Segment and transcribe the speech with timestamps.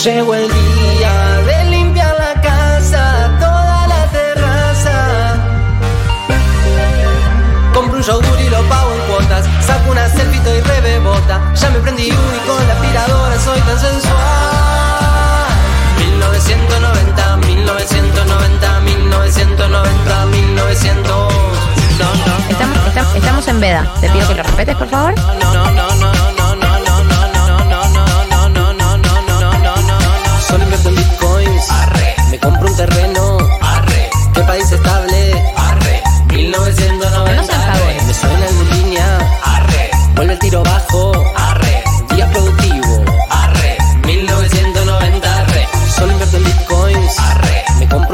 [0.00, 1.12] Llegó el día
[1.46, 5.36] de limpiar la casa, toda la terraza.
[7.72, 9.44] Compro un yogur y lo pago en cuotas.
[9.64, 11.40] Saco una selfie y rebebota.
[11.54, 14.12] Ya me prendí uno y con la aspiradora soy tan sensual.
[15.98, 21.04] 1990, 1990, 1990, 1900.
[21.06, 23.86] No, no, no, estamos, estamos, estamos en veda.
[24.00, 25.14] Te pido que lo respetes, por favor.
[25.38, 26.31] no, no, no.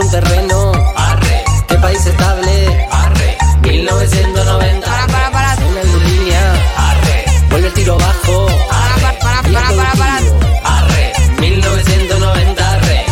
[0.08, 0.72] Un terreno.
[0.96, 1.44] Arre.
[1.66, 2.88] ¿Qué país estable?
[2.90, 3.36] Arre.
[3.62, 4.86] 1990.
[4.86, 5.54] Para, para, para.
[5.54, 5.74] En
[6.06, 6.52] línea.
[6.76, 7.24] Arre.
[7.50, 8.46] Vuelve el tiro bajo.
[8.68, 10.16] Para, para, para, para, para, para.
[10.64, 11.12] Arre.
[11.40, 12.70] 1990.
[12.74, 13.06] Arre.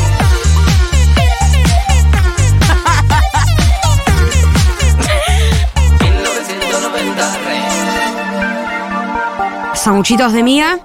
[9.74, 10.78] Sanguchitos de miga.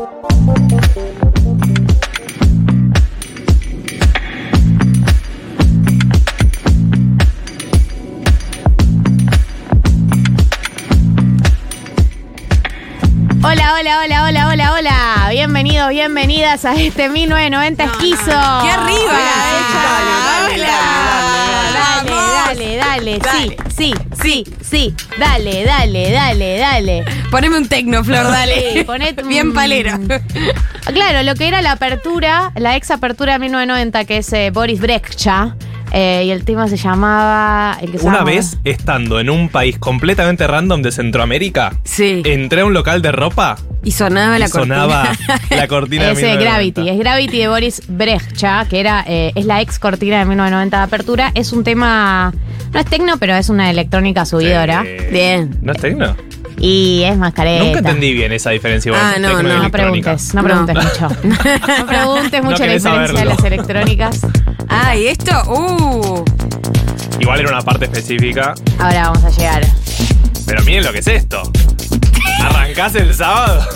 [13.99, 15.27] Hola, hola, hola, hola, hola.
[15.31, 18.25] Bienvenidos, bienvenidas a este 1990 esquizo.
[18.25, 18.31] ¡Qué
[18.71, 19.13] arriba!
[20.47, 20.65] Dale,
[22.07, 22.33] vamos.
[22.45, 23.57] dale, dale, Dale.
[23.77, 24.95] Sí, sí, sí, sí.
[25.19, 27.05] Dale, dale, dale, dale.
[27.29, 28.73] Poneme un tecno, Flor, dale.
[28.73, 29.97] Sí, ponete un- Bien palero.
[30.93, 34.79] Claro, lo que era la apertura, la ex apertura de 1990, que es eh, Boris
[34.79, 35.55] Brejcha.
[35.91, 37.77] Eh, y el tema se llamaba.
[37.81, 42.21] el que se Una llama- vez, estando en un país completamente random de Centroamérica, Sí.
[42.25, 45.39] entré a un local de ropa Y sonaba y la sonaba cortina.
[45.49, 46.43] la cortina de Es eh, 1990.
[46.51, 50.77] Gravity, es Gravity de Boris Brejcha, que era, eh, es la ex cortina de 1990
[50.77, 51.31] de apertura.
[51.35, 52.33] Es un tema,
[52.73, 54.83] no es tecno, pero es una electrónica subidora.
[54.85, 55.57] Eh, Bien.
[55.61, 56.15] ¿No es tecno?
[56.63, 57.63] Y es más careta.
[57.63, 58.91] Nunca entendí bien esa diferencia.
[58.95, 59.63] Ah, no, no.
[59.63, 60.81] No preguntes, no preguntes No.
[60.83, 61.07] mucho.
[61.79, 64.21] No preguntes mucho la diferencia de las electrónicas.
[64.73, 66.23] Ah, y esto, uh.
[67.19, 68.55] Igual era una parte específica.
[68.79, 69.67] Ahora vamos a llegar.
[70.45, 71.43] Pero miren lo que es esto.
[72.39, 73.67] ¿Arrancás el sábado?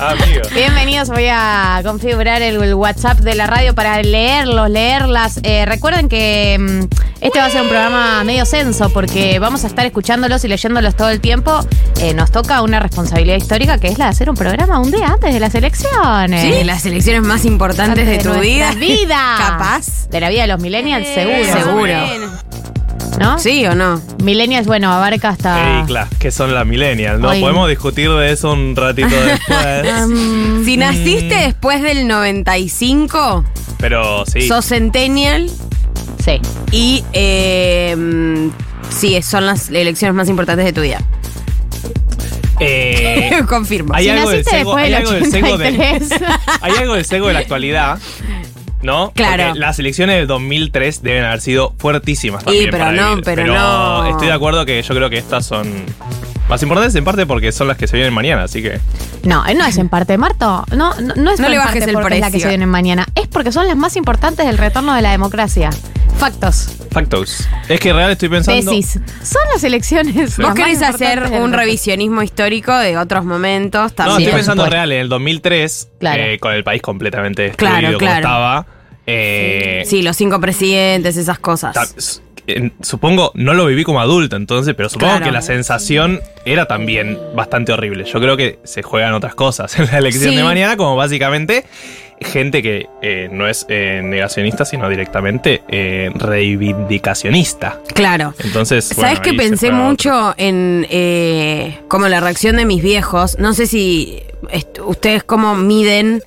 [0.00, 0.42] Ah, amigo.
[0.54, 5.40] Bienvenidos, voy a configurar el, el WhatsApp de la radio para leerlos, leerlas.
[5.42, 6.84] Eh, recuerden que mm,
[7.20, 10.94] este va a ser un programa medio censo porque vamos a estar escuchándolos y leyéndolos
[10.94, 11.60] todo el tiempo.
[12.00, 15.08] Eh, nos toca una responsabilidad histórica que es la de hacer un programa un día
[15.08, 16.42] antes de las elecciones.
[16.42, 18.72] Sí, las elecciones más importantes de, tu vida.
[18.74, 19.34] vida.
[19.38, 20.08] Capaz.
[20.10, 21.52] De la vida de los millennials, seguro.
[21.52, 21.94] Seguro.
[23.18, 23.38] ¿No?
[23.38, 24.00] ¿Sí o no?
[24.22, 25.80] Millennials, bueno, abarca hasta.
[25.80, 27.30] Ey, claro, que son las millennials, ¿no?
[27.30, 30.08] Hoy- Podemos discutir de eso un ratito después.
[30.08, 33.44] Mm, Si naciste después del 95,
[33.78, 34.42] Pero sí.
[34.46, 35.50] sos centennial
[36.24, 36.40] sí.
[36.70, 38.48] y eh, mm,
[38.90, 41.00] sí, son las elecciones más importantes de tu vida.
[42.60, 43.94] Eh, Confirmo.
[43.94, 46.20] hay Si algo del naciste sesgo, después hay del algo del de, 83.
[46.60, 47.98] hay algo del sesgo de la actualidad.
[48.82, 49.10] ¿No?
[49.14, 49.44] Claro.
[49.48, 52.70] Porque las elecciones del 2003 deben haber sido fuertísimas Sí, también.
[52.70, 53.24] pero para no, vivir.
[53.24, 54.06] pero no.
[54.10, 55.84] Estoy de acuerdo que yo creo que estas son
[56.48, 58.80] más importantes en parte porque son las que se vienen mañana, así que.
[59.24, 60.64] No, eh, no es en parte, Marto.
[60.74, 62.40] No, no, no es No le parte bajes el porque es la que precio.
[62.40, 63.06] se viene mañana.
[63.14, 65.70] Es porque son las más importantes del retorno de la democracia.
[66.18, 66.70] Factos.
[66.90, 67.46] Factos.
[67.68, 68.72] Es que real estoy pensando.
[68.72, 68.98] Tesis.
[69.22, 70.36] Son las elecciones.
[70.36, 74.20] ¿Vos las más querés hacer un revisionismo histórico de otros momentos No, también?
[74.22, 76.22] estoy pensando real, en el 2003, Claro.
[76.22, 78.16] eh, con el país completamente destruido Claro, como claro.
[78.16, 78.66] estaba.
[79.06, 82.20] eh, Sí, los cinco presidentes, esas cosas.
[82.56, 85.26] En- supongo, no lo viví como adulto, entonces, pero supongo Claro.
[85.26, 88.04] que la sensación era también bastante horrible.
[88.04, 90.36] Yo creo que se juegan otras cosas en la elección Sí.
[90.36, 91.64] de mañana, como básicamente
[92.20, 97.78] gente que eh, no es eh, negacionista, sino directamente eh, reivindicacionista.
[97.94, 98.34] Claro.
[98.42, 99.88] Entonces, ¿Sabes bueno, que pensé juega otro.
[99.90, 103.38] mucho en eh, como la reacción de mis viejos?
[103.38, 104.20] No sé si
[104.84, 106.22] ustedes cómo miden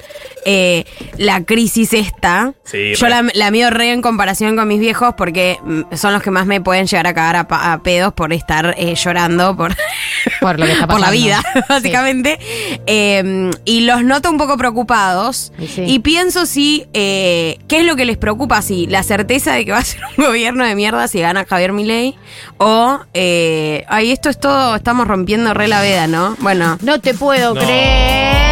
[0.46, 0.86] eh,
[1.18, 2.54] la crisis esta.
[2.64, 6.22] Sí, Yo la, la mido re en comparación con mis viejos porque mm, son los
[6.24, 9.56] que más me pueden llegar a cagar a, pa- a pedos por estar eh, llorando
[9.58, 9.76] por,
[10.40, 11.60] Por lo que está por la vida, Sí.
[11.68, 12.40] básicamente.
[12.86, 15.52] Eh, y los noto un poco preocupados.
[15.60, 15.84] Y sí.
[15.88, 18.62] Y pienso si, eh, ¿qué es lo que les preocupa?
[18.62, 21.74] Si la certeza de que va a ser un gobierno de mierda si gana Javier
[21.74, 22.16] Milei
[22.58, 26.36] o, eh, ay, esto es todo, estamos rompiendo re la veda, ¿no?
[26.40, 26.78] Bueno.
[26.82, 27.62] No te puedo No.
[27.62, 28.51] creer.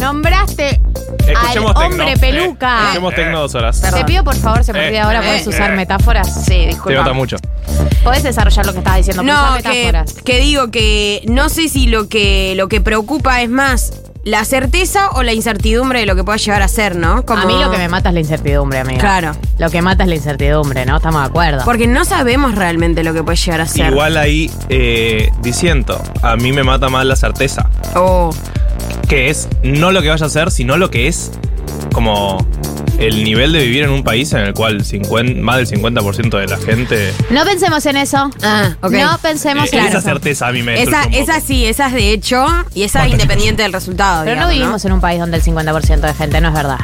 [0.00, 0.80] Nombraste
[1.26, 2.04] Escuchemos al tecno.
[2.04, 2.80] hombre Eh, peluca.
[2.84, 3.80] escuchemos tecno dos horas.
[3.80, 5.76] Te pido por favor, se me Eh, olvida ahora, eh, puedes usar eh.
[5.76, 6.44] metáforas.
[6.46, 6.98] Sí, disculpa.
[7.00, 7.36] nota mucho.
[8.02, 10.14] Podés desarrollar lo que estabas diciendo, pero No, que, metáforas.
[10.24, 13.92] que digo que no sé si lo que lo que preocupa es más
[14.24, 17.24] la certeza o la incertidumbre de lo que pueda llegar a ser, ¿no?
[17.24, 19.00] Como- A mí lo que me mata es la incertidumbre, amiga.
[19.00, 19.32] Claro.
[19.58, 20.96] Lo que mata es la incertidumbre, ¿no?
[20.96, 21.64] Estamos de acuerdo.
[21.64, 23.90] Porque no sabemos realmente lo que puede llegar a ser.
[23.92, 27.68] Igual ahí eh, diciendo, a mí me mata más la certeza.
[27.94, 28.30] Oh.
[29.08, 31.30] Que es no lo que vaya a hacer, sino lo que es
[31.92, 32.44] como
[32.98, 36.46] el nivel de vivir en un país en el cual 50 más del 50% de
[36.46, 37.12] la gente.
[37.30, 38.30] No pensemos en eso.
[38.42, 38.76] Ah.
[38.82, 41.16] No pensemos Eh, en esa certeza a mí me Esa, poco.
[41.16, 42.44] esa sí, esa es de hecho,
[42.74, 44.24] y esa es independiente del resultado.
[44.24, 46.78] Pero no vivimos en un país donde el 50% de gente no es verdad.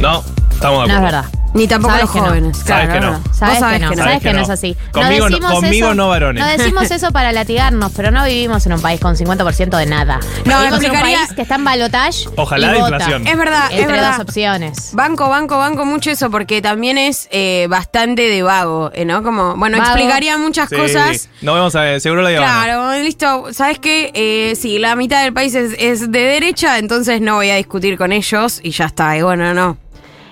[0.00, 1.22] No, estamos de No es acuerdo.
[1.22, 1.24] verdad.
[1.54, 2.26] Ni tampoco Sabes los que no.
[2.26, 2.56] jóvenes.
[2.58, 3.12] Sabes claro, que no.
[3.20, 4.02] Vos Sabes, sabés que no, que no.
[4.04, 4.44] sabes que que no no.
[4.44, 4.76] es así.
[4.92, 6.42] Conmigo no- decimos conmigo eso- no varones.
[6.42, 10.18] No decimos eso para latigarnos, pero no vivimos en un país con 50% de nada.
[10.46, 12.28] No, vivimos en un explicaría- país que está en balotage.
[12.36, 13.26] Ojalá y de vota inflación.
[13.26, 14.10] Es verdad, es Entre verdad.
[14.16, 14.90] dos opciones.
[14.94, 19.22] Banco, banco, banco mucho eso porque también es eh, bastante de vago, eh, ¿no?
[19.22, 19.90] Como, bueno, Vago.
[19.90, 21.28] explicaría muchas Sí, cosas.
[21.42, 22.64] Nos vemos a seguro la Habana.
[22.64, 23.48] Claro, listo.
[23.52, 24.10] ¿Sabes qué?
[24.14, 27.98] Eh, sí, la mitad del país es, es de derecha, entonces no voy a discutir
[27.98, 29.16] con ellos y ya está.
[29.18, 29.76] Y bueno, no.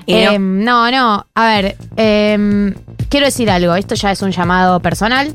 [0.06, 0.90] Y no.
[0.90, 1.26] No.
[1.34, 2.74] A ver, em,
[3.08, 3.74] quiero decir algo.
[3.74, 5.34] Esto ya es un llamado personal.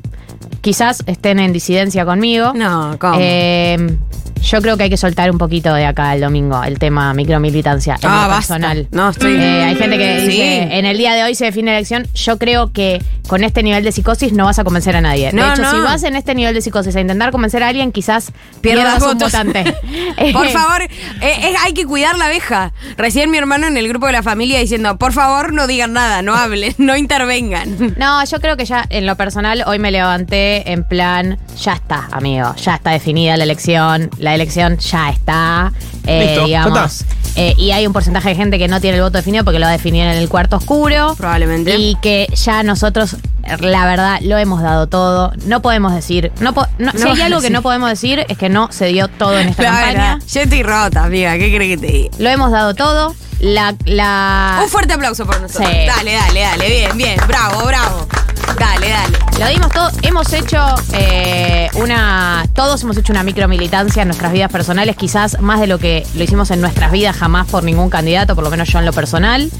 [0.62, 2.54] Quizás estén en disidencia conmigo.
[2.56, 3.18] No, ¿cómo?
[3.20, 3.98] Em,
[4.46, 7.96] yo creo que hay que soltar un poquito de acá el domingo el tema micromilitancia
[7.96, 8.88] en Ah, personal.
[8.92, 10.28] No, estoy- Eh, hay gente que Sí.
[10.28, 12.08] dice, en el día de hoy se define la elección.
[12.14, 15.32] Yo creo que con este nivel de psicosis no vas a convencer a nadie.
[15.34, 15.72] No, de hecho, no.
[15.72, 18.32] si vas en este nivel de psicosis a intentar convencer a alguien, quizás
[18.62, 19.64] Pierdas pierdas un votante.
[20.34, 20.90] Por Eh, favor, eh,
[21.22, 22.72] eh, hay que cuidar la abeja.
[22.98, 26.22] Recién mi hermano en el grupo de la familia diciendo, por favor, no digan nada,
[26.22, 27.96] no hablen, no intervengan.
[27.98, 32.08] No, yo creo que ya en lo personal hoy me levanté en plan, ya está,
[32.12, 35.72] amigo, ya está definida la elección, la elección ya está,
[36.06, 37.04] eh, Listo, digamos.
[37.36, 39.66] eh, y hay un porcentaje de gente que no tiene el voto definido porque lo
[39.66, 41.16] va a definir en el cuarto oscuro.
[41.18, 41.76] Probablemente.
[41.78, 43.18] Y que ya nosotros,
[43.60, 45.32] la verdad, lo hemos dado todo.
[45.46, 48.50] No podemos decir, no, po- no- si hay algo que no podemos decir es que
[48.50, 49.94] no se dio todo en esta La campaña.
[50.16, 52.10] verdad, yo estoy rota, amiga, ¿qué crees que te diga?
[52.20, 53.16] Lo hemos dado todo.
[53.42, 55.70] La, la, Un fuerte aplauso por nosotros.
[55.70, 55.86] Sí.
[55.86, 58.08] Dale, dale, dale, bien, bien, bravo, bravo.
[58.58, 59.18] Dale, dale.
[59.40, 59.90] Lo dimos todo.
[60.02, 60.64] Hemos hecho
[60.94, 62.46] eh, una.
[62.54, 66.24] Todos hemos hecho una micromilitancia en nuestras vidas personales, quizás más de lo que lo
[66.24, 69.52] hicimos en nuestras vidas jamás por ningún candidato, por lo menos yo en lo personal.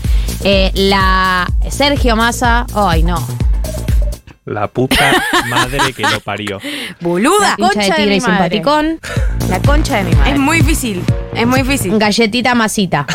[0.44, 2.66] Eh, la Sergio Massa.
[2.74, 3.18] Ay, no.
[4.46, 5.12] La puta
[5.50, 6.60] madre que lo parió.
[7.02, 7.56] Boluda.
[7.58, 8.50] Concha de tigre y mi madre.
[8.60, 9.00] simpaticón.
[9.50, 10.32] La concha de mi madre.
[10.34, 11.04] Es muy difícil,
[11.36, 11.98] es muy difícil.
[11.98, 13.06] Galletita masita.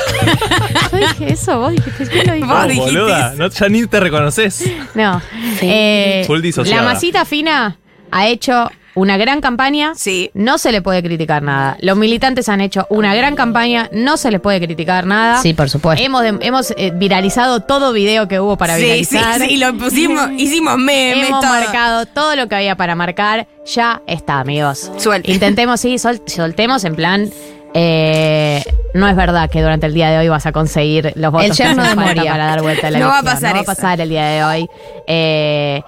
[0.93, 2.47] Yo dije eso, vos dijiste, ¿qué lo dije?
[2.47, 4.65] Vos Oh, dijiste boluda, no, ya ni te reconoces.
[4.95, 5.21] No.
[5.61, 6.83] Eh, Full disociada.
[6.83, 7.77] la masita fina
[8.11, 9.93] ha hecho una gran campaña.
[9.97, 10.31] Sí.
[10.35, 11.77] No se le puede criticar nada.
[11.81, 13.89] Los militantes han hecho una gran campaña.
[13.93, 15.41] No se le puede criticar nada.
[15.43, 16.05] Sí, por supuesto.
[16.05, 19.41] Hemos, de- hemos eh, viralizado todo video que hubo para sí, sí, viralizar.
[19.41, 21.51] sí, lo pusimos, hicimos memes, Hemos todo.
[21.51, 23.47] marcado todo lo que había para marcar.
[23.67, 24.91] Ya está, amigos.
[24.99, 25.31] Suelte.
[25.31, 27.31] Intentemos, sí, sol- soltemos en plan.
[27.75, 28.63] eh,
[28.95, 31.69] no es verdad que durante el día de hoy vas a conseguir los votos El
[31.69, 34.09] que para dar vuelta a la No va a pasar No va a pasar el
[34.09, 34.69] día de hoy.
[35.07, 35.81] Eh,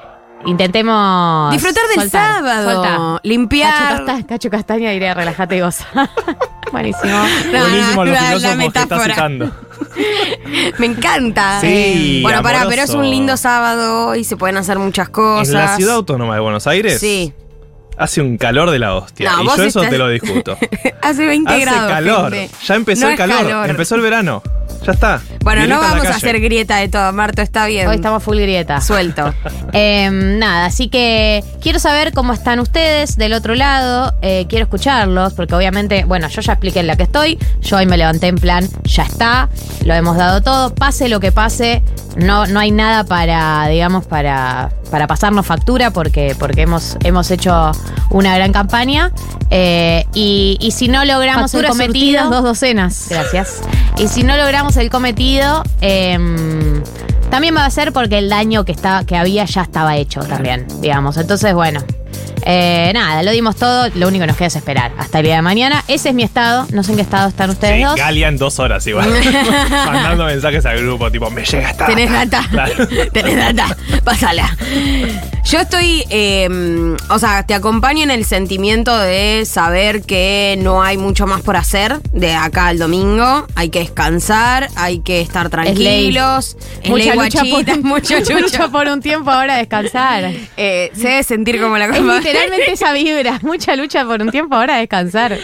[0.47, 3.21] intentemos Disfrutar del soltar, sábado, soltar.
[3.25, 3.73] limpiar.
[3.73, 5.87] Cacho, Casta- Cacho Castaña diría relájate y goza.
[6.73, 7.12] Buenísimo.
[7.53, 9.15] No, Buenísimo no, los la- la filósofos que estás metáfora.
[9.15, 9.53] citando.
[10.79, 11.61] Me encanta.
[11.61, 12.99] Sí, Bueno, pará, pero es amoroso.
[12.99, 15.49] un lindo sábado y se pueden hacer muchas cosas.
[15.49, 17.33] En la ciudad autónoma de Buenos Aires Sí.
[17.97, 19.33] Hace un calor de la hostia.
[19.33, 20.56] No, y vos yo eso estás- te lo discuto.
[21.03, 21.91] Hace 20 hace grados.
[21.91, 22.33] calor.
[22.33, 22.55] gente.
[22.67, 23.71] Ya empezó No el calor.
[23.71, 24.43] Empezó el verano.
[24.87, 25.21] Ya está.
[25.44, 27.87] Bueno, no vamos a hacer grieta de todo, Marto, está bien.
[27.87, 28.81] Hoy estamos full grieta.
[28.81, 29.33] suelto.
[29.75, 34.12] Eh, nada, así que quiero saber cómo están ustedes del otro lado.
[34.21, 37.38] eh, quiero escucharlos, porque obviamente, bueno, yo ya expliqué en la que estoy.
[37.62, 39.49] Yo hoy me levanté en plan, ya está,
[39.87, 40.75] lo hemos dado todo.
[40.75, 41.83] Pase lo que pase,
[42.16, 47.73] no, no hay nada para, digamos, para, para pasarnos factura, porque, porque hemos, hemos hecho
[48.11, 49.11] una gran campaña.
[49.51, 53.07] eh, y, y si no logramos el cometido, surtidas, dos docenas.
[53.11, 53.61] Gracias.
[53.99, 56.83] Y si no logramos el cometido, em,
[57.31, 60.67] también va a ser porque el daño que, está, que había ya estaba hecho también,
[60.81, 61.17] digamos.
[61.17, 61.81] Entonces, bueno.
[62.45, 65.37] eh, nada, lo dimos todo, lo único que nos queda es esperar hasta el día
[65.37, 65.85] de mañana.
[65.87, 67.97] Ese es mi estado, no sé en qué estado están ustedes Sí, dos.
[67.97, 69.09] Galia en dos horas igual.
[69.71, 71.87] Mandando mensajes al grupo, tipo, me llega esta.
[71.87, 72.45] ¿Tenés data?
[72.51, 72.75] Claro.
[73.12, 73.77] ¿Tenés data?
[74.05, 74.57] Pásala.
[75.44, 76.49] Yo estoy, eh,
[77.11, 81.56] o sea, te acompaño en el sentimiento de saber que no hay mucho más por
[81.56, 83.46] hacer de acá al domingo.
[83.56, 86.56] Hay que descansar, hay que estar tranquilos.
[86.82, 88.38] Es Mucha lucha, por, guachita, mucha lucha.
[88.40, 90.32] lucha por un tiempo ahora descansar.
[90.56, 92.18] Eh, se debe sentir como la cama.
[92.18, 93.40] literalmente esa vibra.
[93.42, 95.37] Mucha lucha por un tiempo ahora descansar.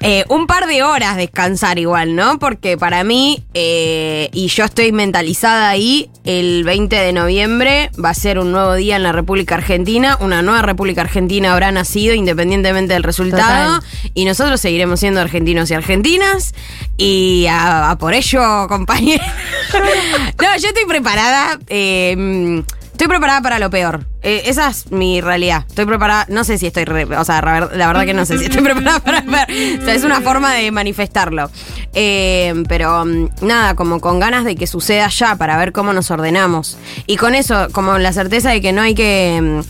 [0.00, 2.38] Eh, un par de horas descansar igual, ¿no?
[2.38, 8.14] Porque para mí, eh, y yo estoy mentalizada ahí, el 20 de noviembre va a
[8.14, 12.92] ser un nuevo día en la República Argentina, una nueva República Argentina habrá nacido independientemente
[12.94, 13.80] del resultado
[14.12, 16.54] y nosotros seguiremos siendo argentinos y argentinas
[16.96, 19.26] y a, a por ello, compañeros.
[19.72, 21.58] no, yo estoy preparada.
[21.68, 22.62] eh,
[22.94, 24.06] Estoy preparada para lo peor.
[24.22, 25.64] Eh, esa es mi realidad.
[25.68, 26.26] Estoy preparada.
[26.28, 26.84] No sé si estoy.
[26.84, 29.80] re- o sea, la ver- la verdad que no sé si estoy preparada para ver.
[29.80, 31.50] O sea, es una forma de manifestarlo.
[31.92, 36.08] Eh, pero mm, nada, como con ganas de que suceda ya para ver cómo nos
[36.12, 36.78] ordenamos.
[37.06, 39.60] Y con eso, como la certeza de que no hay que.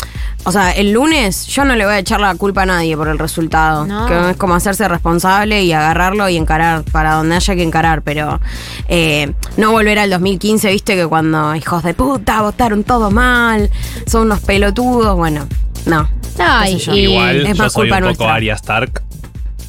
[0.47, 3.09] O sea, el lunes yo no le voy a echar la culpa a nadie por
[3.09, 3.87] el resultado.
[3.87, 4.07] No.
[4.07, 8.03] Que es como hacerse responsable y agarrarlo y encarar para donde haya que encarar.
[8.03, 8.41] Pero
[8.89, 13.71] eh, no volver al 2015, viste que cuando hijos de puta votaron todo mal,
[14.07, 15.17] son unos pelotudos.
[15.17, 15.47] Bueno,
[15.87, 16.09] no.
[16.39, 18.35] No, y- Igual es yo más soy un culpa poco nuestra.
[18.35, 19.03] Arya Stark.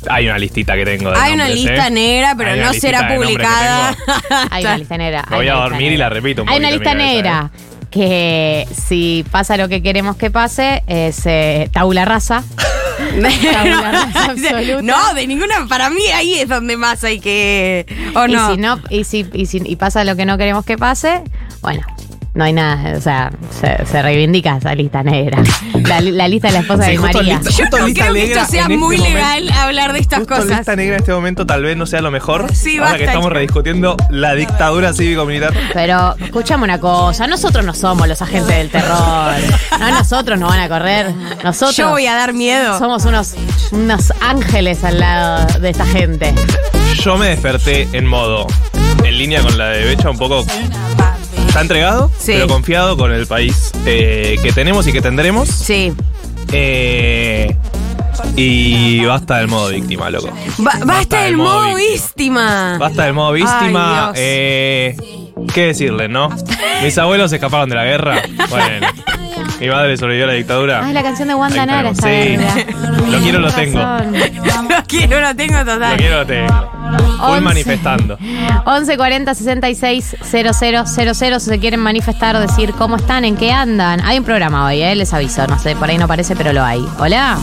[0.10, 1.92] Hay una listita que tengo de Hay una lista ¿eh?
[1.92, 3.96] negra, pero Hay una no será de nombres que publicada.
[3.96, 4.40] tengo.
[4.52, 5.26] Hay una lista negra.
[5.32, 7.52] Me voy a una dormir y la repito un Hay una poquito lista negra
[7.96, 12.44] que si pasa lo que queremos que pase es eh, tabula rasa.
[12.98, 14.82] Tabula rasa absoluta.
[14.84, 15.66] no, de ninguna.
[15.70, 17.86] Para mí ahí es donde más hay que.
[18.14, 18.52] ¿O no?
[18.52, 21.22] Y si no, y si, y si y pasa lo que no queremos que pase,
[21.62, 21.86] bueno,
[22.36, 25.42] no hay nada, o sea, se, se reivindica esa lista negra.
[25.86, 27.22] La, li- la lista de la esposa Sí, de María.
[27.40, 29.18] lista- Yo no lista creo que negra esto sea este muy momento.
[29.18, 30.50] legal hablar de estas Justo cosas.
[30.58, 32.54] lista negra en este momento tal vez no sea lo mejor.
[32.54, 32.98] Sí, Ahora basta.
[33.00, 35.54] que estamos rediscutiendo la dictadura cívico-militar.
[35.74, 39.34] Pero escuchame una cosa, nosotros no somos los agentes del terror.
[39.80, 41.14] No, nosotros nos van a correr.
[41.44, 42.78] Nosotros Yo voy a dar miedo.
[42.78, 43.34] somos unos,
[43.72, 46.34] unos ángeles al lado de esta gente.
[47.02, 48.46] Yo me desperté en modo,
[49.04, 50.46] en línea con la de Becha, un poco.
[51.56, 52.34] Está entregado, Sí.
[52.34, 55.48] pero confiado con el país eh, que tenemos y que tendremos.
[55.48, 55.94] Sí.
[56.52, 57.56] Eh,
[58.36, 60.28] y basta del modo víctima, loco.
[60.58, 62.78] Ba- basta del modo víctima.
[62.78, 64.08] Basta del modo víctima.
[64.10, 64.98] Ay, eh,
[65.54, 66.30] ¿Qué decirle, no?
[66.84, 68.22] Mis abuelos escaparon de la guerra.
[68.50, 68.88] Bueno,
[69.60, 70.82] mi madre sobrevivió a la dictadura.
[70.84, 71.94] Ah, es la canción de Wanda Nara.
[71.94, 72.38] Sí.
[73.10, 73.80] Lo quiero, lo tengo.
[73.80, 75.92] lo quiero, lo tengo total.
[75.92, 76.72] Lo quiero, lo tengo.
[77.20, 77.42] Voy Once.
[77.42, 78.18] manifestando.
[78.66, 84.02] 11 40 66 000 si se quieren manifestar, decir cómo están, en qué andan.
[84.02, 84.96] Hay un programa hoy, ¿eh?
[84.96, 85.46] les aviso.
[85.48, 86.86] No sé, por ahí no parece, pero lo hay.
[87.00, 87.38] Hola.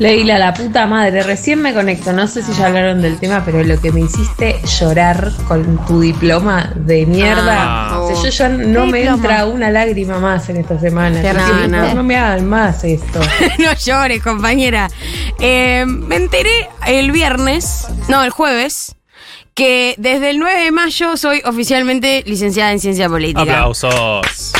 [0.00, 3.62] Leila, la puta madre, recién me conecto, no sé si ya hablaron del tema, pero
[3.62, 7.90] lo que me hiciste llorar con tu diploma de mierda.
[7.90, 7.98] Ah.
[8.00, 9.16] o sea, yo ya no me Diploma.
[9.16, 11.20] entra una lágrima más en esta semana.
[11.20, 12.02] No, no, no.
[12.02, 13.20] me hagan más esto.
[13.58, 14.88] no llores, compañera.
[15.38, 18.96] Eh, me enteré el viernes, no, el jueves,
[19.52, 23.42] que desde el 9 de mayo soy oficialmente licenciada en ciencia política.
[23.42, 24.54] Aplausos.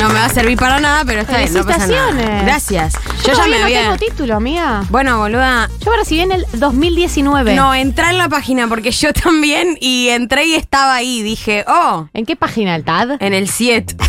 [0.00, 2.06] No me va a servir para nada, pero está bien, no pasa nada.
[2.12, 2.44] Felicitaciones.
[2.44, 2.94] Gracias.
[3.24, 3.80] Yo, Yo ya me no había.
[3.82, 4.84] tengo título, amiga.
[4.90, 5.68] Bueno, boluda.
[5.84, 7.54] Yo me recibí en el 2019.
[7.54, 11.22] No, entré en la página porque yo también y entré y estaba ahí.
[11.22, 13.16] Dije, oh, ¿En qué página el TAD?
[13.20, 13.96] en el 7.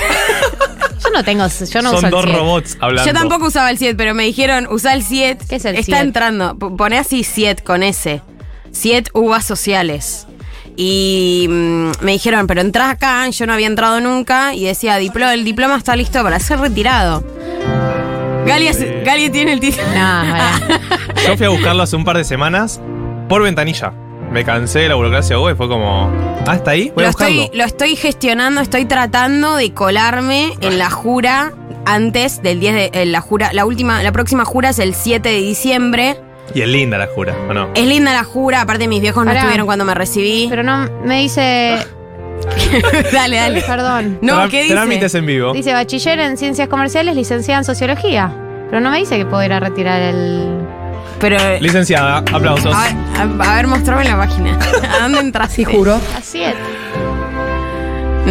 [1.01, 3.09] Yo no tengo, yo no uso Son el dos robots hablando.
[3.09, 5.45] Yo tampoco usaba el 7, pero me dijeron, usa el 7.
[5.47, 5.99] ¿Qué es el Está 7?
[6.01, 6.59] entrando.
[6.59, 8.21] P- Poné así 7 con S.
[8.71, 10.27] 7 uvas sociales.
[10.75, 15.31] Y mm, me dijeron, pero entras acá, yo no había entrado nunca, y decía, "Diplo-
[15.33, 17.23] el diploma está listo para ser retirado.
[18.45, 19.83] Galia, tiene el título.
[19.95, 20.23] No.
[21.27, 22.81] Yo fui a buscarlo hace un par de semanas
[23.27, 23.93] por ventanilla.
[24.31, 26.11] Me cansé de la burocracia web, fue como.
[26.45, 27.41] Ah, está ahí, voy Lo a buscarlo.
[27.43, 31.51] estoy, lo estoy gestionando, estoy tratando de colarme en la jura
[31.85, 33.49] antes del 10 de en la jura.
[33.53, 36.21] La última, la próxima jura es el 7 de diciembre.
[36.53, 37.69] Y es linda la jura, ¿o no?
[37.75, 39.39] Es linda la jura, aparte mis viejos no Pará.
[39.41, 40.47] estuvieron cuando me recibí.
[40.49, 41.77] Pero no, me dice.
[43.13, 43.61] dale, dale.
[43.61, 44.19] Perdón.
[44.21, 44.73] No, Tra- ¿qué dice?
[44.75, 45.53] Trámites en vivo.
[45.53, 48.31] Dice bachiller en ciencias comerciales, licenciada en sociología.
[48.69, 50.59] Pero no me dice que puedo ir a retirar el.
[51.19, 51.37] Pero.
[51.59, 52.73] Licenciada, aplausos.
[52.75, 52.95] A ver,
[53.41, 54.57] a- a ver, mostrame la página.
[54.99, 55.55] ¿A dónde entraste?
[56.17, 56.55] Así es.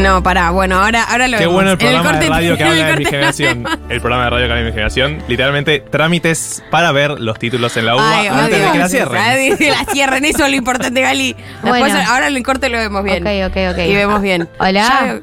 [0.02, 0.50] No, pará.
[0.50, 1.55] Bueno, ahora, ahora lo Qué vemos.
[1.55, 3.64] bueno el programa de corte- radio que habla de mi generación.
[3.88, 5.19] El programa de radio que habla de mi generación.
[5.28, 9.21] Literalmente, trámites para ver los títulos en la UBA Ay, antes de que la cierren.
[9.23, 11.35] Ay, que la cierren, eso es lo importante, Gali.
[11.62, 12.00] Después, Bueno.
[12.09, 13.26] ahora en el corte lo vemos bien.
[13.26, 13.78] Ok, ok, ok.
[13.87, 14.49] Y vemos bien.
[14.59, 14.73] Hola.
[14.73, 15.21] Ya-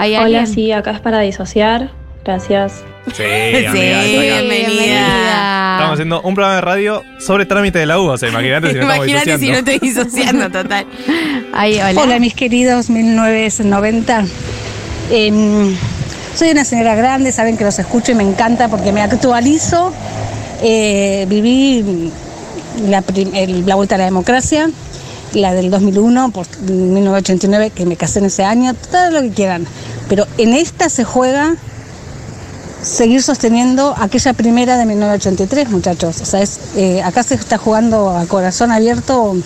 [0.00, 0.42] ¿Hay alguien?
[0.42, 1.90] Hola, sí, acá es para disociar.
[2.24, 2.84] Gracias.
[3.14, 3.72] Sí, amiga,
[4.02, 5.72] Sí, bienvenida.
[5.74, 8.14] Estamos haciendo un programa de radio sobre trámite de la UBA.
[8.14, 10.86] O sea, imagínate si no Imagínate si no estoy disociando, total.
[11.52, 12.02] Ay, hola.
[12.02, 14.24] Hola mis queridos 1990.
[15.10, 15.74] Em,
[16.34, 19.92] soy una señora grande, saben que los escucho y me encanta porque me actualizo.
[20.62, 22.12] Eh, viví
[22.88, 23.02] la,
[23.64, 24.68] la vuelta a la democracia,
[25.32, 29.66] la del 2001 por 1989, que me casé en ese año, todo lo que quieran.
[30.08, 31.56] Pero en esta se juega
[32.88, 36.20] seguir sosteniendo aquella primera de 1983, muchachos.
[36.20, 39.36] O sea, es, eh, acá se está jugando a corazón abierto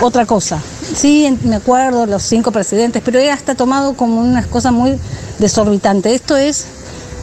[0.00, 0.60] otra cosa.
[0.94, 4.98] Sí, en- me acuerdo los cinco presidentes, pero era hasta tomado como una cosa muy
[5.38, 6.14] desorbitante.
[6.14, 6.66] Esto es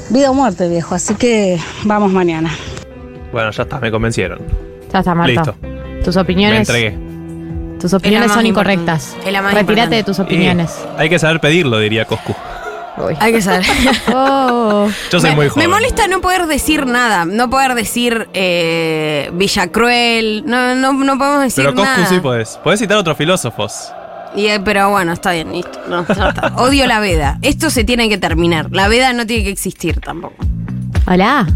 [0.09, 0.95] vida o muerte, viejo.
[0.95, 2.51] Así que vamos mañana.
[3.31, 4.39] Bueno, ya está, me convencieron.
[4.91, 5.31] Ya está, Marto.
[5.31, 5.55] Listo.
[6.03, 6.67] Tus Me opiniones.
[6.69, 6.97] entregué.
[7.79, 9.15] Tus opiniones son incorrectas.
[9.25, 9.95] Importante.
[9.97, 10.71] de tus opiniones.
[10.97, 12.33] Y hay que saber pedirlo, diría Coscu.
[13.19, 13.65] Hay que saber.
[14.13, 14.89] Oh.
[15.11, 15.69] Yo soy me, muy me joven.
[15.69, 21.41] molesta no poder decir nada, no poder decir eh, Villa Cruel, no, no, no podemos
[21.43, 22.05] decir Pero Coscu nada.
[22.07, 22.59] sí podés.
[22.63, 23.91] Podés citar a otros filósofos.
[24.35, 25.79] Y, eh, pero bueno, está bien, listo.
[25.87, 26.53] No, ya está.
[26.57, 27.39] Odio la veda.
[27.41, 28.67] Esto se tiene que terminar.
[28.71, 30.35] La veda no tiene que existir tampoco.
[31.07, 31.47] Hola.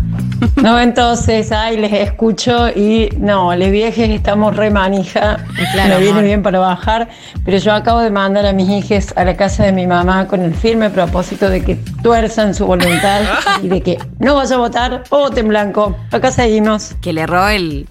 [0.62, 5.38] No, entonces, ay, les escucho y no, les viejes estamos re manija.
[5.74, 6.24] claro, me viene amor.
[6.24, 7.10] bien para bajar,
[7.44, 10.42] pero yo acabo de mandar a mis hijas a la casa de mi mamá con
[10.42, 13.22] el firme propósito de que tuerzan su voluntad
[13.62, 15.98] y de que no vaya a votar o voten blanco.
[16.12, 16.96] Acá seguimos.
[17.02, 17.88] Que le erró el.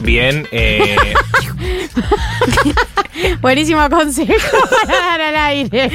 [0.00, 0.96] Bien, eh,
[3.40, 4.32] Buenísimo consejo
[4.86, 5.90] para dar al aire.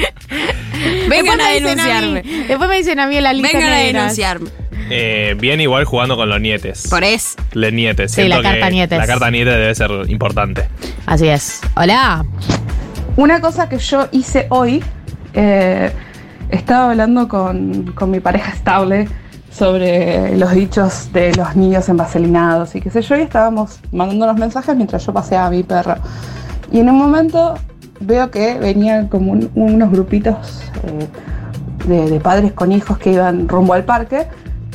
[1.08, 2.22] Vengan a denunciarme.
[2.22, 4.50] mí- después me dicen a mí en la lista Vengan a denunciarme.
[4.90, 6.86] Eh, bien igual jugando con los nietes.
[6.88, 7.36] Por eso.
[7.52, 8.10] Les nietes.
[8.12, 8.98] Sí, Siento la carta que nietes.
[8.98, 10.68] La carta nietes debe ser importante.
[11.06, 11.60] Así es.
[11.76, 12.24] Hola.
[13.16, 14.82] Una cosa que yo hice hoy,
[15.34, 15.90] eh,
[16.50, 19.08] estaba hablando con, con mi pareja estable
[19.52, 24.36] sobre los dichos de los niños envaselinados y qué sé yo, y estábamos mandando los
[24.36, 25.96] mensajes mientras yo paseaba a mi perro.
[26.72, 27.54] Y en un momento
[28.00, 31.06] veo que venían como un- unos grupitos eh,
[31.88, 34.26] de, de padres con hijos que iban rumbo al parque.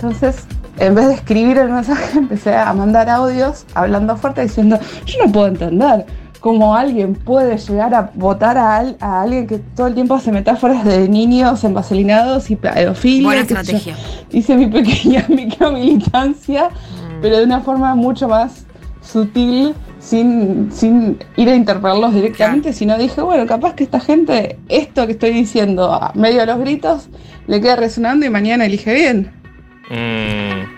[0.10, 0.46] Entonces,
[0.78, 5.32] en vez de escribir el mensaje, empecé a mandar audios hablando fuerte diciendo, yo no
[5.32, 6.06] puedo entender
[6.40, 10.32] cómo alguien puede llegar a votar a, al- a alguien que todo el tiempo hace
[10.32, 13.24] metáforas de niños envaselinados y pedofilia.
[13.28, 13.62] Buena qué sé yo".
[13.62, 13.96] estrategia.
[14.32, 16.70] Hice mi pequeña micromilitancia,
[17.22, 18.66] pero de una forma mucho más
[19.02, 25.08] sutil, sin, sin ir a interpelarlos directamente, sino dije, bueno, capaz que esta gente, esto
[25.08, 27.10] que estoy diciendo a medio de los gritos,
[27.48, 29.32] le queda resonando y mañana elige bien.
[29.90, 30.76] Mm,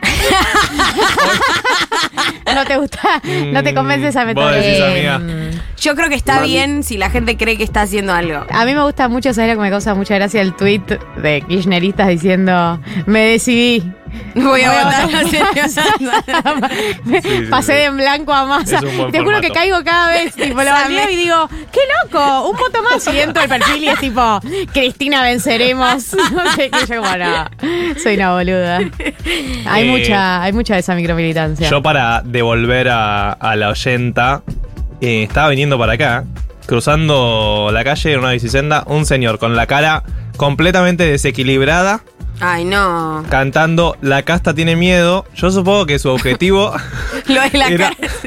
[2.56, 3.22] No te gusta,
[3.54, 4.62] no te convence esa Mm, vos metodología.
[4.64, 5.22] decís, amiga.
[5.80, 8.46] Yo creo que está bien si la gente cree que está haciendo algo.
[8.50, 10.42] A mí me gusta mucho, ¿sabes lo que me causa mucha gracia?
[10.42, 10.82] El tweet
[11.22, 13.84] de kirchneristas diciendo, me decidí.
[14.36, 15.38] Voy a Voy a votar a sí,
[17.50, 17.78] Pasé sí.
[17.78, 18.80] de en blanco a masa.
[18.80, 19.42] Te juro formato.
[19.42, 20.34] que caigo cada vez.
[20.48, 22.50] Tipo, lo O sea, bandeo me- y digo, ¡qué loco!
[22.50, 23.08] Un voto más.
[23.14, 24.40] Y entro al perfil y es tipo,
[24.74, 26.14] Cristina, venceremos.
[26.32, 27.46] No sé qué yo, bueno,
[28.02, 28.80] soy una boluda.
[29.68, 31.70] Hay Eh, mucha, hay mucha de esa micromilitancia.
[31.70, 34.44] Yo para devolver a, a la oyenta,
[35.02, 36.24] eh, estaba viniendo para acá,
[36.66, 40.04] cruzando la calle en una bicisenda, un señor con la cara
[40.38, 42.02] completamente desequilibrada,
[42.40, 43.24] Ay, no.
[43.30, 45.26] cantando La casta tiene miedo.
[45.36, 46.74] Yo supongo que su objetivo...
[47.28, 48.10] Lo de la era- cara.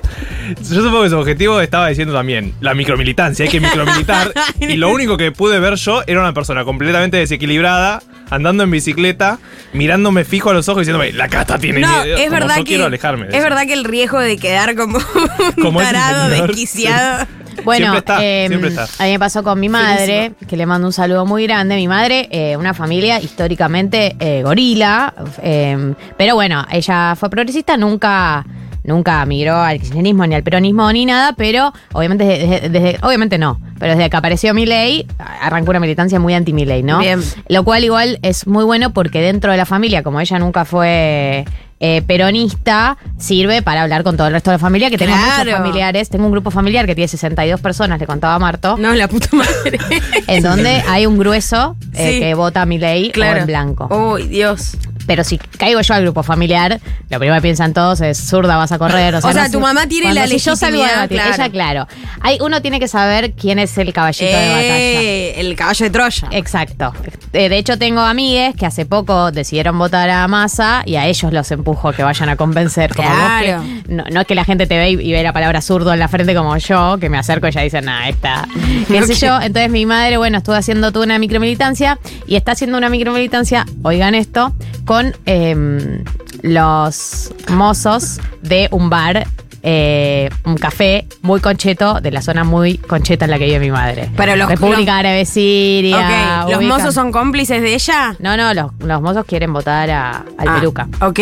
[0.68, 4.32] Yo supongo que su objetivo estaba diciendo también la micromilitancia, hay que micromilitar.
[4.60, 9.38] y lo único que pude ver yo era una persona completamente desequilibrada, andando en bicicleta,
[9.74, 12.16] mirándome fijo a los ojos y diciéndome, la casta tiene No, miedo.
[12.16, 12.68] es Como verdad yo que.
[12.68, 13.26] quiero alejarme.
[13.26, 13.44] de es eso.
[13.44, 17.28] verdad que el riesgo de quedar como un Como tarado desquiciado.
[17.64, 18.84] Bueno, Siempre está, eh, siempre está.
[18.98, 21.76] a mí me pasó con mi madre, que le mando un saludo muy grande.
[21.76, 28.44] Mi madre, eh, una familia históricamente eh, gorila, eh, pero bueno, ella fue progresista, nunca
[28.82, 33.60] nunca migró al kirchnerismo ni al peronismo ni nada, pero obviamente desde, desde- obviamente no,
[33.78, 35.06] pero desde que apareció mi ley
[35.42, 36.98] arrancó una militancia muy anti mi ley, ¿no?
[36.98, 37.20] Bien.
[37.48, 41.44] Lo cual igual es muy bueno porque dentro de la familia, como ella nunca fue
[41.80, 45.50] eh, peronista, sirve para hablar con todo el resto de la familia, que tengo muchos
[45.52, 46.08] familiares.
[46.10, 49.28] Tengo un grupo familiar que tiene 62 personas, le contaba a Marto, No, la puta
[49.32, 49.78] madre.
[50.26, 52.20] en donde hay un grueso eh, Sí.
[52.20, 53.40] que vota a mi ley o claro.
[53.40, 53.88] en blanco.
[54.12, 54.76] Uy, Dios.
[55.10, 58.70] Pero si caigo yo al grupo familiar, lo primero que piensan todos es zurda, vas
[58.70, 59.12] a correr.
[59.16, 61.34] O sea, O sea, no tu mamá tiene la si yo salgo a legitimidad, claro.
[61.34, 61.88] Ella, claro.
[62.20, 64.78] Hay, uno tiene que saber quién es el caballito de batalla.
[64.78, 66.28] Eh, el caballo de Troya.
[66.30, 66.92] Exacto.
[67.32, 71.32] Eh, de hecho, tengo amigues que hace poco decidieron votar a Massa y a ellos
[71.32, 72.94] los empujo que vayan a convencer.
[72.94, 73.62] Como vos Claro.
[73.86, 75.92] que- no, no es que la gente te ve y, y ve la palabra zurdo
[75.92, 78.46] en la frente como yo, que me acerco y ya dicen, nah, esta.
[78.86, 79.40] ¿Qué sé yo?
[79.40, 84.14] Entonces mi madre, bueno, estuvo haciendo toda una micromilitancia y está haciendo una micromilitancia, oigan
[84.14, 86.04] esto, con em,
[86.42, 89.26] los mozos de un bar.
[89.62, 93.70] eh, un café muy concheto de la zona muy concheta en la que vive mi
[93.70, 94.08] madre.
[94.16, 96.44] Pero los- República Árabe Siria.
[96.46, 96.50] ok.
[96.52, 98.16] ¿Los ubican- mozos son cómplices de ella?
[98.20, 100.88] No, no, los, los mozos quieren votar a- al Ah, peluca.
[101.02, 101.18] Ok.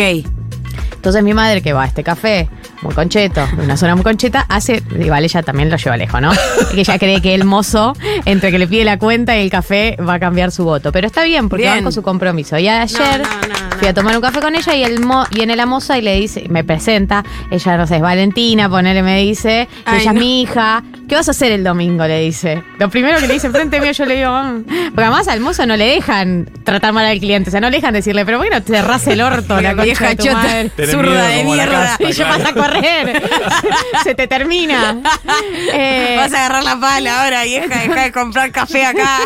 [0.93, 2.47] Entonces mi madre que va a este café
[2.81, 6.31] muy concheto, de una zona muy concheta, hace, igual ella también lo lleva lejos, ¿no?
[6.73, 7.93] Que ella cree que el mozo,
[8.25, 10.91] entre que le pide la cuenta y el café, va a cambiar su voto.
[10.91, 11.79] Pero está bien, porque Bien.
[11.79, 12.57] va con su compromiso.
[12.57, 15.25] Y ayer No, no, no, fui a tomar un café con ella y el mo,
[15.31, 19.19] viene la moza y le dice, me presenta, ella no sé, es Valentina, ponele, me
[19.19, 22.05] dice, Ay, ella es mi hija, ¿qué vas a hacer el domingo?
[22.07, 22.63] Le dice.
[22.77, 24.63] Lo primero que le dice enfrente mío, yo le digo, "Mm".
[24.95, 27.77] porque además al mozo no le dejan tratar mal al cliente, o sea, no le
[27.77, 30.45] dejan decirle, pero bueno, te cerrás el orto, la vieja chota.
[30.89, 31.97] Zurda de mierda.
[31.99, 33.21] Y yo vas a correr.
[34.03, 34.97] Se te termina.
[35.73, 39.19] Eh, Vas a agarrar la pala ahora, vieja, deja de comprar café acá.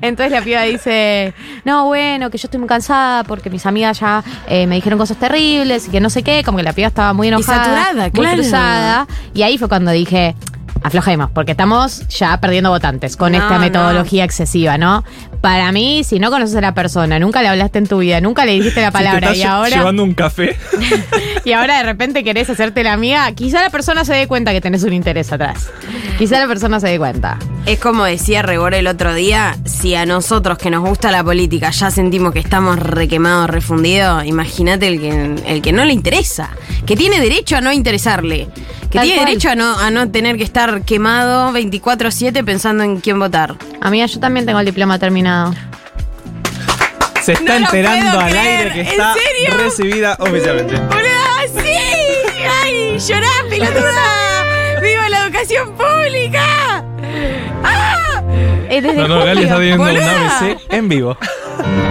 [0.00, 1.32] Entonces la piba dice,
[1.64, 5.16] no, bueno, que yo estoy muy cansada porque mis amigas ya eh, me dijeron cosas
[5.16, 8.10] terribles y que no sé qué, como que la piba estaba muy enojada, saturada, muy
[8.10, 8.34] claro.
[8.36, 9.06] cruzada.
[9.34, 10.34] Y ahí fue cuando dije,
[10.82, 13.60] aflojemos, porque estamos ya perdiendo votantes con No, esta no.
[13.60, 15.04] metodología excesiva, ¿no?
[15.40, 18.44] Para mí, si no conoces a la persona, nunca le hablaste en tu vida, nunca
[18.44, 19.76] le dijiste la Si te palabra estás y ahora...
[19.76, 20.56] llevando un café.
[21.44, 24.60] Y ahora de repente querés hacerte la amiga, quizá la persona se dé cuenta que
[24.60, 25.70] tenés un interés atrás.
[26.18, 27.38] Quizá la persona se dé cuenta.
[27.68, 31.68] Es como decía Rebor el otro día, si a nosotros que nos gusta la política
[31.70, 36.48] ya sentimos que estamos requemados, refundidos, imagínate el que, el que no le interesa,
[36.86, 38.48] que tiene derecho a no interesarle,
[38.90, 39.26] que Tal tiene cual.
[39.26, 43.54] derecho a no, a no tener que estar quemado 24/7 pensando en quién votar.
[43.82, 45.52] Amiga, yo también tengo el diploma terminado.
[47.22, 49.58] Se está No lo enterando puedo al creer, aire que ¿en está serio?
[49.58, 50.74] recibida oficialmente.
[50.74, 52.44] ¡Boluda, sí!
[52.62, 54.80] ¡Ay, llorá, pelotuda!
[54.82, 56.47] ¡Viva la educación pública!
[58.80, 60.38] Desde No, no, Gali está viendo un Boluda.
[60.38, 61.16] ABC en vivo.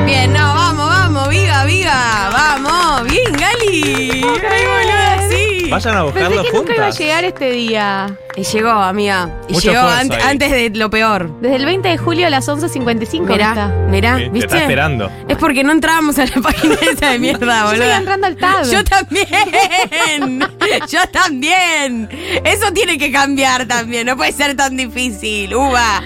[0.06, 3.84] Bien, no, vamos, vamos, viga, viga, vamos, bien, Gali.
[4.12, 5.70] Ay, boluda, sí.
[5.70, 7.00] Vayan a Pensé buscarlo que nunca iba a juntas.
[7.00, 8.18] llegar este día.
[8.38, 9.30] Y llegó, amiga.
[9.50, 10.08] Y Mucho llegó ahí.
[10.24, 11.30] antes de lo peor.
[11.42, 13.68] Desde el 20 de julio a las 11.55 Mirá, está.
[13.90, 14.46] mirá, Sí, te ¿viste?
[14.46, 15.12] está esperando.
[15.28, 17.96] Es porque no entrábamos a la página esa de mierda, Yo estoy boludo.
[17.98, 18.64] entrando al tab.
[18.72, 19.28] Yo también.
[20.88, 22.10] Yo también.
[22.46, 24.06] Eso tiene que cambiar también.
[24.08, 25.54] No puede ser tan difícil.
[25.56, 26.02] Uva.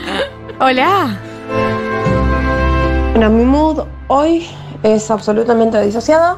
[0.64, 1.18] Hola.
[3.14, 4.46] Bueno, mi mood hoy
[4.84, 6.38] es absolutamente disociada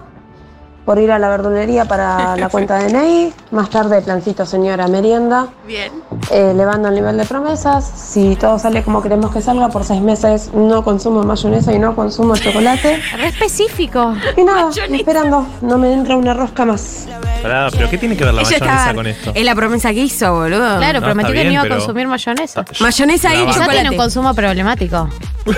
[0.85, 3.33] por ir a la verdulería para la cuenta de Ney.
[3.51, 5.47] Más tarde, plancito señora merienda.
[5.67, 5.91] Bien.
[6.31, 7.85] Eh, elevando el nivel de promesas.
[7.85, 11.95] Si todo sale como queremos que salga, por seis meses no consumo mayonesa y no
[11.95, 13.01] consumo chocolate.
[13.17, 14.13] Re específico.
[14.37, 17.07] Y nada, esperando, no me entra una rosca más.
[17.41, 19.31] Pará, pero ¿qué tiene que ver la Ella mayonesa está- con esto?
[19.35, 20.77] Es la promesa que hizo, boludo.
[20.77, 22.65] Claro, No, prometí está que no iba a consumir mayonesa.
[22.79, 23.71] Mayonesa y chocolate.
[23.71, 25.09] tiene un consumo problemático.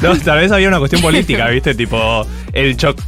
[0.00, 1.74] No, tal vez había una cuestión política, ¿viste?
[1.74, 3.00] Tipo, el, choc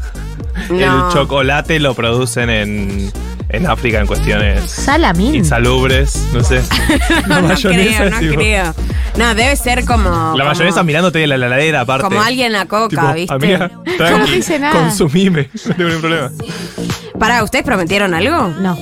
[0.70, 1.09] No.
[1.09, 3.12] el chocolate lo producen en,
[3.48, 5.35] en África en cuestiones Salamín.
[5.35, 6.62] insalubres, no sé.
[7.26, 8.74] La no mayonesa creo, no tipo- creo.
[9.16, 10.09] No, debe ser como.
[10.09, 12.04] La como- mayonesa mirándote de la heladera aparte.
[12.04, 13.35] Como alguien a coca, Tipo, ¿viste?
[13.35, 14.80] Amiga, Yo tranqui, no te hice nada.
[14.80, 16.30] consumime, no tengo ningún problema.
[17.18, 18.48] Pará, ¿ustedes prometieron algo?
[18.61, 18.78] No.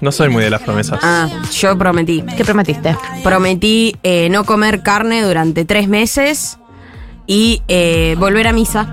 [0.00, 0.98] No soy muy de las promesas.
[1.02, 2.22] Ah, yo prometí.
[2.36, 2.94] ¿Qué prometiste?
[3.22, 6.58] Prometí eh, no comer carne durante tres meses
[7.26, 8.92] y eh, volver a misa.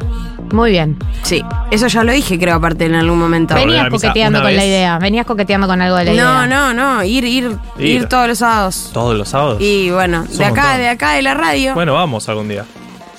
[0.51, 0.97] Muy bien.
[1.23, 3.55] Sí, eso ya lo dije, creo, aparte en algún momento.
[3.55, 4.69] Ven- Venías misa coqueteando una con la vez.
[4.69, 4.99] idea.
[4.99, 6.23] Venías coqueteando con algo de la idea.
[6.23, 8.05] No, no, no, ir, ir, ir, Ir.
[8.09, 8.89] todos los sábados.
[8.93, 9.61] Todos los sábados.
[9.61, 10.79] Y bueno, Es de acá, montón.
[10.81, 11.73] de acá de la radio.
[11.73, 12.65] Bueno, vamos algún día.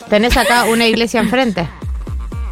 [0.08, 1.68] Tenés acá una iglesia enfrente.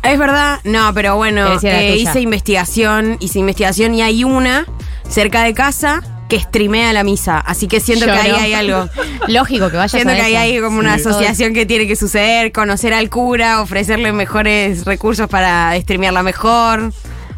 [0.03, 1.83] Es verdad, no, pero bueno, eh, tuya.
[1.95, 4.65] hice investigación, hice investigación y hay una
[5.07, 7.39] cerca de casa que streamea la misa.
[7.39, 8.89] Así que siento que ahí hay algo.
[9.29, 11.07] Lógico que vayas Siento a que ahí hay como una Sí.
[11.07, 16.93] asociación que tiene que suceder, conocer al cura, ofrecerle mejores recursos para streamearla mejor.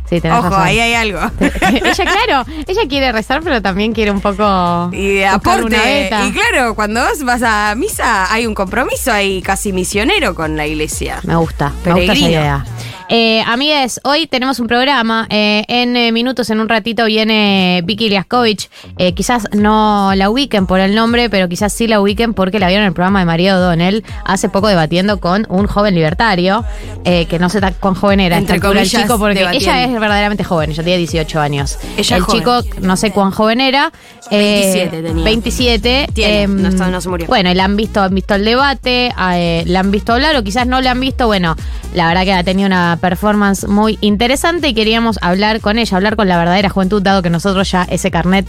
[0.08, 0.60] Sí, Ojo, razón.
[0.62, 1.18] ahí hay algo.
[1.40, 4.90] ella, claro, ella quiere rezar, pero también quiere un poco.
[4.92, 5.62] Y aporte.
[5.64, 6.26] una beta.
[6.26, 10.66] Y claro, cuando vos vas a misa hay un compromiso ahí casi misionero con la
[10.66, 11.18] iglesia.
[11.24, 12.28] Me gusta, me gusta esa Peregrino.
[12.28, 12.64] idea.
[13.08, 15.26] Eh, amigues, hoy tenemos un programa.
[15.28, 18.70] eh, en eh, minutos, en un ratito, viene Vicky Liaskovich.
[18.96, 22.68] Eh, quizás no la ubiquen por el nombre, pero quizás sí la ubiquen porque la
[22.68, 26.64] vieron en el programa de María O'Donnell hace poco debatiendo con un joven libertario,
[27.04, 29.70] eh, que no sé cuán joven era Entre el chico, porque debatiendo.
[29.70, 31.78] ella es verdaderamente joven, ella tiene 18 años.
[31.96, 32.38] Ella el joven.
[32.40, 33.92] chico, no sé cuán joven era.
[34.30, 34.60] eh,
[34.90, 35.24] 27 tenía.
[35.24, 36.08] 27.
[36.14, 37.26] Tiene, em, no está- no se murió.
[37.26, 40.42] Bueno, y la han visto, han visto el debate, eh, la han visto hablar o
[40.42, 41.26] quizás no la han visto.
[41.26, 41.54] Bueno,
[41.94, 46.16] la verdad que ha tenido una performance muy interesante y queríamos hablar con ella, hablar
[46.16, 48.46] con la verdadera juventud, dado que nosotros ya ese carnet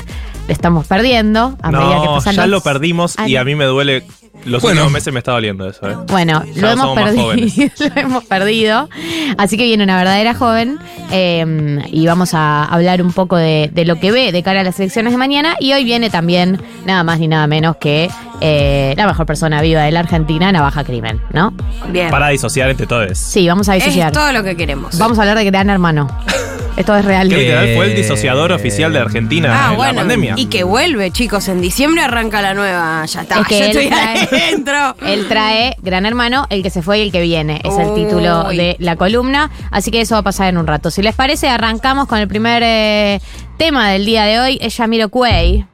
[0.47, 3.55] le estamos perdiendo a medida que No, pasan ya los lo perdimos y a mí
[3.55, 4.05] me duele.
[4.45, 4.81] Los Bueno.
[4.81, 5.95] últimos meses me está doliendo eso, ¿eh?
[6.07, 7.33] Bueno, Ya lo hemos perdido.
[7.95, 8.89] lo hemos perdido.
[9.37, 10.79] Así que viene una verdadera joven
[11.11, 14.63] eh, y vamos a hablar un poco de, de lo que ve de cara a
[14.63, 15.55] las elecciones de mañana.
[15.59, 18.09] Y hoy viene también nada más ni nada menos que
[18.41, 21.53] eh, la mejor persona viva de la Argentina, Navaja Crimen, ¿no?
[21.89, 22.09] Bien.
[22.09, 23.17] Para disociar entre todos.
[23.17, 24.11] Sí, vamos a es disociar.
[24.11, 24.97] todo lo que queremos.
[24.97, 26.07] Vamos a hablar de Gran Hermano.
[26.75, 27.29] Esto es real.
[27.29, 29.95] Que literal fue el Eh, disociador oficial de Argentina Ah, en la bueno.
[30.01, 30.33] pandemia.
[30.37, 31.47] Y que vuelve, chicos.
[31.47, 33.05] En diciembre arranca la nueva.
[33.05, 33.41] Ya está.
[33.41, 34.95] Es que ya él estoy trae- adentro.
[35.05, 37.61] Él trae Gran Hermano, el que se fue y el que viene.
[37.63, 39.51] Es el título de la columna.
[39.71, 40.89] Así que eso va a pasar en un rato.
[40.89, 43.19] Si les parece, arrancamos con el primer eh,
[43.57, 44.57] tema del día de hoy.
[44.61, 45.65] Es Yamiro Cuey.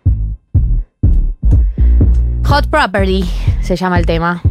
[2.46, 3.24] Hot Property
[3.62, 4.42] se llama el tema.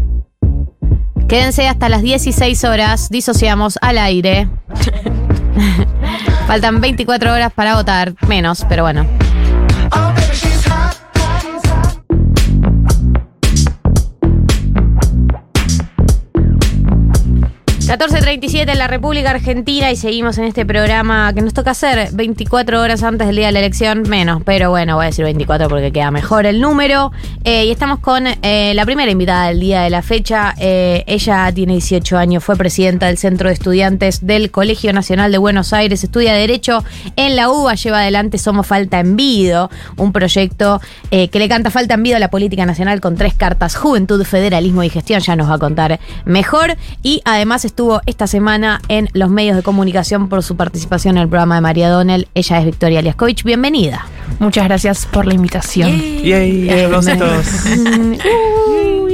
[1.29, 4.49] Quédense hasta las 16 horas, disociamos al aire.
[6.47, 9.07] Faltan 24 horas para votar, menos, pero bueno.
[17.89, 22.83] 14.37 en la República Argentina y seguimos en este programa que nos toca hacer 24
[22.83, 25.91] horas antes del día de la elección, menos, pero bueno, voy a decir 24 porque
[25.91, 27.13] queda mejor el número.
[27.45, 30.55] Eh, y estamos con eh, la primera invitada del día de la fecha.
[30.59, 35.39] Eh, ella tiene 18 años, fue presidenta del Centro de Estudiantes del Colegio Nacional de
[35.39, 36.85] Buenos Aires, estudia Derecho
[37.17, 41.95] en la UBA, lleva adelante Somos Falta en Vido, un proyecto que le canta Falta
[41.95, 45.49] en Vido a la política nacional con tres cartas, Juventud, Federalismo y Gestión, ya nos
[45.49, 46.77] va a contar mejor.
[47.03, 51.29] Y además estuvo esta semana en los medios de comunicación por su participación en el
[51.29, 52.27] programa de María Donnell.
[52.35, 53.45] Ella es Victoria Liaskovich.
[53.45, 54.05] Bienvenida.
[54.41, 55.89] Muchas gracias por la invitación.
[55.89, 56.19] Yay.
[56.25, 56.33] Uy,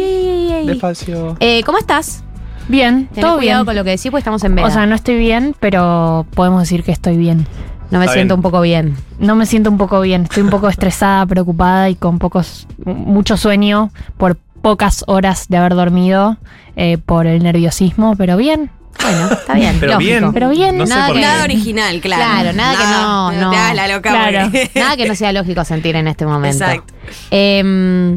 [0.01, 0.67] ey, ey.
[0.67, 1.37] Despacio.
[1.41, 2.25] Eh, ¿Cómo estás?
[2.67, 3.67] Bien, Tenés todo cuidado bien.
[3.67, 4.67] con lo que decís, porque estamos en veda.
[4.67, 7.47] O sea, no estoy bien, pero podemos decir que estoy bien.
[7.91, 8.39] no me Está siento bien.
[8.39, 8.97] un poco bien.
[9.19, 10.23] No me siento un poco bien.
[10.23, 15.75] Estoy un poco estresada, preocupada y con pocos, mucho sueño por pocas horas de haber
[15.75, 16.39] dormido
[16.77, 18.71] eh, por el nerviosismo, pero bien.
[19.03, 19.77] Bueno, está bien.
[19.81, 20.09] Pero lógico.
[20.21, 20.33] bien.
[20.33, 20.79] Pero bien.
[20.79, 21.27] No sé Nada por qué.
[21.43, 22.23] Original, claro.
[22.23, 23.51] Claro, nada que no- no.
[23.51, 24.11] te hagas la loca.
[24.11, 24.39] Claro.
[24.45, 26.65] porque- Nada que no sea lógico sentir en este momento.
[26.65, 26.95] Exacto.
[27.31, 28.17] Eh,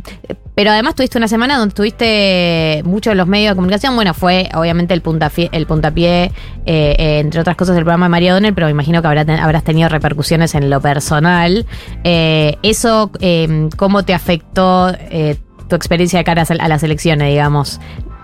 [0.56, 3.96] pero además tuviste una semana donde tuviste mucho en los medios de comunicación.
[3.96, 6.32] Bueno, fue obviamente el puntapié, el puntapié eh,
[6.66, 9.40] eh, entre otras cosas, del programa de María Donel, pero me imagino que habrá ten-
[9.40, 11.66] habrás tenido repercusiones en lo personal.
[12.04, 17.80] Eh, ¿Eso eh, cómo te afectó eh, tu experiencia de cara a las elecciones, digamos,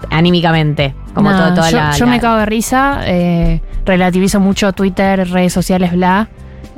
[0.10, 0.94] anímicamente?
[1.14, 4.74] Como No, todo, toda yo, la, yo la- me cago de risa, eh, relativizo mucho
[4.74, 6.30] Twitter, redes sociales, bla.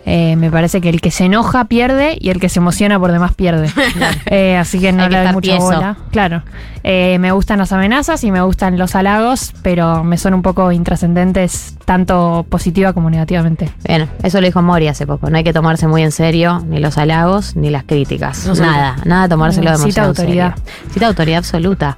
[0.05, 3.11] Eh, me parece que el que se enoja pierde y el que se emociona por
[3.11, 3.69] demás pierde.
[4.27, 5.65] Eh, así que no le doy mucha tieso.
[5.65, 5.97] bola.
[6.11, 6.43] Claro.
[6.83, 10.71] Eh, me gustan las amenazas y me gustan los halagos, pero me son un poco
[10.71, 13.69] intrascendentes, tanto positiva como negativamente.
[13.87, 15.29] Bueno, eso lo dijo Mori hace poco.
[15.29, 18.45] No hay que tomarse muy en serio ni los halagos ni las críticas.
[18.59, 20.55] nada, nada tomárselo No, cita demasiado autoridad.
[20.91, 21.97] Cita autoridad absoluta.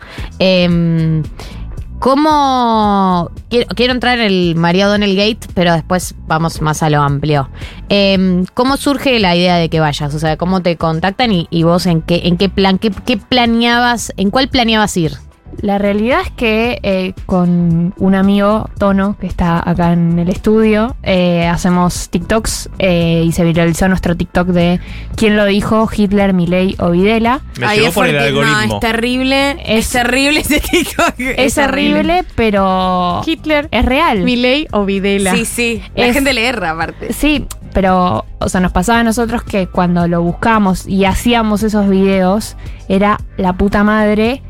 [2.00, 3.32] ¿Cómo.?
[3.50, 7.50] Quiero, entrar en el María Donnell Gate, pero después vamos más a lo amplio.
[7.90, 10.14] Eh, ¿Cómo surge la idea de que vayas?
[10.14, 14.30] O sea, ¿cómo te contactan y, vos en qué, en qué plan, qué planeabas, en
[14.30, 15.27] cuál planeabas ir?
[15.62, 20.96] La realidad es que eh, con un amigo, Tono, que está acá en el estudio,
[21.02, 24.80] eh, hacemos TikToks eh, y se viralizó nuestro TikTok de
[25.16, 25.90] ¿Quién lo dijo?
[25.92, 27.42] Hitler, Milei o Videla.
[27.60, 28.76] Me llegó es por el fuerte- No, algoritmo.
[28.76, 29.52] es terrible.
[29.66, 31.14] Es, Es- terrible ese TikTok.
[31.18, 34.20] Es, terrible, pero Hitler, es real.
[34.24, 35.34] Milei o Videla.
[35.34, 35.82] Sí, sí.
[35.96, 37.14] La Es- gente le erra, aparte.
[37.14, 41.90] Sí, pero, o sea, nos pasaba a nosotros que cuando lo buscamos y hacíamos esos
[41.90, 42.56] videos,
[42.90, 44.44] era la puta madre,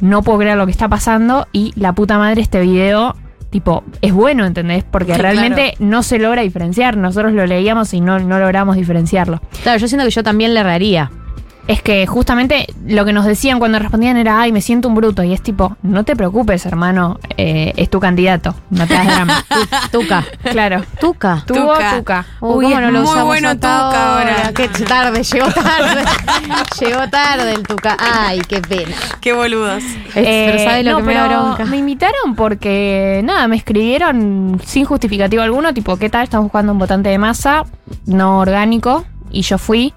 [0.00, 3.16] no puedo creer lo que está pasando y la puta madre este video,
[3.50, 4.84] tipo, es bueno, ¿entendés?
[4.84, 6.96] Porque Sí, realmente no se logra diferenciar.
[6.96, 9.40] Nosotros lo leíamos y no, no logramos diferenciarlo.
[9.62, 11.10] Claro, yo siento que yo también le erraría.
[11.68, 15.22] Es que justamente lo que nos decían cuando respondían era, ay, me siento un bruto.
[15.22, 19.44] Y es tipo, no te preocupes, hermano, eh, es tu candidato, no te das drama.
[19.92, 20.24] Tuca.
[20.50, 20.82] claro.
[20.98, 21.44] Tuca.
[21.46, 21.96] Tuvo Tuca.
[21.98, 22.26] tuca.
[22.40, 24.52] Uy, ¿cómo no es lo muy usamos bueno Tuca ahora.
[24.54, 26.04] Qué tarde, llegó tarde.
[26.80, 27.98] llegó tarde el Tuca.
[28.00, 28.96] Ay, qué pena.
[29.20, 29.82] Qué boludos.
[30.14, 31.66] pero ¿sabes lo no, que me da bronca?
[31.66, 36.24] Me invitaron porque, nada, me escribieron sin justificativo alguno, tipo, ¿qué tal?
[36.24, 37.64] Estamos buscando un votante de masa,
[38.06, 39.92] no orgánico, y yo fui.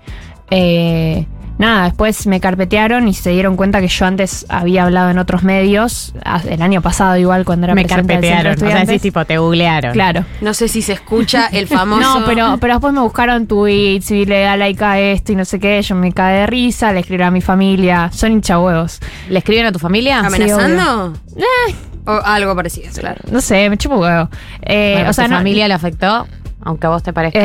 [0.50, 1.26] Eh,
[1.62, 5.44] nada, después me carpetearon y se dieron cuenta que yo antes había hablado en otros
[5.44, 8.84] medios, a- el año pasado igual, cuando era Me presidenta del carpetearon.
[8.84, 9.94] O sea, tipo, te googlearon.
[9.94, 10.26] Claro.
[10.42, 12.20] No sé si se escucha el famoso.
[12.20, 15.46] No, pero, pero después me buscaron tweets y le da like a esto y no
[15.46, 15.82] sé qué.
[15.82, 18.10] Yo me cae de risa, le escribí a mi familia.
[18.12, 19.00] Son hinchahuevos.
[19.30, 20.20] ¿Le escriben a tu familia?
[20.20, 21.14] ¿Amenazando?
[22.06, 23.22] o algo parecido, claro.
[23.32, 24.28] No sé, me chupo huevo.
[24.64, 26.28] Eh, Bueno, o sea, ¿tu no, familia le afectó?
[26.64, 27.40] Aunque a vos te parezca...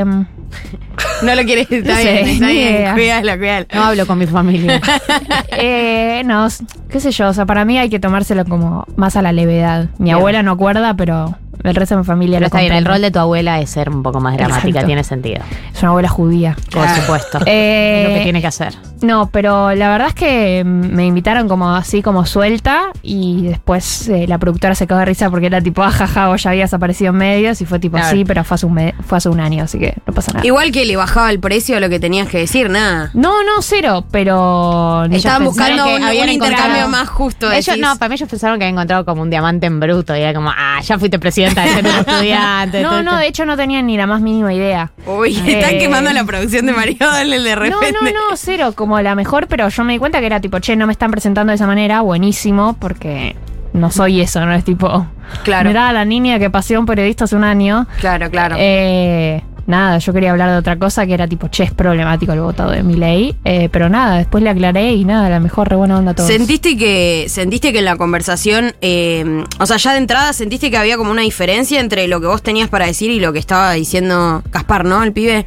[0.00, 0.04] eh,
[1.22, 1.70] No lo quieres.
[1.70, 2.92] Está No sé, bien, está bien.
[2.94, 3.66] Cuídalo, cuídalo.
[3.74, 4.80] no hablo con mi familia.
[5.50, 6.46] eh, no,
[6.88, 7.28] qué sé yo.
[7.28, 9.86] O sea, para mí hay que tomárselo como más a la levedad.
[9.98, 10.16] Mi Bien.
[10.16, 13.00] abuela no acuerda, pero el resto de mi familia Pero lo está bien, el rol
[13.00, 14.86] de tu abuela es ser un poco más dramática, Exacto.
[14.86, 15.42] tiene sentido.
[15.74, 16.54] Es una abuela judía.
[16.70, 17.00] Por Claro.
[17.02, 17.38] supuesto.
[17.46, 18.74] Eh, es lo que tiene que hacer.
[19.00, 24.26] No, pero la verdad es que me invitaron como así, como suelta, y después eh,
[24.26, 27.16] la productora se quedó de risa porque era tipo, ajaja, vos ya habías aparecido en
[27.18, 28.16] medios, y fue tipo, Claro.
[28.16, 30.44] sí, pero fue hace, un fue hace un año, así que no pasa nada.
[30.46, 33.10] Igual que le bajaba el precio a lo que tenías que decir, nada.
[33.14, 35.04] no, no, cero, pero...
[35.10, 37.50] Estaban buscando que un, habían un intercambio más justo.
[37.52, 37.80] Ellos, decís.
[37.82, 40.34] no, para mí ellos pensaron que habían encontrado como un diamante en bruto y era
[40.34, 42.82] como, ah, ya fuiste presidente presidenta del centro estudiante.
[42.82, 44.90] No, no, de hecho no tenían ni la más mínima idea.
[45.06, 47.92] Uy, están quemando la producción de Mario Dale de No, repente.
[47.92, 50.76] no, no, cero, como la mejor, pero yo me di cuenta que era tipo, che,
[50.76, 53.36] no me están presentando de esa manera, buenísimo, porque
[53.72, 55.06] no soy eso, no es tipo.
[55.44, 55.68] Claro.
[55.68, 57.86] Mirá a la niña que paseó un periodista hace un año.
[58.00, 58.56] Claro, claro.
[58.58, 62.40] Eh, nada, yo quería hablar de otra cosa que era tipo, che, es problemático el
[62.40, 63.36] votado de mi ley.
[63.70, 66.28] pero nada, después le aclaré y nada, la mejor re buena onda a todos.
[66.28, 70.76] ¿Sentiste que, ¿Sentiste que en la conversación, eh, o sea, ya de entrada, sentiste que
[70.76, 73.72] había como una diferencia entre lo que vos tenías para decir y lo que estaba
[73.72, 75.02] diciendo Gaspar, ¿no?
[75.04, 75.46] El pibe.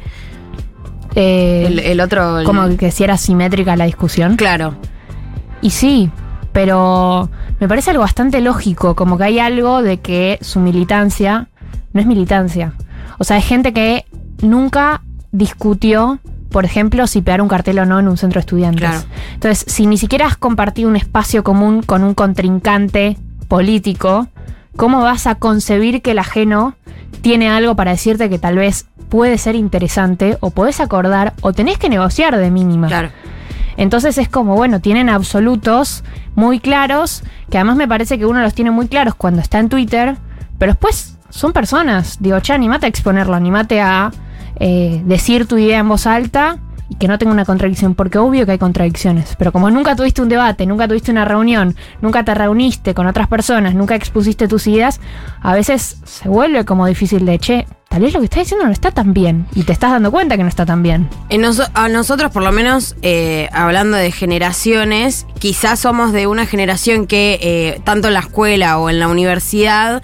[1.14, 2.38] Eh, El, el otro.
[2.40, 4.36] el- como que si era simétrica la discusión.
[4.36, 4.74] Claro.
[5.60, 6.10] Y sí,
[6.52, 7.28] pero
[7.60, 11.48] me parece algo bastante lógico, como que hay algo de que su militancia
[11.92, 12.72] no es militancia.
[13.18, 14.04] O sea, hay gente que
[14.42, 16.18] nunca discutió,
[16.50, 18.88] por ejemplo, si pegar un cartel o no en un centro de estudiantes.
[18.88, 19.04] Claro.
[19.34, 23.16] Entonces, si ni siquiera has compartido un espacio común con un contrincante
[23.48, 24.28] político,
[24.76, 26.74] ¿cómo vas a concebir que el ajeno
[27.22, 31.78] tiene algo para decirte que tal vez puede ser interesante o podés acordar o tenés
[31.78, 32.88] que negociar de mínima?
[32.88, 33.10] Claro.
[33.76, 38.54] Entonces es como, bueno, tienen absolutos muy claros, que además me parece que uno los
[38.54, 40.16] tiene muy claros cuando está en Twitter,
[40.58, 42.18] pero después son personas.
[42.20, 44.12] Digo, che, animate a exponerlo, animate a
[44.60, 48.44] eh, decir tu idea en voz alta y que no tenga una contradicción, porque obvio
[48.44, 52.34] que hay contradicciones, pero como nunca tuviste un debate, nunca tuviste una reunión, nunca te
[52.34, 55.00] reuniste con otras personas, nunca expusiste tus ideas,
[55.40, 58.72] a veces se vuelve como difícil de, che, tal vez lo que estás diciendo no
[58.72, 61.08] está tan bien y te estás dando cuenta que no está tan bien.
[61.30, 67.06] En a nosotros, por lo menos, eh, hablando de generaciones, quizás somos de una generación
[67.06, 70.02] que eh, tanto en la escuela o en la universidad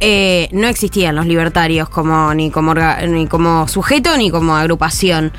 [0.00, 5.32] eh, no existían los libertarios como ni como ni como sujeto ni como agrupación.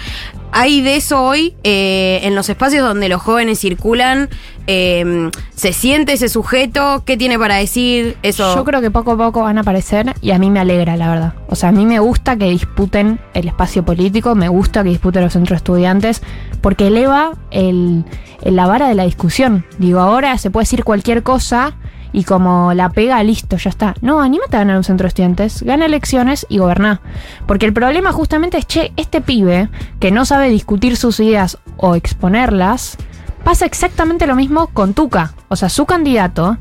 [0.54, 4.30] Hay de eso hoy eh, en los espacios donde los jóvenes circulan.
[4.67, 7.04] eh, ¿Se siente ese sujeto?
[7.06, 8.17] ¿Qué tiene para decir?
[8.21, 8.54] Eso.
[8.56, 11.10] Yo creo que poco a poco van a aparecer y a mí me alegra, la
[11.10, 11.34] verdad.
[11.47, 15.24] O sea, a mí me gusta que disputen el espacio político, me gusta que disputen
[15.24, 16.21] los centros estudiantes,
[16.60, 18.04] porque eleva el,
[18.41, 19.65] el- la vara de la discusión.
[19.78, 21.78] Digo, ahora se puede decir cualquier cosa
[22.13, 23.95] y como la pega, listo, ya está.
[24.02, 27.02] No, anímate a ganar un centro de estudiantes, gana elecciones y goberná.
[27.47, 29.69] Porque el problema justamente es, che, este pibe
[30.00, 32.97] que no sabe discutir sus ideas o exponerlas,
[33.43, 35.34] pasa exactamente lo mismo con Tuca.
[35.47, 36.58] O sea, su candidato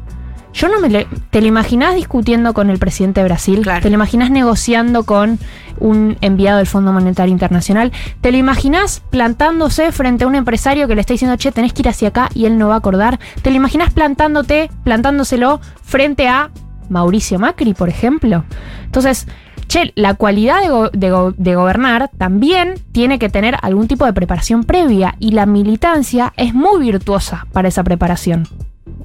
[0.53, 3.63] yo no me le, ¿Te lo imaginás discutiendo con el presidente de Brasil?
[3.83, 5.39] ¿Te lo imaginás negociando con
[5.79, 7.93] un enviado del Fondo Monetario Internacional?
[8.21, 11.83] ¿Te lo imaginás plantándose frente a un empresario que le está diciendo, che, tenés que
[11.83, 13.21] ir hacia acá y él no va a acordar?
[13.43, 16.51] ¿Te lo imaginás plantándote, plantándoselo frente a
[16.89, 18.45] Mauricio Macri, por ejemplo?
[18.85, 19.29] Entonces,
[19.69, 24.05] che, la cualidad de, go- de go- de gobernar también tiene que tener algún tipo
[24.05, 28.49] de preparación previa y la militancia es muy virtuosa para esa preparación.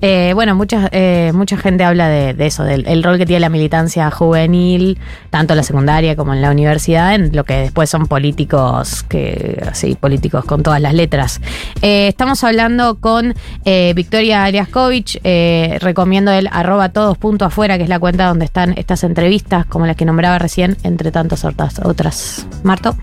[0.02, 3.50] Eh, bueno, mucha, eh, mucha gente habla de, eso, del el rol que tiene la
[3.50, 8.08] militancia juvenil, tanto en la secundaria como en la universidad, en lo que después son
[8.08, 11.41] políticos, que así, políticos con todas las letras.
[11.82, 13.34] Eh, estamos hablando con
[13.95, 18.74] Victoria Aliaskovich, eh, recomiendo el arroba todos punto afuera, que es la cuenta donde están
[18.78, 22.48] estas entrevistas, como las que nombraba recién, entre tantas otras.
[22.63, 22.95] Marto.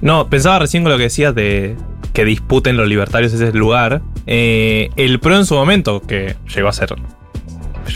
[0.00, 1.76] No, pensaba recién con lo que decías de
[2.12, 4.02] que disputen los libertarios ese lugar.
[4.26, 6.94] Eh, el PRO en su momento, que llegó a ser.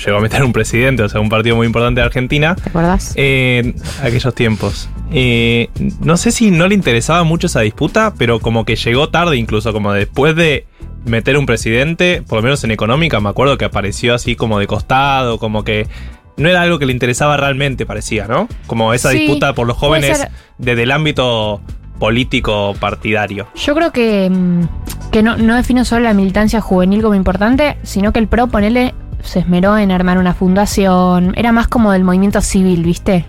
[0.05, 2.57] Llegó a meter un presidente, o sea, un partido muy importante de Argentina.
[2.57, 3.13] ¿Te acordás?
[3.17, 4.89] Eh, aquellos tiempos.
[5.13, 5.69] Eh,
[6.01, 9.73] no sé si no le interesaba mucho esa disputa, pero como que llegó tarde, incluso
[9.73, 10.67] como después de
[11.05, 14.67] meter un presidente, por lo menos en económica, me acuerdo que apareció así como de
[14.67, 15.87] costado, como que
[16.37, 18.49] no era algo que le interesaba realmente, parecía, ¿no?
[18.67, 20.27] Como esa Sí, disputa por los jóvenes
[20.59, 21.61] desde el ámbito
[21.99, 23.47] político partidario.
[23.55, 28.13] Yo creo que, mm, que no, no defino solo la militancia juvenil como importante, sino
[28.13, 31.33] que el PRO, ponele, se esmeró en armar una fundación.
[31.37, 33.25] Era más como del movimiento civil, ¿viste?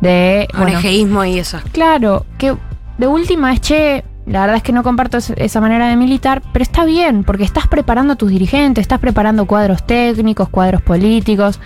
[0.00, 0.48] De.
[0.52, 1.58] bueno, Orejeísmo y eso.
[1.72, 2.54] Claro, que
[2.98, 4.04] de última es che.
[4.24, 7.42] La verdad es que no comparto es- esa manera de militar, pero está bien, porque
[7.42, 11.58] estás preparando a tus dirigentes, estás preparando cuadros técnicos, cuadros políticos,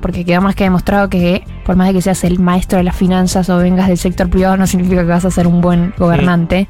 [0.00, 2.96] porque quedó más que demostrado que por más de que seas el maestro de las
[2.96, 6.68] finanzas o vengas del sector privado, no significa que vas a ser un buen gobernante.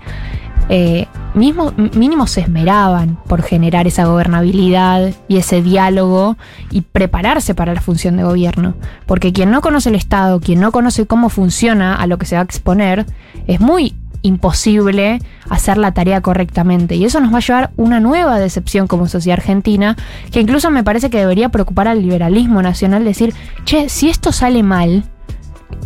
[0.70, 6.36] Eh, mismo, mínimo se esmeraban por generar esa gobernabilidad y ese diálogo
[6.70, 8.74] y prepararse para la función de gobierno.
[9.06, 12.34] Porque quien no conoce el Estado, quien no conoce cómo funciona a lo que se
[12.34, 13.06] va a exponer,
[13.46, 16.96] es muy imposible hacer la tarea correctamente.
[16.96, 19.96] Y eso nos va a llevar una nueva decepción como sociedad argentina,
[20.30, 24.62] que incluso me parece que debería preocupar al liberalismo nacional, decir, che, si esto sale
[24.62, 25.04] mal,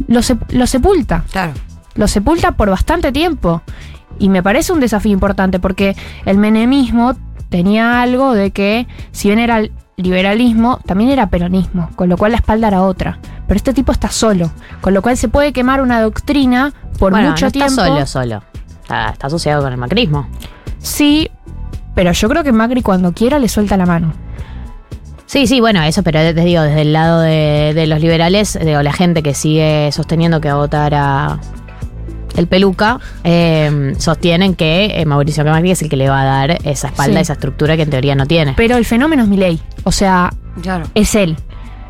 [0.09, 0.21] lo,
[0.51, 1.25] lo sepulta.
[1.31, 1.53] Claro.
[1.95, 3.63] Lo sepulta por bastante tiempo.
[4.19, 7.15] Y me parece un desafío importante porque el menemismo
[7.53, 9.63] tenía algo de que, si bien era
[9.97, 13.19] liberalismo, también era peronismo, con lo cual la espalda era otra.
[13.47, 14.51] Pero este tipo está solo,
[14.81, 17.71] con lo cual se puede quemar una doctrina por Bueno, mucho no tiempo.
[17.71, 18.43] está solo, solo.
[18.83, 20.27] Está, está asociado con el macrismo.
[20.79, 21.31] Sí,
[21.95, 24.13] pero yo creo que Macri cuando quiera le suelta la mano.
[25.27, 28.83] Sí, sí, bueno, eso, pero te digo, desde el lado de, de los liberales, digo,
[28.83, 31.39] la gente que sigue sosteniendo que va a votar a
[32.37, 36.51] el peluca, eh, sostienen que eh, Mauricio Macri es el que le va a dar
[36.65, 37.23] esa espalda, Sí.
[37.23, 38.55] esa estructura que en teoría no tiene.
[38.57, 40.31] Pero el fenómeno es Milei, o sea,
[40.63, 40.87] Claro.
[40.95, 41.37] es él.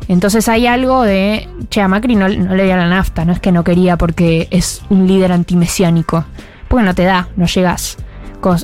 [0.09, 3.39] Entonces hay algo de, che, a Macri no, no le dio la nafta, no es
[3.39, 6.25] que no quería porque es un líder antimesiánico,
[6.67, 7.97] porque no te da, no llegas.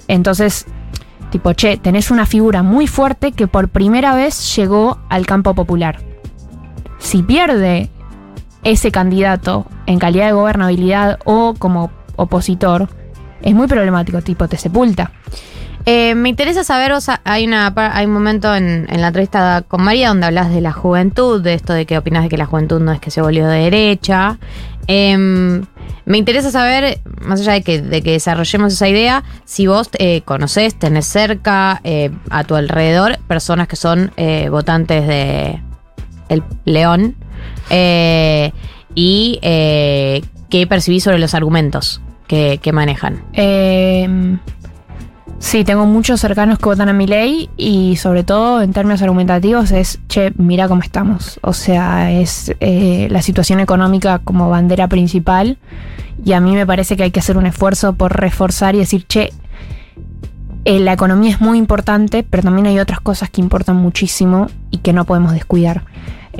[0.09, 0.65] Entonces,
[1.31, 5.99] tipo, che, tenés una figura muy fuerte que por primera vez llegó al campo popular.
[6.97, 7.89] Si pierde
[8.63, 12.89] ese candidato en calidad de gobernabilidad o como opositor,
[13.41, 15.11] es muy problemático, tipo, te sepulta.
[15.85, 16.91] Eh, me interesa saber,
[17.23, 20.73] hay, una, hay un momento en, en la entrevista con María donde hablas de la
[20.73, 23.47] juventud, de esto de que opinas de que la juventud no es que se volvió
[23.47, 24.37] de derecha.
[24.87, 25.65] Em,
[26.05, 30.21] me interesa saber, más allá de que, de que desarrollemos esa idea, si vos eh,
[30.23, 35.61] conocés, tenés cerca, eh, a tu alrededor, personas que son eh, votantes de
[36.27, 37.15] El León
[37.69, 38.51] eh,
[38.95, 43.23] y eh, qué percibís sobre los argumentos que, que manejan.
[43.33, 44.37] Eh,
[45.39, 49.71] sí, tengo muchos cercanos que votan a mi ley y sobre todo en términos argumentativos
[49.71, 51.39] es, che, mira cómo estamos.
[51.41, 55.57] O sea, es eh, la situación económica como bandera principal
[56.23, 59.05] y a mí me parece que hay que hacer un esfuerzo por reforzar y decir,
[59.07, 59.31] che,
[60.65, 64.93] la economía es muy importante, pero también hay otras cosas que importan muchísimo y que
[64.93, 65.83] no podemos descuidar.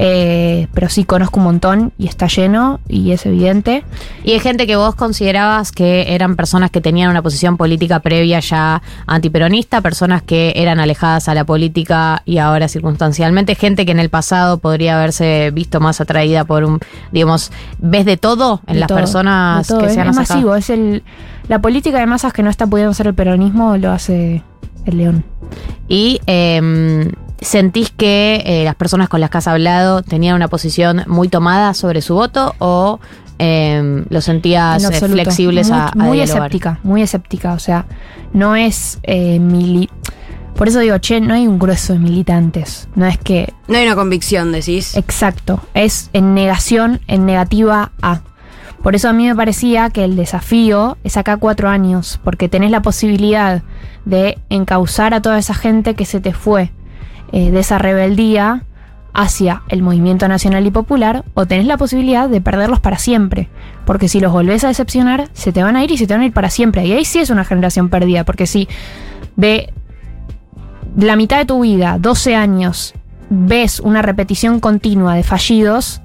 [0.02, 3.84] Eh, pero sí conozco un montón y está lleno y es evidente.
[4.24, 8.40] Y hay gente que vos considerabas que eran personas que tenían una posición política previa
[8.40, 14.00] ya antiperonista, personas que eran alejadas a la política y ahora circunstancialmente, gente que en
[14.00, 16.80] el pasado podría haberse visto más atraída por un,
[17.12, 19.80] digamos, ¿ves de todo en De las todo, personas todo.
[19.80, 21.04] que es, se han es masivo, es el
[21.50, 24.44] la política de masas que no está pudiendo hacer el peronismo lo hace
[24.86, 25.26] el león.
[25.90, 31.04] Y eh, sentís que eh, las personas con las que has hablado tenían una posición
[31.08, 33.00] muy tomada sobre su voto o
[33.40, 35.24] eh, lo sentías En eh, absoluto.
[35.24, 36.42] flexibles muy, a, a muy dialogar?
[36.42, 37.86] escéptica, muy escéptica, o sea,
[38.34, 39.90] no es eh, mili
[40.60, 42.90] por eso digo, che, no hay un grueso de militantes.
[42.94, 43.54] No es que.
[43.70, 44.94] No hay una convicción, decís.
[44.98, 45.62] Exacto.
[45.74, 48.20] Es en negación, en negativa a.
[48.84, 52.72] Por eso a mí me parecía que el desafío es acá cuatro años, porque tenés
[52.72, 53.62] la posibilidad
[54.04, 56.72] de encauzar a toda esa gente que se te fue
[57.32, 58.64] eh, de esa rebeldía
[59.14, 63.50] hacia el movimiento nacional y popular, o tenés la posibilidad de perderlos para siempre.
[63.86, 66.22] Porque si los volvés a decepcionar, se te van a ir y se te van
[66.22, 66.86] a ir para siempre.
[66.86, 68.68] Y ahí sí es una generación perdida, porque si
[69.36, 69.74] ve
[70.98, 72.94] la mitad de tu vida, 12 años,
[73.30, 76.02] ves una repetición continua de fallidos,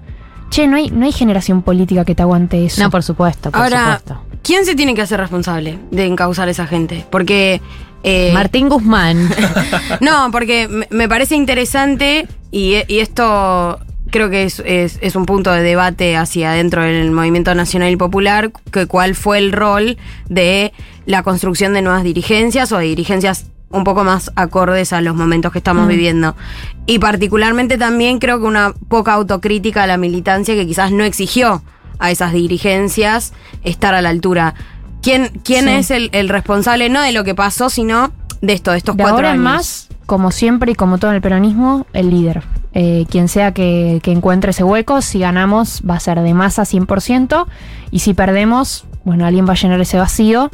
[0.50, 2.82] che, no hay, no hay generación política que te aguante eso.
[2.82, 4.22] No, por supuesto, por Ahora, supuesto.
[4.42, 7.04] ¿quién se tiene que hacer responsable de encauzar a esa gente?
[7.10, 7.60] Porque.
[8.04, 9.28] Eh, Martín Guzmán.
[10.00, 13.80] no, porque me- parece interesante y, y esto
[14.10, 17.96] creo que es, es- es un punto de debate hacia adentro del movimiento nacional y
[17.96, 19.96] popular, que cuál fue el rol
[20.28, 20.72] de
[21.06, 25.50] la construcción de nuevas dirigencias o de dirigencias un poco más acordes a los momentos
[25.50, 25.88] que estamos Mm.
[25.88, 26.36] viviendo.
[26.86, 31.62] Y particularmente también creo que una poca autocrítica a la militancia que quizás no exigió
[31.98, 33.32] a esas dirigencias
[33.64, 34.54] estar a la altura.
[35.04, 35.70] ¿Quién, quién Sí.
[35.70, 39.02] es el, el responsable no de lo que pasó, sino de esto, de estos De
[39.02, 39.42] cuatro ahora años?
[39.44, 42.42] más, como siempre y como todo en el peronismo, el líder.
[42.72, 46.62] Eh, quien sea que, que encuentre ese hueco, si ganamos va a ser de masa
[46.64, 47.46] 100%
[47.92, 50.50] y si perdemos, bueno, alguien va a llenar ese vacío.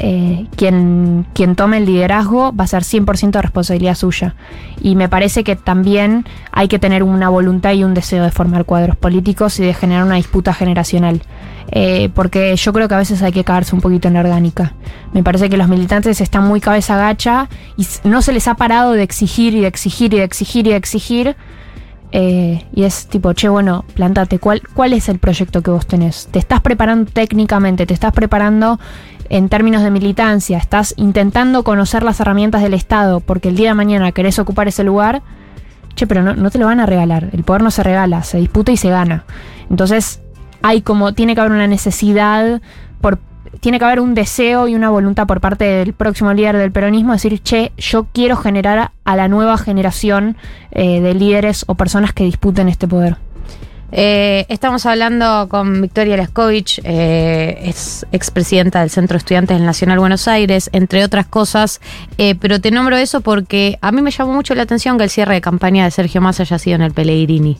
[0.00, 4.36] Eh, quien, quien tome el liderazgo va a ser 100% de responsabilidad suya.
[4.80, 8.64] Y me parece que también hay que tener una voluntad y un deseo de formar
[8.64, 11.22] cuadros políticos y de generar una disputa generacional.
[11.70, 14.72] Eh, porque yo creo que a veces hay que caerse un poquito en la orgánica.
[15.12, 18.92] Me parece que los militantes están muy cabeza gacha y no se les ha parado
[18.92, 21.36] de exigir y de exigir y de exigir y de exigir.
[22.10, 26.28] Eh, y es tipo, che, bueno, plantate, ¿cuál, ¿cuál es el proyecto que vos tenés?
[26.30, 27.84] ¿Te estás preparando técnicamente?
[27.84, 28.80] ¿Te estás preparando
[29.28, 30.56] en términos de militancia?
[30.56, 34.84] ¿Estás intentando conocer las herramientas del Estado porque el día de mañana querés ocupar ese
[34.84, 35.20] lugar?
[35.96, 37.28] Che, pero no, no te lo van a regalar.
[37.32, 39.24] El poder no se regala, se disputa y se gana.
[39.68, 40.22] Entonces,
[40.68, 42.60] hay como, tiene que haber una necesidad,
[43.60, 47.12] tiene que haber un deseo y una voluntad por parte del próximo líder del peronismo
[47.12, 50.36] de decir, che, yo quiero generar a, a la nueva generación
[50.70, 53.16] eh, de líderes o personas que disputen este poder.
[53.90, 59.98] Eh, estamos hablando con Victoria Laskovich, eh, es expresidenta del Centro de Estudiantes del Nacional
[59.98, 61.80] Buenos Aires, entre otras cosas,
[62.18, 65.10] eh, pero te nombro eso porque a mí me llamó mucho la atención que el
[65.10, 67.56] cierre de campaña de Sergio Massa haya sido en el Pellegrini.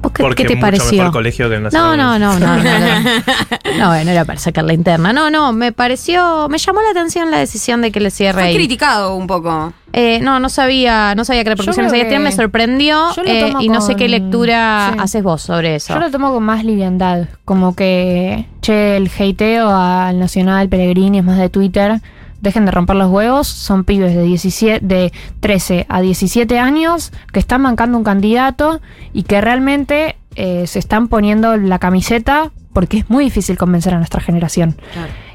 [0.00, 0.98] ¿Vos qué, Porque qué te mucho pareció?
[0.98, 3.78] mejor colegio que el no, no, no, no, no, no.
[3.78, 5.12] No, bueno, era para sacar la interna.
[5.12, 8.48] No, no, me pareció, me llamó la atención la decisión de que le cierre Fue
[8.50, 8.54] ahí.
[8.54, 9.72] criticado un poco.
[9.92, 13.28] Eh, no, no sabía, no sabía qué repercusiones había tenido, que- me sorprendió yo lo
[13.30, 14.98] eh, y no sé qué lectura sí.
[15.00, 15.94] haces vos sobre eso.
[15.94, 17.26] Yo lo tomo con más liviandad.
[17.44, 22.00] Como que, che, el hateo al Nacional, Pellegrini, es más de Twitter.
[22.40, 23.48] Dejen de romper los huevos.
[23.48, 28.80] Son pibes de, 17, de 13 a 17 años que están bancando un candidato
[29.12, 33.98] y que realmente eh, se están poniendo la camiseta porque es muy difícil convencer a
[33.98, 34.76] nuestra generación.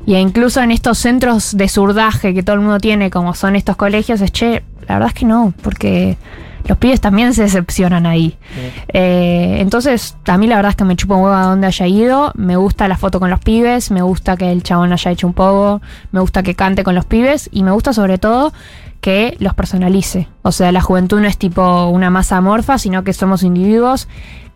[0.06, 3.76] Y incluso en estos centros de surdaje que todo el mundo tiene, como son estos
[3.76, 6.18] colegios, es che, la verdad es que no, porque
[6.66, 8.38] los pibes también se decepcionan ahí.
[8.88, 11.88] Eh, entonces, a mí la verdad es que me chupa un huevo a dónde haya
[11.88, 12.32] ido.
[12.36, 15.34] Me gusta la foto con los pibes, me gusta que el chabón haya hecho un
[15.34, 18.54] poco, me gusta que cante con los pibes y me gusta sobre todo
[19.02, 20.30] que los personalice.
[20.44, 24.08] O sea, la juventud no es tipo una masa amorfa, sino que somos individuos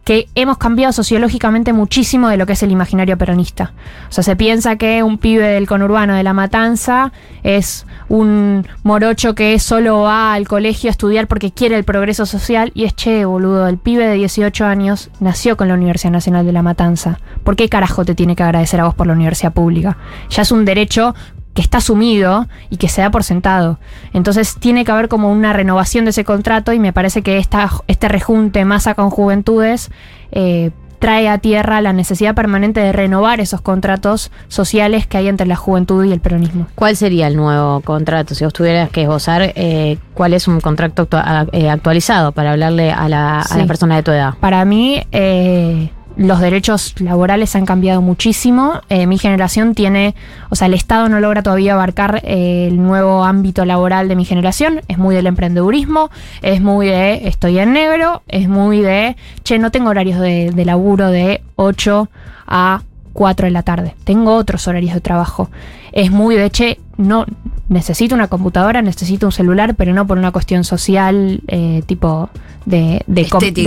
[0.08, 3.74] que hemos cambiado sociológicamente muchísimo de lo que es el imaginario peronista.
[4.08, 7.12] O sea, se piensa que un pibe del conurbano de La Matanza
[7.44, 12.72] es un morocho que solo va al colegio a estudiar porque quiere el progreso social
[12.74, 16.54] y es che, boludo, el pibe de 18 años nació con la Universidad Nacional de
[16.54, 17.20] La Matanza.
[17.44, 19.98] ¿Por qué carajo te tiene que agradecer a vos por la universidad pública?
[20.30, 21.16] Ya es un derecho
[21.58, 23.80] que está asumido y que se da por sentado.
[24.14, 27.68] Entonces tiene que haber como una renovación de ese contrato y me parece que esta,
[27.88, 29.90] este rejunte masa con juventudes
[30.32, 35.48] eh, trae a tierra la necesidad permanente de renovar esos contratos sociales que hay entre
[35.48, 36.68] la juventud y el peronismo.
[36.76, 38.36] ¿Cuál sería el nuevo contrato?
[38.36, 41.08] Si vos tuvieras que esbozar, eh, ¿cuál es un contrato
[41.54, 43.58] eh, actualizado para hablarle a la, a Sí.
[43.58, 44.36] la persona de tu edad?
[44.40, 48.82] Para mí, eh, los derechos laborales han cambiado muchísimo.
[48.90, 50.16] Eh, mi generación tiene,
[50.50, 54.26] o sea, el Estado no logra todavía abarcar eh, el nuevo ámbito laboral de mi
[54.26, 54.82] generación.
[54.88, 56.10] Es muy del emprendedurismo,
[56.42, 60.66] es muy de estoy en negro, es muy de, che, no tengo horarios de, de
[60.66, 62.10] laburo de 8
[62.48, 62.82] a
[63.14, 63.96] 4 de la tarde.
[64.04, 65.50] Tengo otros horarios de trabajo.
[65.98, 67.26] Es muy de, che, no
[67.70, 72.30] necesito una computadora, necesito un celular, pero no por una cuestión social, eh, tipo
[72.66, 73.04] de,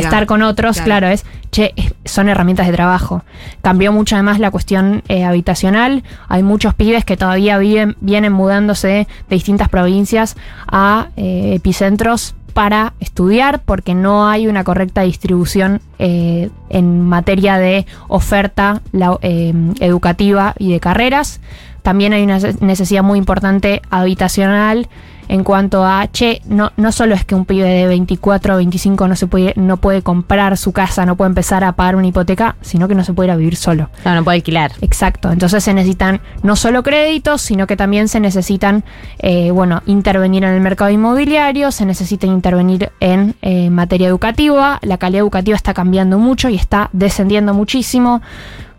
[0.05, 0.77] estar con otros.
[0.77, 0.87] Claro.
[0.87, 1.75] Claro, es, che,
[2.05, 3.25] son herramientas de trabajo.
[3.63, 6.05] Cambió mucho además la cuestión eh, habitacional.
[6.29, 10.37] Hay muchos pibes que todavía viven, vienen mudándose de distintas provincias
[10.69, 17.87] a eh, epicentros para estudiar porque no hay una correcta distribución eh, en materia de
[18.09, 21.41] oferta la- eh, educativa y de carreras.
[21.83, 24.89] También hay una necesidad muy importante habitacional
[25.31, 29.07] en cuanto a, che, no, no solo es que un pibe de 24 o 25
[29.07, 32.57] no, se puede, no puede comprar su casa, no puede empezar a pagar una hipoteca,
[32.63, 33.91] sino que no se puede ir a vivir solo.
[34.05, 34.73] No, no puede alquilar.
[34.81, 38.83] Exacto, entonces se necesitan no solo créditos, sino que también se necesitan,
[39.21, 44.99] eh, bueno, intervenir en el mercado inmobiliario, se necesita intervenir en eh, materia educativa, la
[44.99, 48.21] calidad educativa está cambiando mucho y está descendiendo muchísimo.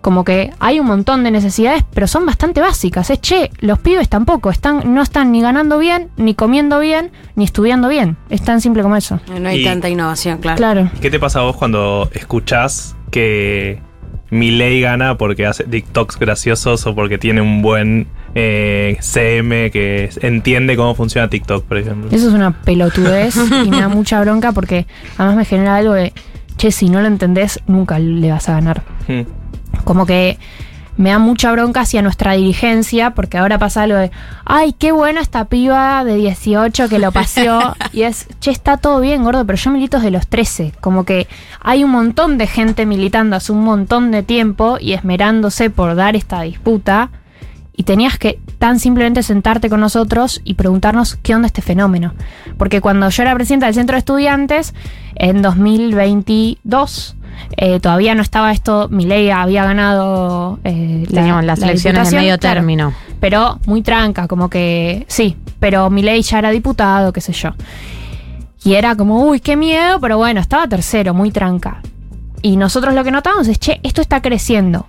[0.02, 3.10] Como que hay un montón de necesidades, pero son bastante básicas.
[3.12, 7.44] Es che, los pibes tampoco están, no están ni ganando bien, ni comiendo bien, ni
[7.44, 8.18] estudiando bien.
[8.30, 9.20] Es tan simple como eso.
[9.40, 10.58] No hay Y- tanta innovación, claro.
[10.58, 10.92] Claro.
[11.02, 13.80] ¿Qué te pasa a vos cuando escuchás que
[14.32, 20.78] Milei gana porque hace TikToks graciosos o porque tiene un buen eh, CM que entiende
[20.78, 22.10] cómo funciona TikTok, por ejemplo?
[22.12, 23.36] Eso es una pelotudez
[23.66, 24.88] y me da mucha bronca porque
[25.18, 26.14] además me genera algo de,
[26.58, 28.82] che, si no lo entendés, nunca le vas a ganar.
[29.08, 29.22] Hmm.
[29.84, 30.38] Como que
[30.98, 34.12] me da mucha bronca hacia nuestra dirigencia, porque ahora pasa algo de,
[34.46, 37.76] ay, qué buena esta piba de 18 que lo paseó.
[37.94, 40.74] y es, che, está todo bien, gordo, pero yo milito desde los 13.
[40.80, 41.28] Como que
[41.60, 46.16] hay un montón de gente militando hace un montón de tiempo y esmerándose por dar
[46.16, 47.10] esta disputa.
[47.74, 52.14] Y tenías que tan simplemente sentarte con nosotros y preguntarnos qué onda este fenómeno.
[52.58, 54.76] Porque cuando yo era presidenta del centro de estudiantes,
[55.16, 57.16] en 2022,
[57.58, 62.38] eh, todavía no estaba esto, Milei había ganado eh, la- las la elecciones de medio
[62.38, 62.94] claro, término.
[63.20, 67.52] Pero muy tranca, como que sí, pero Milei ya era diputado, qué sé yo.
[68.64, 71.82] Y era como, uy, qué miedo, pero bueno, estaba tercero, muy tranca.
[72.44, 74.88] Y nosotros lo que notamos es, che, esto está creciendo.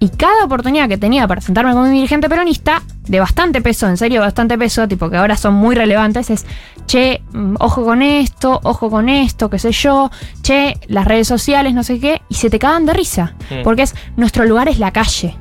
[0.00, 3.96] Y cada oportunidad que tenía para sentarme con mi dirigente peronista, de bastante peso, en
[3.96, 6.46] serio, bastante peso, tipo que ahora son muy relevantes, es,
[6.86, 10.10] che, mm, ojo con esto, ojo con esto, qué sé yo,
[10.42, 13.34] che, las redes sociales, no sé qué, y se te cagan de risa.
[13.50, 13.62] Mm.
[13.64, 15.36] Porque es, nuestro lugar es la calle.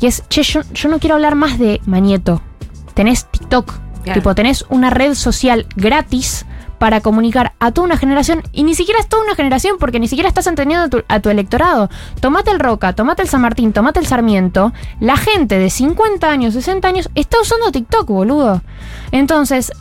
[0.00, 2.42] Y es, che, yo, yo no quiero hablar más de Mañeto.
[2.92, 3.72] Tenés TikTok.
[4.04, 4.20] Claro.
[4.20, 6.44] Tipo, tenés una red social gratis
[6.78, 8.42] para comunicar a toda una generación.
[8.52, 11.20] Y ni siquiera es toda una generación, porque ni siquiera estás entendiendo a tu, a
[11.20, 11.90] tu electorado.
[12.20, 14.72] Tomate el Roca, tomate el San Martín, tomate el Sarmiento.
[15.00, 18.62] La gente de 50 años, 60 años está usando TikTok, boludo.
[19.12, 19.72] Entonces,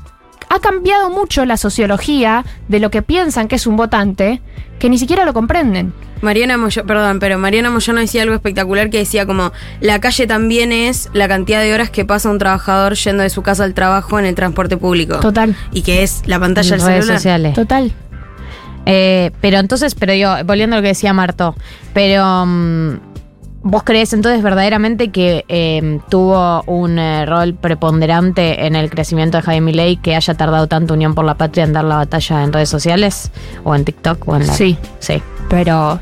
[0.50, 4.42] ha cambiado mucho la sociología de lo que piensan que es un votante,
[4.80, 5.94] que ni siquiera lo comprenden.
[6.22, 10.72] Mariana Moyano, perdón, pero Mariana Moyano decía algo espectacular que decía como la calle también
[10.72, 14.18] es la cantidad de horas que pasa un trabajador yendo de su casa al trabajo
[14.18, 15.20] en el transporte público.
[15.20, 15.56] Total.
[15.72, 17.18] Y que es la pantalla del redes celular.
[17.18, 17.54] sociales.
[17.54, 17.94] Total.
[18.86, 21.56] Eh, pero entonces, pero yo, volviendo a lo que decía Marto,
[21.94, 22.94] pero mm,
[23.68, 29.44] ¿vos crees entonces verdaderamente que eh, tuvo un eh, rol preponderante en el crecimiento de
[29.44, 32.54] Javier Milei que haya tardado tanto Unión por la Patria en dar la batalla en
[32.54, 33.32] redes sociales?
[33.64, 34.28] ¿O en TikTok?
[34.28, 34.54] O en la...
[34.54, 34.78] Sí.
[35.00, 35.22] Sí.
[35.50, 36.02] Pero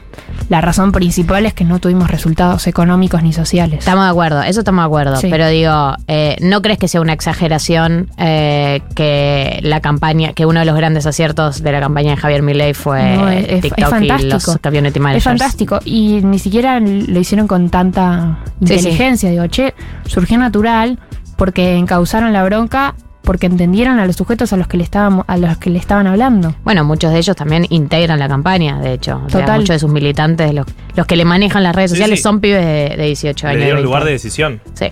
[0.50, 3.80] la razón principal es que no tuvimos resultados económicos ni sociales.
[3.80, 5.16] Estamos de acuerdo, eso estamos de acuerdo.
[5.18, 5.28] Sí.
[5.30, 10.60] Pero digo, eh, ¿no crees que sea una exageración eh, que la campaña, que uno
[10.62, 13.89] de los grandes aciertos de la campaña de Javier Milei fue No, es- TikTok es
[13.89, 14.28] fantástico.
[14.28, 15.18] y los community managers?
[15.18, 15.80] Es fantástico.
[15.86, 18.74] Y ni siquiera lo hicieron con tanta Sí, sí.
[18.76, 19.30] inteligencia.
[19.30, 19.74] Digo, che,
[20.06, 21.00] surgió natural
[21.38, 25.38] porque encauzaron la bronca, porque entendieron a los sujetos a los que le estaban, a
[25.38, 26.55] los que le estaban hablando.
[26.63, 29.21] Bueno, muchos de ellos también integran la campaña, de hecho.
[29.26, 29.59] O sea, Total.
[29.59, 30.65] muchos de sus militantes, los,
[30.95, 32.23] los que le manejan las redes Sí, sociales, sí.
[32.23, 33.59] son pibes de, de 18 Le años.
[33.63, 33.84] dieron 20.
[33.86, 34.61] lugar de decisión.
[34.73, 34.86] Sí.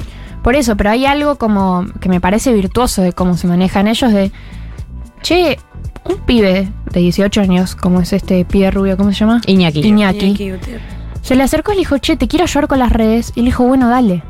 [0.44, 4.12] Por eso, pero hay algo como que me parece virtuoso de cómo se manejan ellos
[4.12, 4.32] de,
[5.22, 5.58] che,
[6.06, 9.40] un pibe de 18 años, como es este pibe rubio, ¿cómo se llama?
[9.46, 9.80] Iñaki.
[9.88, 10.54] Iñaki.
[11.22, 13.32] Se le acercó y le dijo, che, te quiero ayudar con las redes.
[13.36, 14.24] Y le dijo, bueno, dale.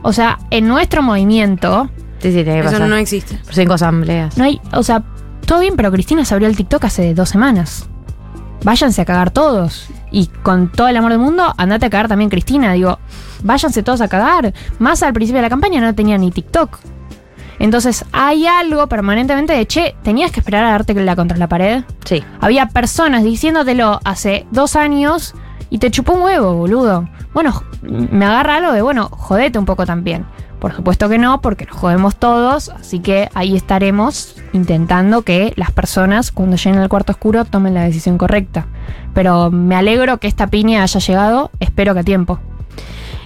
[0.00, 1.90] O sea, en nuestro movimiento
[2.20, 2.88] Sí, sí, tiene que Eso pasar.
[2.88, 3.36] no existe.
[3.44, 4.36] Por cinco asambleas.
[4.36, 5.02] no hay, o sea,
[5.46, 7.88] todo bien, pero Cristina se abrió el TikTok hace dos semanas.
[8.64, 9.88] Váyanse a cagar todos.
[10.10, 12.72] Y con todo el amor del mundo, andate a cagar también Cristina.
[12.72, 12.98] Digo,
[13.42, 14.52] váyanse todos a cagar.
[14.78, 16.78] Más al principio de la campaña no tenía ni TikTok.
[17.60, 21.84] Entonces hay algo permanentemente de, che, tenías que esperar a darte la contra la pared.
[22.04, 22.22] Sí.
[22.40, 25.34] Había personas diciéndotelo hace dos años
[25.70, 27.08] y te chupó un huevo, boludo.
[27.34, 30.24] Bueno, me agarra algo de, bueno, jodete un poco también.
[30.58, 35.70] Por supuesto que no, porque nos jodemos todos, así que ahí estaremos intentando que las
[35.70, 38.66] personas, cuando lleguen al cuarto oscuro, tomen la decisión correcta.
[39.14, 42.40] Pero me alegro que esta piña haya llegado, espero que a tiempo.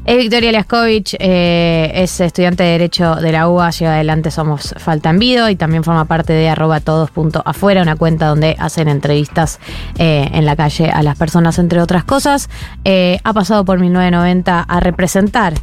[0.05, 5.11] Es Victoria Liaskovich, eh, es estudiante de Derecho de la UBA, lleva adelante Somos Falta
[5.11, 9.61] en Vido y también forma parte de arroba todos.afuera, una cuenta donde hacen entrevistas
[9.99, 12.51] eh, en la calle a las personas, entre otras cosas.
[12.85, 15.55] Eh, ha pasado por 1990 a representar,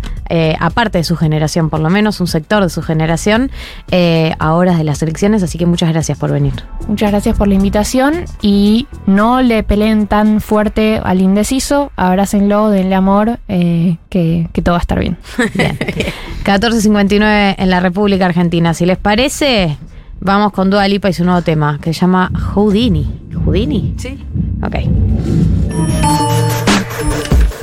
[0.60, 3.50] aparte de su generación, por lo menos un sector de su generación,
[3.92, 6.54] a horas de las elecciones, así que muchas gracias por venir.
[6.88, 12.96] Muchas gracias por la invitación y no le peleen tan fuerte al indeciso, abrácenlo, denle
[12.96, 13.98] amor, eh,
[14.30, 15.18] que, que todo va a estar bien.
[16.44, 18.74] 14.59 en la República Argentina.
[18.74, 19.78] Si les parece,
[20.20, 23.08] vamos con Dua Lipa y su nuevo tema, que se llama Houdini.
[23.46, 23.96] ¿Houdini?
[23.98, 24.18] Sí.
[24.64, 24.76] Ok.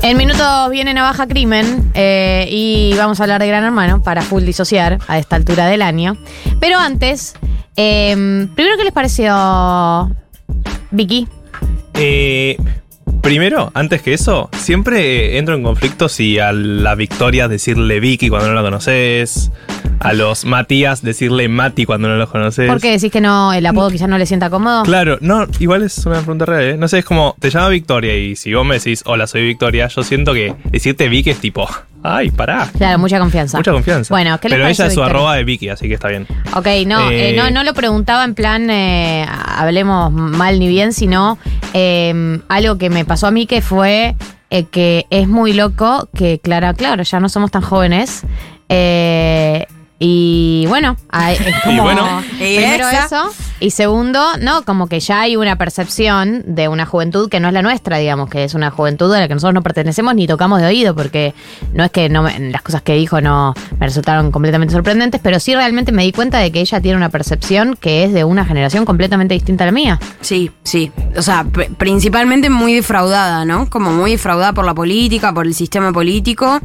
[0.03, 4.45] En minutos viene Navaja Crimen eh, y vamos a hablar de Gran Hermano para full
[4.45, 6.17] disociar a esta altura del año.
[6.61, 7.35] Pero antes,
[7.77, 8.13] eh,
[8.55, 10.11] primero, ¿qué les pareció
[10.93, 11.27] Vicky?
[11.95, 12.57] Eh,
[13.27, 18.47] primero, antes que eso, siempre entro en conflicto si a la Victoria decirle Vicky cuando
[18.47, 19.51] no la conoces,
[19.99, 22.71] a los Matías decirle Mati cuando no los conoces.
[22.71, 24.85] ¿Por qué decís que no, el apodo quizás no le sienta cómodo?
[24.85, 26.77] Claro, no, igual es una pregunta real, ¿eh?
[26.77, 29.89] No sé, es como, te llama Victoria y si vos me decís, hola, soy Victoria,
[29.89, 31.69] yo siento que decirte Vicky es tipo,
[32.15, 32.69] ay, pará.
[32.77, 33.59] Claro, mucha confianza.
[33.59, 34.13] Mucha confianza.
[34.15, 35.07] Bueno, ¿qué les Pero ella es su Victoria?
[35.11, 36.27] arroba de Vicky, así que está bien.
[36.55, 40.93] Ok, no, Eh, eh, no, no lo preguntaba en plan, eh, hablemos mal ni bien,
[40.93, 41.39] sino
[41.75, 44.15] eh, algo que me pasó a mí que fue
[44.51, 48.23] eh, que es muy loco que, claro, claro, ya no somos tan jóvenes.
[48.69, 49.67] eh,
[49.99, 50.95] y bueno,
[51.31, 52.23] es como, bueno.
[52.39, 53.07] primero Esa.
[53.07, 53.31] eso.
[53.59, 57.55] Y segundo, no, como que ya hay una percepción de una juventud que no es
[57.55, 60.61] la nuestra, digamos, que es una juventud a la que nosotros no pertenecemos ni tocamos
[60.61, 61.35] de oído, porque
[61.73, 65.41] no es que no me- las cosas que dijo no me resultaron completamente sorprendentes, pero
[65.41, 68.45] sí realmente me di cuenta de que ella tiene una percepción que es de una
[68.45, 69.99] generación completamente distinta a la mía.
[70.21, 70.93] Sí, sí.
[71.17, 73.71] O sea, pr- principalmente muy defraudada, ¿no?
[73.71, 76.61] Como muy defraudada por la política, por el sistema político.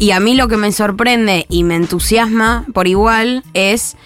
[0.00, 3.96] Y a mí lo que me sorprende y me entusiasma por igual es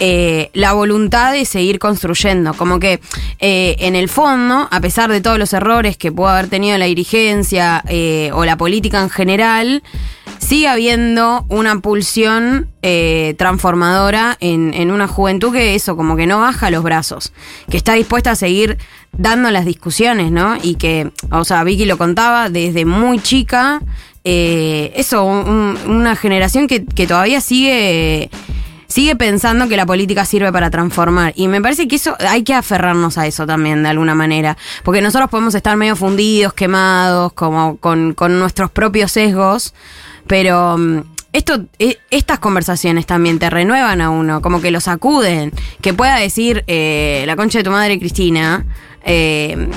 [0.00, 2.54] eh, la voluntad de seguir construyendo.
[2.54, 3.00] Como que
[3.40, 6.86] eh, en el fondo, a pesar de todos los errores que pudo haber tenido la
[6.86, 9.82] dirigencia eh, o la política en general,
[10.38, 16.38] sigue habiendo una pulsión eh, transformadora en, en una juventud que eso, como que no
[16.38, 17.32] baja los brazos,
[17.70, 18.78] que está dispuesta a seguir
[19.12, 20.56] dando las discusiones, ¿no?
[20.62, 23.80] Y que, o sea, Vicky lo contaba desde muy chica,
[24.24, 28.30] eh, eso, un- una generación que, que todavía sigue...
[28.88, 31.34] Sigue pensando que la política sirve para transformar.
[31.36, 34.56] Y me parece que eso hay que aferrarnos a eso también, de alguna manera.
[34.82, 39.74] Porque nosotros podemos estar medio fundidos, quemados, como con, con nuestros propios sesgos.
[40.26, 41.00] Pero mm,
[41.34, 45.52] esto, eh, estas conversaciones también te renuevan a uno, como que lo sacuden.
[45.82, 48.64] Que pueda decir eh, la concha de tu madre, Cristina,
[49.04, 49.68] eh,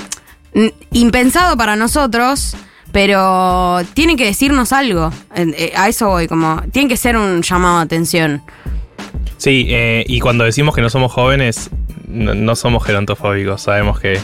[0.91, 2.55] impensado para nosotros,
[2.91, 5.11] pero tiene que decirnos algo.
[5.35, 8.41] Eh, a eso voy, como, tiene que ser un llamado de atención.
[9.41, 11.71] Sí, eh, y cuando decimos que no somos jóvenes,
[12.07, 13.61] no, no somos gerontofóbicos.
[13.63, 14.19] Sabemos que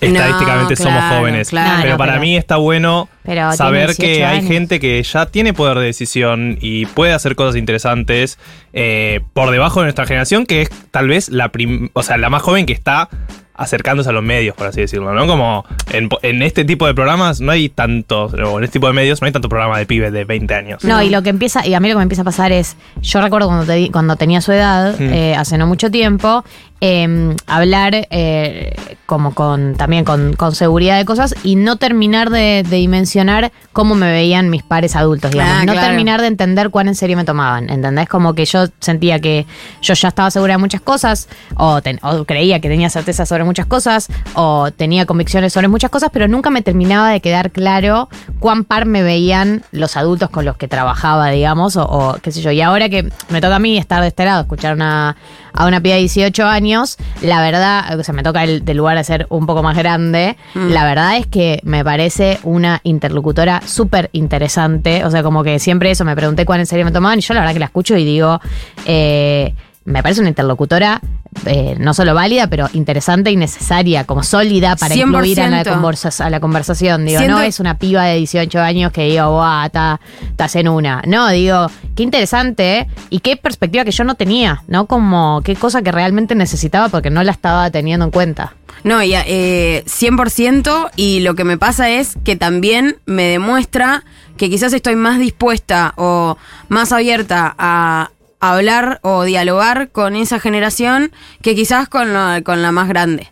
[0.00, 1.48] estadísticamente No, somos jóvenes.
[1.48, 1.78] claro.
[1.82, 3.08] pero para pero- mí está bueno
[3.56, 4.50] saber 18 que hay años.
[4.50, 8.38] gente que ya tiene poder de decisión y puede hacer cosas interesantes
[8.74, 12.28] eh, por debajo de nuestra generación, que es tal vez la, prim- o sea, la
[12.28, 13.08] más joven que está
[13.56, 15.26] acercándose a los medios, por así decirlo, ¿no?
[15.26, 18.92] Como en, en este tipo de programas no hay tantos, o en este tipo de
[18.92, 20.84] medios no hay tanto programa de pibes de 20 años.
[20.84, 22.76] No, y lo que empieza, y a mí lo que me empieza a pasar es,
[23.02, 25.12] yo recuerdo cuando, te- cuando tenía su edad, Mm.
[25.12, 26.44] eh, hace no mucho tiempo,
[26.80, 32.64] eh, hablar eh, como con también con, con seguridad de cosas y no terminar de,
[32.68, 35.54] de dimensionar cómo me veían mis pares adultos, digamos.
[35.54, 35.88] Ah, no claro.
[35.88, 38.08] terminar de entender cuán en serio me tomaban, ¿entendés?
[38.08, 39.46] Como que yo sentía que
[39.80, 43.44] yo ya estaba segura de muchas cosas, o, ten- o creía que tenía certeza sobre
[43.44, 48.08] muchas cosas, o tenía convicciones sobre muchas cosas, pero nunca me terminaba de quedar claro
[48.40, 52.42] cuán par me veían los adultos con los que trabajaba, digamos, o, o qué sé
[52.42, 52.50] yo.
[52.50, 55.16] Y ahora que me toca a mí estar de este lado, escuchar una,
[55.56, 58.96] a una piba de 18 años, la verdad, o sea, me toca el, del lugar
[58.96, 60.68] de ser un poco más grande, Mm.
[60.70, 65.90] la verdad es que me parece una interlocutora súper interesante, o sea, como que siempre
[65.90, 67.96] eso, me pregunté cuán en serio me tomaban, y yo la verdad que la escucho
[67.96, 68.40] y digo,
[68.84, 69.54] eh,
[69.84, 71.00] me parece una interlocutora
[71.44, 75.74] eh, no solo válida, pero interesante y necesaria, como sólida para incluir a la, 100%.
[75.74, 77.04] conversa- a la conversación.
[77.04, 80.68] Digo, Siento- no es una piba de 18 años que digo, guau, está- estás en
[80.68, 81.02] una.
[81.06, 82.86] No, digo, qué interesante ¿eh?
[83.10, 84.86] y qué perspectiva que yo no tenía, ¿no?
[84.86, 88.54] Como qué cosa que realmente necesitaba porque no la estaba teniendo en cuenta.
[88.84, 94.04] No, y, eh, 100% y lo que me pasa es que también me demuestra
[94.36, 96.36] que quizás estoy más dispuesta o
[96.68, 98.10] más abierta a
[98.52, 101.10] hablar o dialogar con esa generación
[101.42, 103.28] que quizás con la, con la más grande.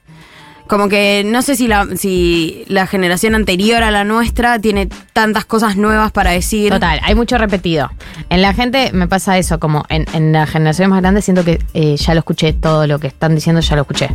[0.66, 5.44] Como que no sé si la, si la generación anterior a la nuestra tiene tantas
[5.44, 6.72] cosas nuevas para decir.
[6.72, 7.90] Total, hay mucho repetido.
[8.30, 11.58] En la gente me pasa eso, como en, en la generación más grande siento que
[11.74, 14.08] eh, ya lo escuché, todo lo que están diciendo ya lo escuché.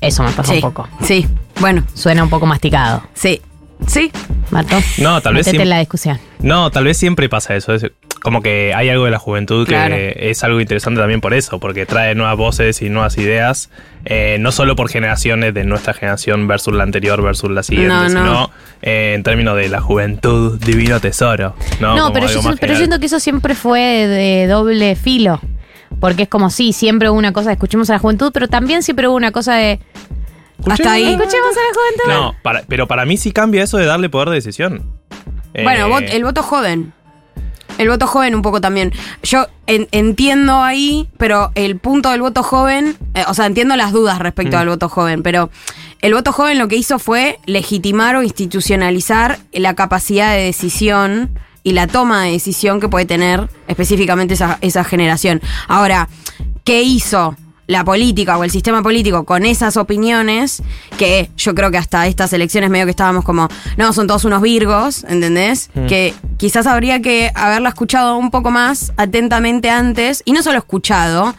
[0.00, 0.88] Eso me pasa Sí, un poco.
[1.02, 1.26] Sí,
[1.60, 3.02] bueno, Suena un poco masticado.
[3.14, 3.42] sí,
[3.86, 4.10] sí.
[4.50, 6.18] Marto, No, tal vez en la discusión.
[6.38, 7.74] No, tal vez siempre pasa eso.
[7.74, 7.84] Es
[8.22, 9.94] como que hay algo de la juventud Claro.
[9.94, 13.70] que es algo interesante también por eso, porque trae nuevas voces y nuevas ideas,
[14.04, 18.02] eh, no solo por generaciones de nuestra generación versus la anterior versus la siguiente, No,
[18.02, 18.08] no.
[18.08, 18.50] sino
[18.82, 21.54] eh, en términos de la juventud, divino tesoro.
[21.80, 25.40] No, No, pero, yo, pero yo siento que eso siempre fue de doble filo.
[26.00, 28.82] Porque es como, sí, siempre hubo una cosa de escuchemos a la juventud, pero también
[28.82, 29.80] siempre hubo una cosa de
[30.66, 31.04] Hasta ahí.
[31.04, 32.08] escuchemos a la juventud.
[32.08, 34.82] No, para- pero para mí sí cambia eso de darle poder de decisión.
[35.54, 36.92] Bueno, Eh, vot- el voto joven.
[37.76, 38.92] El voto joven un poco también.
[39.22, 43.92] Yo en- entiendo ahí, pero el punto del voto joven, eh, o sea, entiendo las
[43.92, 44.60] dudas respecto Mm.
[44.60, 45.50] al voto joven, pero
[46.00, 51.30] el voto joven lo que hizo fue legitimar o institucionalizar la capacidad de decisión
[51.62, 55.42] y la toma de decisión que puede tener específicamente esa, esa generación.
[55.68, 56.08] Ahora,
[56.64, 57.36] ¿qué hizo?
[57.68, 60.62] La política o el sistema político con esas opiniones,
[60.96, 64.42] que yo creo que hasta estas elecciones medio que estábamos como, no, son todos unos
[64.42, 65.70] virgos, ¿entendés?
[65.74, 65.86] Mm.
[65.86, 71.34] Que quizás habría que haberla escuchado un poco más atentamente antes, y no solo escuchado,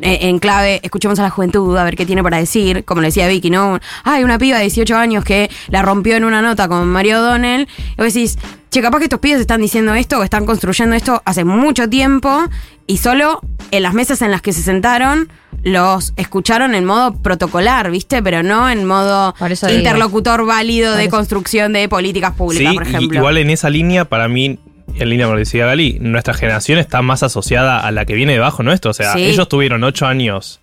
[0.00, 3.08] eh, en clave, escuchemos a la juventud, a ver qué tiene para decir, como le
[3.08, 3.78] decía Vicky, ¿no?
[4.04, 7.68] Hay una piba de 18 años que la rompió en una nota con Mario O'Donnell,
[7.92, 8.38] y vos decís,
[8.70, 12.42] che, capaz que estos pibes están diciendo esto o están construyendo esto hace mucho tiempo,
[12.86, 15.28] y solo en las mesas en las que se sentaron
[15.64, 18.22] los escucharon en modo protocolar, ¿viste?
[18.22, 19.70] Pero no en modo digo.
[19.70, 21.16] interlocutor válido Por de eso.
[21.16, 23.18] construcción de políticas públicas, Sí, por y- ejemplo.
[23.18, 24.58] igual en esa línea, para mí,
[24.96, 28.14] en línea con lo que decía Gali, nuestra generación está más asociada a la que
[28.14, 28.90] viene debajo nuestro.
[28.90, 29.24] O sea, Sí.
[29.24, 30.60] ellos tuvieron ocho años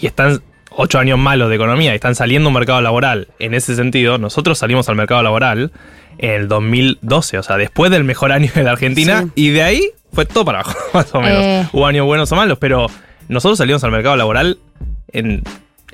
[0.00, 3.28] y están ocho años malos de economía y están saliendo a un mercado laboral.
[3.38, 5.72] En ese sentido, nosotros salimos al mercado laboral
[6.18, 9.30] en el 2012, o sea, después del mejor año de la Argentina, Sí.
[9.46, 11.42] y de ahí fue todo para abajo, más o menos.
[11.42, 11.66] Eh.
[11.72, 12.86] Hubo años buenos o malos, pero
[13.30, 14.58] nosotros salimos al mercado laboral
[15.12, 15.42] en,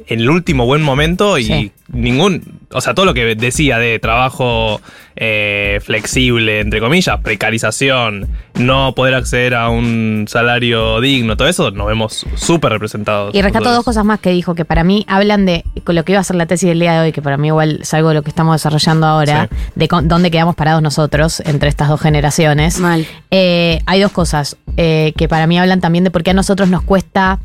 [0.08, 1.72] en el último buen momento y Sí.
[1.88, 4.80] ningún, o sea, todo lo que decía de trabajo
[5.16, 8.28] eh, flexible, entre comillas, precarización,
[8.58, 13.34] no poder acceder a un salario digno, todo eso, nos vemos súper representados.
[13.34, 13.76] Y rescato nosotros.
[13.76, 16.24] dos cosas más que dijo, que para mí hablan de con lo que iba a
[16.24, 18.22] ser la tesis del día de hoy, que para mí igual es algo de lo
[18.22, 22.78] que estamos desarrollando ahora, de con- dónde quedamos parados nosotros entre estas dos generaciones.
[22.80, 23.06] Mal.
[23.30, 26.68] Eh, hay dos cosas eh, que para mí hablan también de por qué a nosotros
[26.68, 27.38] nos cuesta,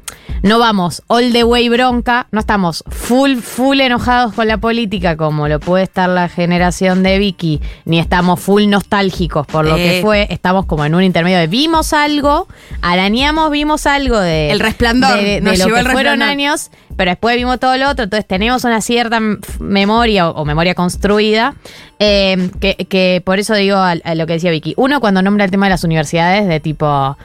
[0.43, 5.47] no vamos all the way bronca, no estamos full, full enojados con la política como
[5.47, 10.01] lo puede estar la generación de Vicky, ni estamos full nostálgicos por lo que Eh.
[10.01, 12.47] fue, estamos como en un intermedio de vimos algo,
[12.81, 14.51] arañamos, vimos algo de...
[14.51, 16.29] El resplandor, de, de nos lo llevó que el fueron resplandor.
[16.29, 19.19] años, pero después vimos todo lo otro, entonces tenemos una cierta
[19.59, 21.55] memoria o, o memoria construida,
[21.99, 24.73] eh, que, que por eso digo a, a lo que decía Vicky.
[24.77, 27.17] Uno cuando nombra el tema de las universidades, de tipo,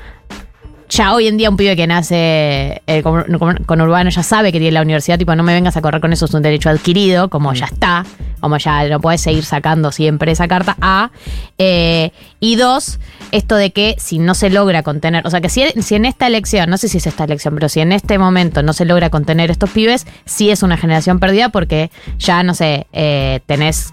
[0.89, 4.73] ya hoy en día un pibe que nace eh, con, urbano ya sabe que tiene
[4.73, 7.53] la universidad, tipo, no me vengas a correr con eso, es un derecho adquirido, como
[7.55, 8.05] ya está,
[8.41, 11.11] como ya no puedes seguir sacando siempre esa carta A.
[11.59, 12.11] Eh,
[12.41, 12.99] y dos,
[13.33, 16.27] esto de que si no se logra contener, o sea, que si, si en esta
[16.27, 19.11] elección, no sé si es esta elección, pero si en este momento no se logra
[19.11, 23.93] contener estos pibes, sí es una generación perdida porque ya, no sé, eh, tenés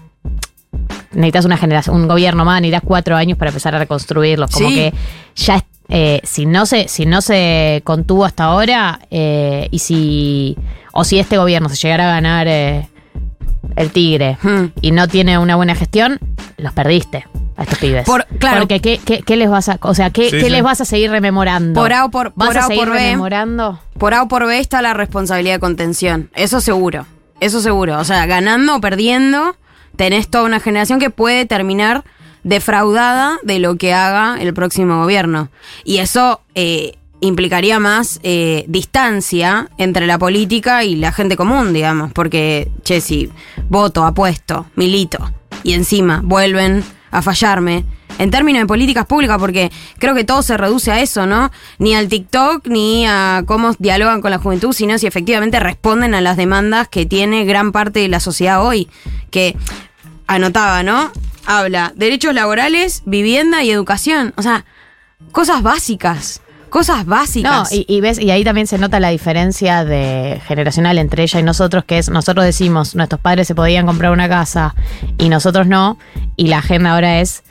[1.12, 4.50] necesitas una generación, un gobierno más, necesitas cuatro años para empezar a reconstruirlos.
[4.50, 4.74] Como Sí.
[4.74, 4.94] que
[5.36, 10.56] ya eh, si no se, si no se contuvo hasta ahora, eh, y si.
[10.92, 12.88] O si este gobierno se llegara a ganar eh,
[13.76, 14.66] el tigre Hmm.
[14.80, 16.20] y no tiene una buena gestión,
[16.56, 17.26] los perdiste
[17.56, 18.04] a estos pibes.
[18.06, 18.60] Por- claro.
[18.60, 19.78] Porque ¿qué, qué, qué les vas a.
[19.82, 20.50] O sea, ¿qué, Sí, qué sí.
[20.50, 21.80] les vas a seguir rememorando?
[21.80, 22.98] Por A o por- ¿Vas por a A o seguir por B.
[23.00, 23.80] rememorando?
[23.98, 26.30] Por A o por B está la responsabilidad de contención.
[26.34, 27.06] Eso seguro.
[27.40, 27.98] Eso seguro.
[27.98, 29.56] O sea, ganando o perdiendo,
[29.96, 32.04] tenés toda una generación que puede terminar
[32.44, 35.48] defraudada de lo que haga el próximo gobierno.
[35.82, 42.12] Y eso eh, implicaría más eh, distancia entre la política y la gente común, digamos.
[42.12, 43.30] Porque, che, si
[43.68, 45.18] voto, apuesto, milito,
[45.62, 47.84] y encima vuelven a fallarme.
[48.16, 51.50] En términos de políticas públicas, porque creo que todo se reduce a eso, ¿no?
[51.78, 56.20] Ni al TikTok, ni a cómo dialogan con la juventud, sino si efectivamente responden a
[56.20, 58.88] las demandas que tiene gran parte de la sociedad hoy.
[59.30, 59.56] Que
[60.28, 61.10] anotaba, ¿no?
[61.46, 64.32] Habla derechos laborales, vivienda y educación.
[64.36, 64.64] O sea,
[65.32, 66.40] cosas básicas.
[66.70, 67.72] Cosas No, básicas.
[67.72, 71.42] y, y ves, y ahí también se nota la diferencia de generacional entre ella y
[71.44, 74.74] nosotros, que es, nosotros decimos, nuestros padres se podían comprar una casa
[75.16, 75.98] y nosotros no,
[76.34, 77.44] y la agenda ahora es,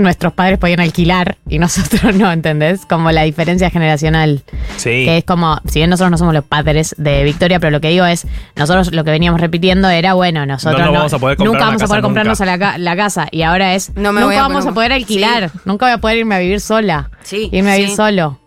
[0.00, 2.84] nuestros padres podían alquilar y nosotros no, ¿entendés?
[2.86, 4.42] Como la diferencia generacional.
[4.76, 5.04] Sí.
[5.04, 7.88] Que es como, si bien nosotros no somos los padres de Victoria, pero lo que
[7.88, 8.26] digo es,
[8.56, 11.82] nosotros lo que veníamos repitiendo era, bueno, nosotros No nos vamos a poder nunca vamos
[11.82, 12.52] a poder comprarnos nunca.
[12.52, 14.72] a la, ca- la casa, y ahora es, No me nunca voy a vamos a
[14.72, 17.96] poder alquilar, nunca voy a poder irme a vivir sola, Sí, irme a vivir sí.
[17.96, 18.38] solo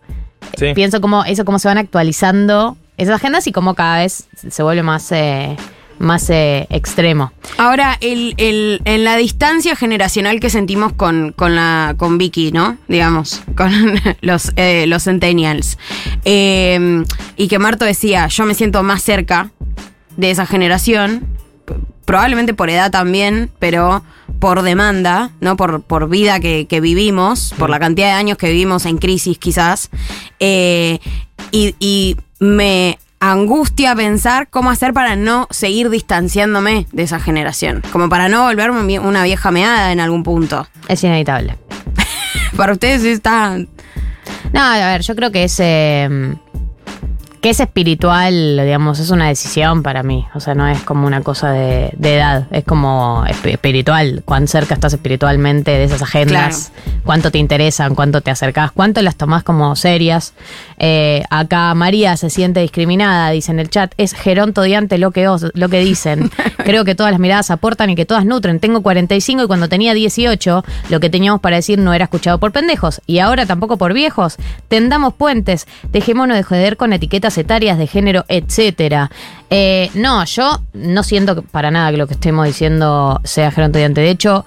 [0.58, 0.74] Sí.
[0.76, 4.84] pienso como eso cómo se van actualizando esas agendas y cómo cada vez se vuelve
[4.84, 5.56] más eh,
[6.04, 7.32] más eh, extremo.
[7.58, 12.78] Ahora, el, el- en la distancia generacional que sentimos con, con, la, con Vicky, ¿no?
[12.88, 13.72] Digamos, con
[14.22, 15.78] los, eh, los centennials.
[16.26, 17.04] Eh,
[17.38, 19.52] y que Marto decía, yo me siento más cerca
[20.18, 21.26] de esa generación,
[22.06, 24.04] probablemente por edad también, pero
[24.40, 25.56] por demanda, ¿no?
[25.56, 29.38] Por, por vida que, que vivimos, por la cantidad de años que vivimos en crisis
[29.38, 29.90] quizás.
[30.40, 31.00] Eh,
[31.52, 33.00] y, y me
[33.32, 37.82] angustia pensar cómo hacer para no seguir distanciándome de esa generación.
[37.92, 40.68] Como para no volverme una vieja meada en algún punto.
[40.88, 41.58] Es inevitable.
[42.58, 43.58] Para ustedes está...
[43.58, 46.36] No, a ver, yo creo que es eh,
[47.44, 50.26] que es espiritual, digamos, es una decisión para mí.
[50.34, 54.22] O sea, no es como una cosa de, de edad, es como esp- espiritual.
[54.24, 56.72] Cuán cerca estás espiritualmente de esas agendas,
[57.04, 60.34] cuánto te interesan, cuánto te acercás, cuánto las tomás como serias.
[60.80, 63.94] Eh, acá María se siente discriminada, dice en el chat.
[63.98, 66.32] Es geronto odiante lo que, os- lo que dicen.
[66.64, 68.62] Creo que todas las miradas aportan y que todas nutren.
[68.62, 72.54] Tengo 45 y cuando tenía 18, lo que teníamos para decir no era escuchado por
[72.54, 73.02] pendejos.
[73.06, 74.38] Y ahora tampoco por viejos.
[74.70, 75.68] Tendamos puentes.
[75.92, 79.10] Dejémonos de joder con etiquetas etarias de género, etcétera.
[79.50, 84.02] Eh, no, yo no siento para nada que lo que estemos diciendo sea geronto odiante.
[84.02, 84.46] De hecho,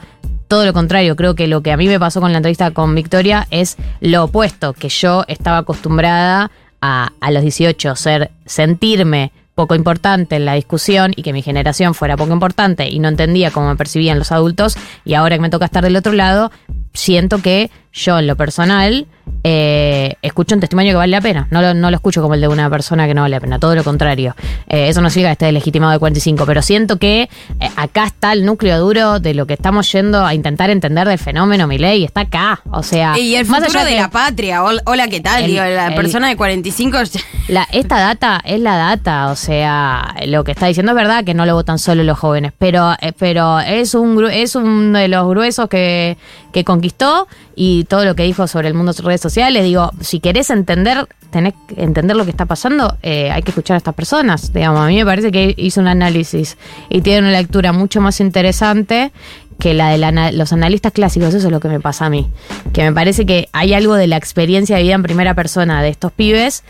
[0.49, 2.95] todo lo contrario, creo que lo que a mí me pasó con la entrevista con
[2.95, 9.75] Victoria es lo opuesto, que yo estaba acostumbrada a, a los 18 ser, sentirme poco
[9.75, 13.69] importante en la discusión y que mi generación fuera poco importante y no entendía cómo
[13.69, 16.53] me percibían los adultos y ahora que me toca estar del otro lado,
[16.93, 19.07] siento que yo en lo personal
[19.49, 21.47] eh, escucho un testimonio que vale la pena.
[21.53, 23.61] No lo, no lo escucho como el de una persona que no vale la pena,
[23.61, 24.35] todo lo contrario.
[24.67, 27.29] Eh, eso no significa que esté legitimado de 45, pero siento que eh,
[27.77, 31.69] acá está el núcleo duro de lo que estamos yendo a intentar entender del fenómeno
[31.69, 32.61] Milei, está acá.
[32.73, 34.63] O sea, Y el más futuro allá de que- la patria.
[34.65, 35.45] Hol- Hola, ¿qué tal?
[35.45, 36.99] El- Digo, la el- persona de 45...
[37.49, 41.33] La, esta data es la data, o sea, lo que está diciendo es verdad que
[41.33, 45.69] no lo votan solo los jóvenes, pero, pero es un es uno de los gruesos
[45.69, 46.17] que,
[46.53, 50.21] que conquistó y todo lo que dijo sobre el mundo de redes sociales, digo, si
[50.21, 53.95] querés entender, tenés que entender lo que está pasando, eh, hay que escuchar a estas
[53.95, 56.57] personas, digamos, a mí me parece que hizo un análisis
[56.89, 59.13] y tiene una lectura mucho más interesante
[59.59, 62.29] que la de la los analistas clásicos, eso es lo que me pasa a mí,
[62.73, 65.89] que me parece que hay algo de la experiencia de vida en primera persona de
[65.89, 66.63] estos pibes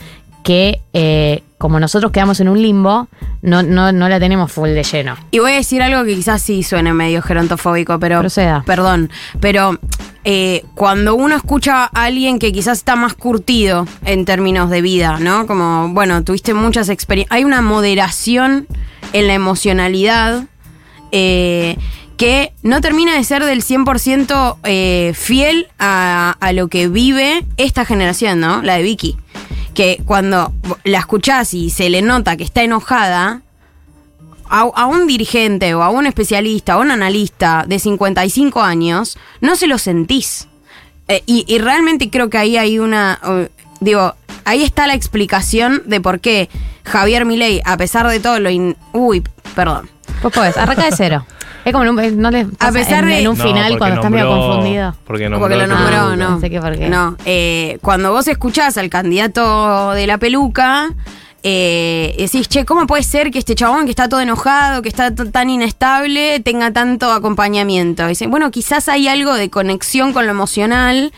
[0.47, 3.09] que, eh, como nosotros quedamos en un limbo,
[3.43, 5.17] no, no, no la tenemos full de lleno.
[5.33, 8.21] Y voy a decir algo que quizás sí suene medio gerontofóbico, pero.
[8.21, 8.62] Proceda.
[8.64, 9.11] Perdón.
[9.41, 9.77] Pero
[10.29, 15.18] eh, cuando uno escucha a alguien que quizás está más curtido en términos de vida,
[15.20, 15.47] ¿no?
[15.47, 17.33] Como, bueno, tuviste muchas experiencias.
[17.37, 18.66] Hay una moderación
[19.12, 20.43] en la emocionalidad.
[21.12, 21.77] eh,
[22.16, 27.85] que no termina de ser del 100% eh, fiel a, a lo que vive esta
[27.85, 28.62] generación, ¿no?
[28.62, 29.16] La de Vicky.
[29.74, 30.53] Que cuando
[30.83, 33.43] la escuchás y se le nota que está enojada,
[34.51, 39.19] a, a un dirigente o a un especialista o a un analista de 55 años,
[39.41, 40.49] no se lo sentís.
[41.09, 43.19] Eh, y, y realmente creo que ahí hay una.
[43.25, 43.49] eh,
[43.81, 46.49] digo, ahí está la explicación de por qué
[46.85, 48.51] Javier Milei, a pesar de todo lo.
[48.51, 49.23] in- uy,
[49.55, 49.89] perdón.
[50.23, 51.27] Vos podés, arranca de cero.
[51.67, 53.97] Es como en un, no le pasa pesar en, de- en un No, final cuando
[53.97, 54.95] estás medio confundido.
[55.05, 56.31] Porque, nombró Porque lo nombró, no.
[56.31, 56.89] No sé qué por qué.
[56.89, 60.91] No, eh, cuando vos escuchás al candidato de la peluca,
[61.43, 65.14] eh, decís, che, ¿cómo puede ser que este chabón que está todo enojado, que está
[65.14, 68.07] tan inestable, tenga tanto acompañamiento?
[68.07, 71.12] Dicen, bueno, quizás hay algo de conexión con lo emocional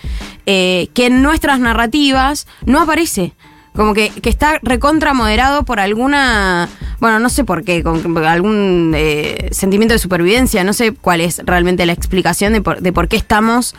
[0.46, 3.32] eh, que en nuestras narrativas no aparece.
[3.74, 8.92] Como que, que está recontra moderado por alguna, bueno, no sé por qué, con algún
[8.96, 13.06] eh, sentimiento de supervivencia, no sé cuál es realmente la explicación de por, de por
[13.06, 13.76] qué estamos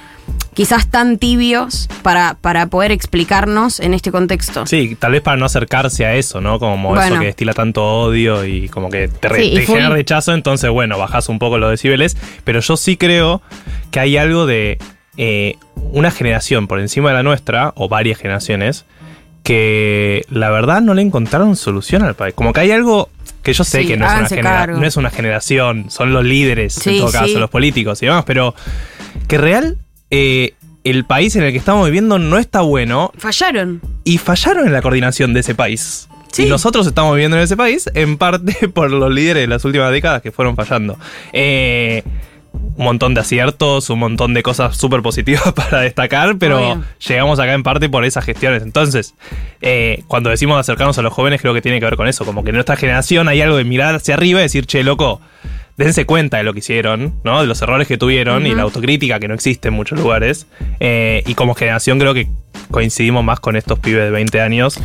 [0.53, 4.65] quizás tan tibios para, para poder explicarnos en este contexto.
[4.65, 6.59] Sí, tal vez para no acercarse a eso, ¿no?
[6.59, 7.05] Como Bueno.
[7.13, 9.89] eso que destila tanto odio y como que te, re- Sí, y te full- genera
[9.89, 12.17] rechazo, entonces, bueno, bajás un poco los decibeles.
[12.43, 13.41] Pero yo sí creo
[13.91, 14.77] que hay algo de
[15.17, 18.85] eh, una generación por encima de la nuestra, o varias generaciones,
[19.43, 22.33] que la verdad no le encontraron solución al país.
[22.33, 23.09] Como que hay algo
[23.43, 26.73] que yo sé Sí, que no es, una no es una generación, son los líderes,
[26.73, 27.35] Sí, en todo caso, sí.
[27.35, 28.53] los políticos y demás, pero
[29.27, 29.77] que real...
[30.11, 30.53] eh,
[30.83, 33.81] el país en el que estamos viviendo no está bueno Fallaron.
[34.03, 36.07] y fallaron en la coordinación de ese país.
[36.31, 36.43] Sí.
[36.43, 39.91] Y nosotros estamos viviendo en ese país en parte por los líderes de las últimas
[39.91, 40.97] décadas que fueron fallando.
[41.33, 42.03] Eh,
[42.53, 46.83] un montón de aciertos, un montón de cosas súper positivas para destacar, pero Obvio.
[47.07, 48.63] llegamos acá en parte por esas gestiones.
[48.63, 49.13] Entonces,
[49.61, 52.25] eh, cuando decimos acercarnos a los jóvenes, creo que tiene que ver con eso.
[52.25, 55.21] Como que en nuestra generación hay algo de mirar hacia arriba y decir, che, loco,
[55.79, 57.39] dense cuenta de lo que hicieron, ¿no?
[57.39, 60.45] De los errores que tuvieron y la autocrítica que no existe en muchos lugares.
[60.81, 62.27] Eh, y como generación creo que
[62.71, 64.79] coincidimos más con estos pibes de 20 años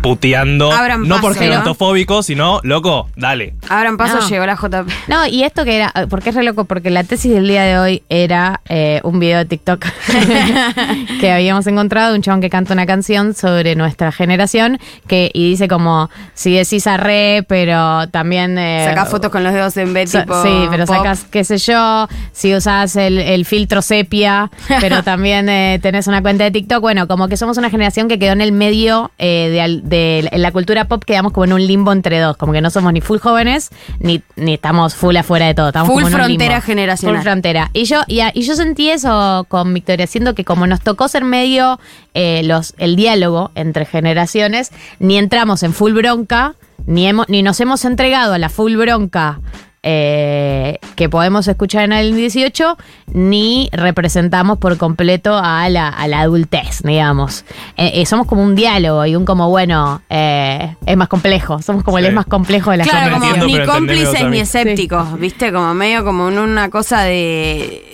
[0.00, 1.50] puteando, Abran no por paso, ¿no?
[1.50, 3.54] gerontofóbicos, sino, loco, dale.
[3.68, 4.28] Abran paso, No.
[4.28, 4.90] llegó la JP.
[5.06, 7.78] No, y esto que era, porque es re loco, porque la tesis del día de
[7.78, 9.84] hoy era eh, un video de TikTok
[11.20, 15.50] que habíamos encontrado de un chabón que canta una canción sobre nuestra generación que y
[15.50, 18.58] dice como, si decís arre, pero también...
[18.58, 20.42] eh, Sacás fotos con los dedos en B, Sa- tipo.
[20.42, 20.96] sí, pero pop.
[20.96, 26.22] sacas, qué sé yo, si usas el, el filtro sepia, pero también eh, tenés una
[26.22, 26.80] cuenta de TikTok.
[26.80, 30.86] Bueno, como que somos una generación que quedó en el medio eh, de, la cultura
[30.86, 32.36] pop, quedamos como en un limbo entre dos.
[32.36, 35.68] Como que no somos ni full jóvenes, ni, ni estamos full afuera de todo.
[35.68, 36.66] Estamos Full como en un frontera limbo.
[36.66, 37.16] generacional.
[37.16, 37.70] Full frontera.
[37.72, 41.78] Y yo, y yo sentí eso con Victoria, siendo que como nos tocó ser medio
[42.14, 46.54] eh, los, el diálogo entre generaciones, ni entramos en full bronca,
[46.86, 49.40] ni, hemos, ni nos hemos entregado a la full bronca
[49.82, 52.76] eh, que podemos escuchar en el 18,
[53.12, 57.44] ni representamos por completo a la, a la adultez, digamos.
[57.76, 61.60] Eh, eh, somos como un diálogo y un como, bueno, eh, es más complejo.
[61.62, 62.08] Somos como el Sí.
[62.08, 65.52] es más complejo de la Claro, como entiendo, ni cómplices ni escépticos, ¿viste?
[65.52, 67.91] Como medio como en una cosa de.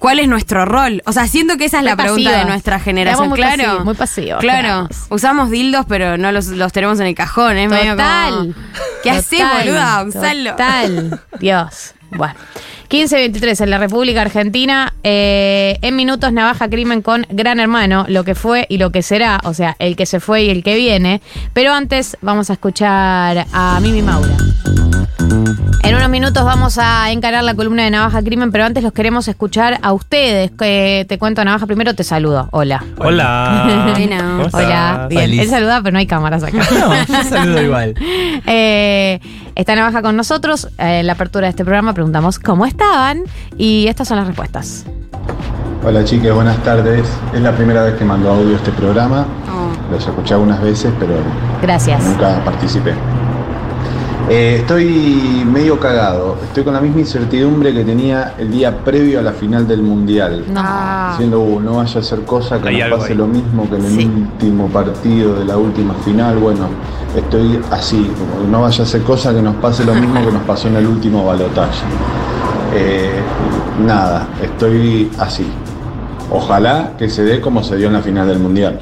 [0.00, 1.02] ¿Cuál es nuestro rol?
[1.04, 3.28] O sea, siento que esa es Muy la pregunta de nuestra generación.
[3.28, 3.62] Muy claro.
[3.62, 4.88] pasivos, muy pasivos Claro.
[5.10, 7.58] Usamos dildos, pero no los, los tenemos en el cajón.
[7.58, 8.34] Es medio Total.
[8.34, 8.54] como.
[9.02, 10.02] ¿Qué haces, boluda?
[10.04, 10.50] Usalo.
[10.52, 11.20] Total.
[11.38, 11.94] Dios.
[12.10, 12.34] Bueno.
[12.90, 14.92] 1523 en la República Argentina.
[15.04, 19.38] eh, en minutos, Navaja Crimen con Gran Hermano, lo que fue y lo que será.
[19.44, 21.20] O sea, el que se fue y el que viene.
[21.52, 24.34] Pero antes vamos a escuchar a Mimi Maura.
[25.82, 29.28] En unos minutos vamos a encarar la columna de Navaja Crimen, pero antes los queremos
[29.28, 30.50] escuchar a ustedes.
[30.52, 32.48] Que te cuento, Navaja, primero te saludo.
[32.52, 32.82] Hola.
[32.96, 33.92] Hola.
[33.94, 34.16] Bueno.
[34.18, 34.64] ¿Cómo estás?
[34.64, 35.06] Hola.
[35.10, 35.38] Bien.
[35.38, 36.58] Él saluda, pero no hay cámaras acá.
[36.72, 37.94] No, yo saludo igual.
[38.46, 39.20] Eh,
[39.54, 40.68] está Navaja con nosotros.
[40.78, 43.22] Eh, en la apertura de este programa preguntamos cómo estaban
[43.58, 44.86] y estas son las respuestas.
[45.84, 47.06] Hola chicas, buenas tardes.
[47.34, 49.26] Es la primera vez que mando audio a este programa.
[49.48, 49.92] Oh.
[49.92, 51.14] Los escuché algunas veces, pero
[51.62, 52.02] Gracias.
[52.02, 52.94] nunca participé.
[54.32, 56.38] Eh, estoy medio cagado.
[56.44, 60.44] Estoy con la misma incertidumbre que tenía el día previo a la final del Mundial.
[60.48, 60.60] No.
[60.64, 61.08] Ah.
[61.10, 63.18] Diciendo, "Uh, no vaya a ser cosa que nos pase ahí.
[63.18, 64.04] lo mismo que en el Sí.
[64.06, 66.36] último partido de la última final.
[66.38, 66.68] Bueno,
[67.16, 68.08] estoy así.
[68.48, 70.86] No vaya a ser cosa que nos pase lo mismo que nos pasó en el
[70.86, 71.84] último balotaje.
[72.72, 73.10] Eh,
[73.84, 75.44] nada, estoy así.
[76.30, 78.78] Ojalá que se dé como se dio en la final del Mundial.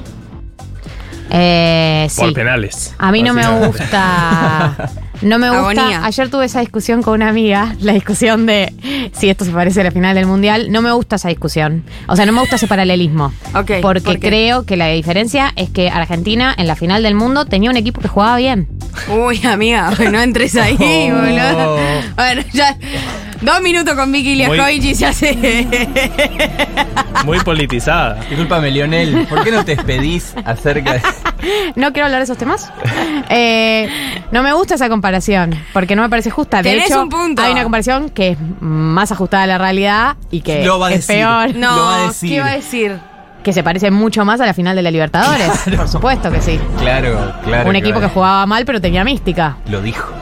[1.31, 2.21] Eh, sí.
[2.21, 2.95] Por penales.
[2.99, 4.77] A mí no me gusta.
[5.23, 5.81] No me gusta.
[5.83, 6.05] Agonía.
[6.05, 8.73] Ayer tuve esa discusión con una amiga, la discusión de
[9.13, 10.71] si esto se parece a la final del mundial.
[10.71, 11.85] No me gusta esa discusión.
[12.07, 13.33] O sea, no me gusta ese paralelismo.
[13.55, 17.71] Ok, Porque creo que la diferencia es que Argentina en la final del mundo tenía
[17.71, 18.69] un equipo que jugaba bien.
[19.09, 20.77] Uy, amiga, no entres ahí,
[21.11, 21.15] Oh.
[21.17, 21.79] boludo.
[22.17, 22.77] Bueno, ya.
[23.41, 25.37] Dos minutos con Vicky Liakovic y ya se.
[27.25, 28.15] Muy politizada.
[28.29, 31.03] Disculpame, Lionel, ¿por qué no te despedís acerca de.?
[31.77, 32.71] No quiero hablar de esos temas.
[33.31, 33.89] Eh,
[34.33, 35.08] no me gusta esa comparación,
[35.73, 36.59] porque no me parece justa.
[36.63, 37.43] De Tenés hecho, un punto.
[37.43, 40.93] hay una comparación que es más ajustada a la realidad y que Lo va a
[40.93, 41.17] es decir.
[41.23, 41.55] peor.
[41.55, 42.31] No, Lo va a decir.
[42.31, 42.99] ¿qué va a decir?
[43.43, 45.51] Que se parece mucho más a la final de la Libertadores.
[45.77, 46.59] Por supuesto que sí.
[46.81, 47.69] Claro, claro.
[47.69, 49.57] un equipo que jugaba mal, pero tenía mística.
[49.71, 50.13] Lo dijo.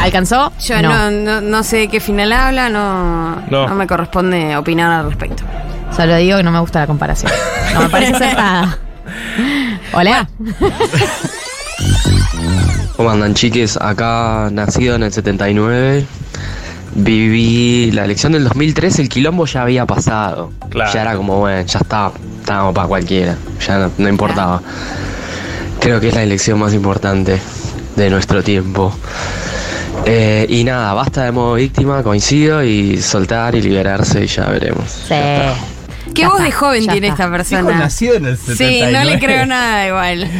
[0.00, 0.52] ¿Alcanzó?
[0.64, 3.66] Yo no, no, no sé de qué final habla, no, No.
[3.68, 5.42] no me corresponde opinar al respecto.
[5.94, 7.32] Solo digo que no me gusta la comparación.
[7.74, 8.78] No me parece acertada.
[9.92, 10.28] Hola.
[12.96, 13.76] ¿Cómo andan chiques?
[13.80, 16.04] Acá nacido en el 79,
[16.94, 20.52] viví la elección del 2003, el quilombo ya había pasado.
[20.68, 20.92] Claro.
[20.92, 24.60] Ya era como, bueno, ya está, estábamos para cualquiera, ya no, no importaba.
[25.80, 27.40] Creo que es la elección más importante
[27.96, 28.92] de nuestro tiempo.
[30.04, 34.90] Eh, y nada, basta de modo víctima, coincido, y soltar y liberarse y ya veremos.
[35.06, 35.14] Sí.
[36.14, 37.24] ¿Qué Ya voz está, de joven tiene está.
[37.24, 37.60] esta persona?
[37.68, 38.92] Dijo nacido en el Sí, 79.
[38.92, 40.28] no le creo nada igual.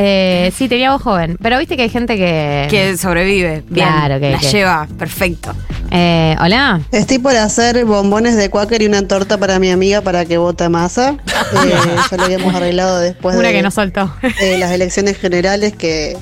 [0.00, 1.36] Eh, sí, tenía voz joven.
[1.42, 2.66] Pero viste que hay gente que.
[2.70, 3.64] que sobrevive.
[3.68, 3.88] Bien.
[3.88, 4.86] Claro, que- La que- lleva.
[4.98, 5.52] Perfecto.
[5.90, 6.80] Eh, Hola.
[6.92, 10.68] Estoy por hacer bombones de cuáquer y una torta para mi amiga para que vote
[10.68, 11.10] masa.
[11.10, 11.74] Eh,
[12.10, 14.12] ya lo habíamos arreglado después Una de que no soltó.
[14.40, 16.16] eh, las elecciones generales que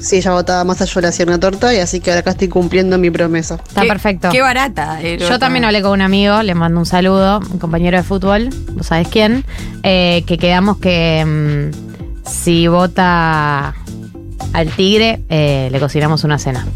[0.00, 2.48] si ella votaba masa yo le hacía una torta y así que ahora acá estoy
[2.48, 3.56] cumpliendo mi promesa.
[3.66, 4.28] Está Qué- perfecto.
[4.30, 5.00] Qué barata.
[5.02, 8.50] eh, Yo también hablé con un amigo, le mando un saludo, un compañero de fútbol,
[8.72, 9.44] vos sabés quién,
[9.82, 11.24] eh, que quedamos que
[11.72, 13.74] mm, si vota
[14.52, 16.66] al tigre, eh, le cocinamos una cena.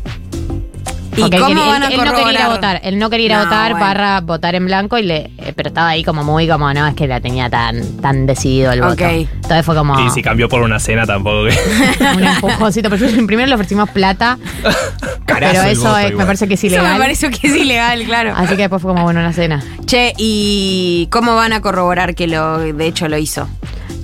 [1.18, 2.98] ¿Y Porque él cómo quería- van a él, él no quería ir a votar, él
[2.98, 3.86] no quería ir a No, votar bueno.
[3.86, 6.94] barra votar en blanco y le, eh, pero estaba ahí como muy como no es
[6.94, 8.88] que la tenía tan tan decidido el Ok.
[8.90, 9.04] voto.
[9.04, 11.42] Entonces fue como Y si cambió por una cena tampoco
[12.16, 14.38] un empujoncito, pero yo primero le ofrecimos plata,
[15.26, 16.92] Carazo pero eso es- me parece que es Eso ilegal.
[16.94, 18.32] me parece que es ilegal, claro.
[18.36, 19.62] Así que después fue como bueno una cena.
[19.86, 23.48] Che, ¿y cómo van a corroborar que lo de hecho lo hizo?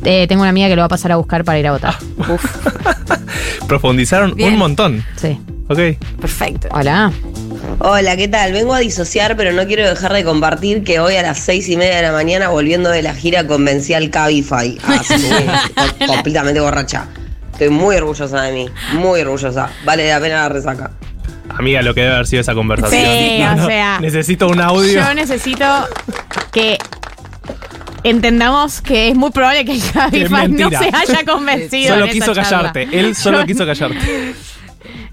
[0.04, 1.94] Eh, tengo una amiga que lo va a pasar a buscar para ir a votar.
[3.68, 4.52] Profundizaron Bien.
[4.52, 5.04] un montón.
[5.16, 5.38] Sí.
[5.68, 5.78] Ok.
[6.20, 6.68] Perfecto.
[6.72, 7.10] Hola.
[7.78, 8.52] Hola, ¿qué tal?
[8.52, 11.76] Vengo a disociar, pero no quiero dejar de compartir que hoy a las seis y
[11.76, 14.78] media de la mañana, volviendo de la gira, convencí al Cabify.
[14.86, 15.14] Así
[15.98, 17.06] que, completamente borracha.
[17.52, 19.70] Estoy muy orgullosa de mí, muy orgullosa.
[19.84, 20.90] Vale la pena la resaca.
[21.56, 23.00] Amiga, lo que debe haber sido esa conversación.
[23.02, 25.00] Sí, o sea, Necesito un audio.
[25.02, 25.64] Yo necesito
[26.52, 26.78] que
[28.02, 31.94] entendamos que es muy probable que el Cabify no se haya convencido.
[31.94, 32.72] Solo en quiso esa charla.
[32.72, 32.98] callarte.
[33.00, 34.34] Él solo Yo- quiso callarte.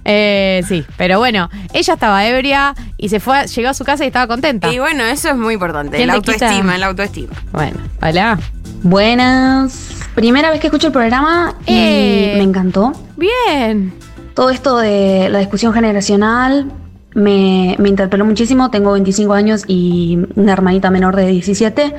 [0.05, 4.07] Eh, sí, pero bueno, ella estaba ebria y se fue, llegó a su casa y
[4.07, 4.71] estaba contenta.
[4.73, 5.97] Y bueno, eso es muy importante.
[5.97, 6.45] ¿Quién La te quita?
[6.45, 7.33] autoestima, la autoestima.
[7.51, 8.39] Bueno, hola.
[8.83, 9.89] Buenas.
[10.15, 12.33] Primera vez que escucho el programa y Eh.
[12.37, 12.93] me encantó.
[13.15, 13.93] Bien.
[14.33, 16.71] Todo esto de la discusión generacional
[17.13, 18.69] me, me interpeló muchísimo.
[18.71, 21.93] Tengo 25 años y una hermanita menor de 17.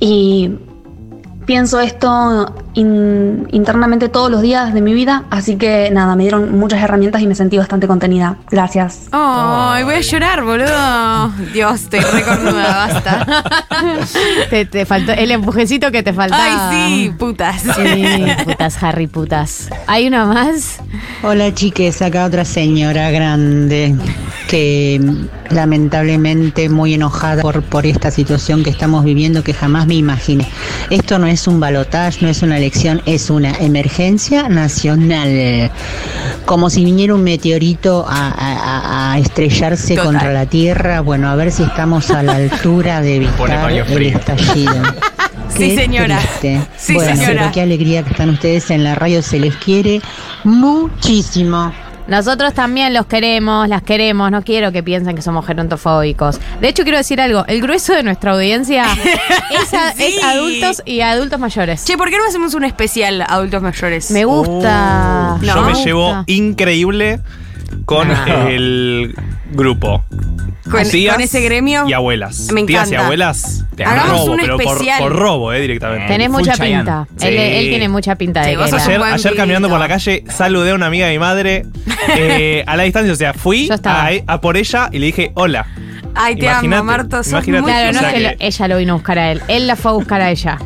[0.00, 0.50] Y
[1.46, 5.24] pienso esto in- internamente todos los días de mi vida.
[5.30, 8.36] Así que nada, me dieron muchas herramientas y me sentí bastante contenida.
[8.50, 9.08] Gracias.
[9.12, 11.32] Ay, voy a llorar, boludo.
[11.52, 13.44] Dios, estoy recornuda, basta.
[14.50, 16.70] Te, te faltó el empujecito que te faltaba.
[16.70, 17.62] Ay, sí, putas.
[17.62, 19.68] Sí, putas, Harry, putas.
[19.86, 20.80] ¿Hay una más?
[21.22, 23.94] Hola chiques, acá otra señora grande
[24.48, 25.00] que
[25.50, 30.46] lamentablemente muy enojada por, por esta situación que estamos viviendo que jamás me imaginé.
[30.90, 35.70] Esto no es un balotaje, no es una elección, es una emergencia nacional.
[36.44, 38.58] Como si viniera un meteorito a, a-
[39.10, 40.04] a- a estrellarse Total.
[40.04, 41.00] contra la Tierra.
[41.00, 44.74] Bueno, a ver si estamos a la altura de evitar el estallido.
[45.54, 46.16] Sí, señora.
[46.18, 46.62] triste.
[46.78, 47.34] Sí, bueno, señora.
[47.40, 50.00] pero qué alegría que están ustedes en la radio, se les quiere
[50.44, 51.70] muchísimo.
[52.08, 56.40] Nosotros también los queremos, las queremos, no quiero que piensen que somos gerontofóbicos.
[56.60, 58.84] De hecho, quiero decir algo, el grueso de nuestra audiencia
[59.50, 60.04] es, a- Sí.
[60.04, 61.84] es adultos y adultos mayores.
[61.84, 64.10] Che, ¿por qué no hacemos un especial adultos mayores?
[64.10, 65.38] Me gusta.
[65.40, 67.20] Yo No, me me llevo increíble
[67.84, 68.48] con No.
[68.48, 69.14] el
[69.52, 70.04] grupo.
[70.70, 71.86] Con- Tías con ese gremio.
[71.88, 72.48] Y abuelas.
[72.52, 73.04] Me Tías y encanta.
[73.06, 73.64] abuelas.
[73.76, 74.98] Te Hagamos robo, un pero por, especial.
[75.00, 76.06] por robo, eh, directamente.
[76.08, 76.78] Tenés Full mucha Chayanne.
[76.84, 77.06] pinta.
[77.16, 77.26] Sí.
[77.28, 78.62] Él, él tiene mucha pinta Sí, de que
[79.02, 81.66] Ayer, caminando por la calle saludé a una amiga de mi madre
[82.16, 83.12] eh, a la distancia.
[83.12, 85.66] O sea, fui a, a por ella y le dije hola.
[86.14, 87.08] Ay, te Imagínate, amo, Marto.
[87.08, 87.22] Claro, no O
[88.02, 90.20] sea es que, ella lo vino a buscar a él, él la fue a buscar
[90.20, 90.58] a ella.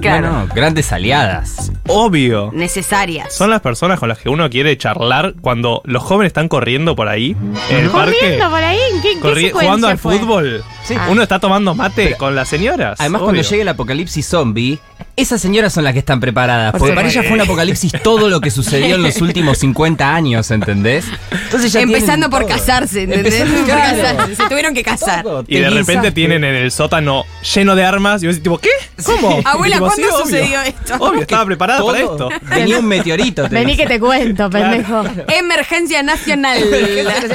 [0.00, 0.30] Claro.
[0.30, 1.72] No, no, grandes aliadas.
[1.88, 2.50] Obvio.
[2.52, 3.34] necesarias.
[3.34, 7.08] Son las personas con las que uno quiere charlar cuando los jóvenes están corriendo por
[7.08, 7.36] ahí
[7.70, 8.14] en el parque.
[8.20, 10.18] Corriendo por ahí, ¿en qué, en qué jugando al fue?
[10.18, 10.64] fútbol.
[10.84, 10.94] Sí.
[11.10, 13.00] Uno está tomando mate con las señoras.
[13.00, 13.26] Además, obvio.
[13.32, 14.78] cuando llegue el apocalipsis zombie,
[15.20, 16.72] esas señoras son las que están preparadas.
[16.72, 20.14] Por Porque para ellas fue un apocalipsis todo lo que sucedió en los últimos 50
[20.14, 21.04] años, ¿entendés?
[21.44, 22.56] Entonces ya Empezando por todo.
[22.56, 23.34] casarse, ¿entendés?
[23.40, 24.02] Empezando- Por claro.
[24.16, 25.24] casarse, Se tuvieron que casar.
[25.46, 27.24] Y de repente tienen en el sótano
[27.54, 28.70] lleno de armas y vos decís, tipo, ¿qué?
[29.04, 29.40] ¿Cómo?
[29.44, 30.24] Abuela, ¿cuándo "Sí, obvio".
[30.24, 30.94] sucedió esto?
[30.98, 32.30] Obvio, estaba preparada para Todo.
[32.30, 32.46] esto.
[32.54, 33.48] Venía un meteorito.
[33.48, 35.02] te Vení que te cuento, pendejo.
[35.28, 36.58] Emergencia nacional.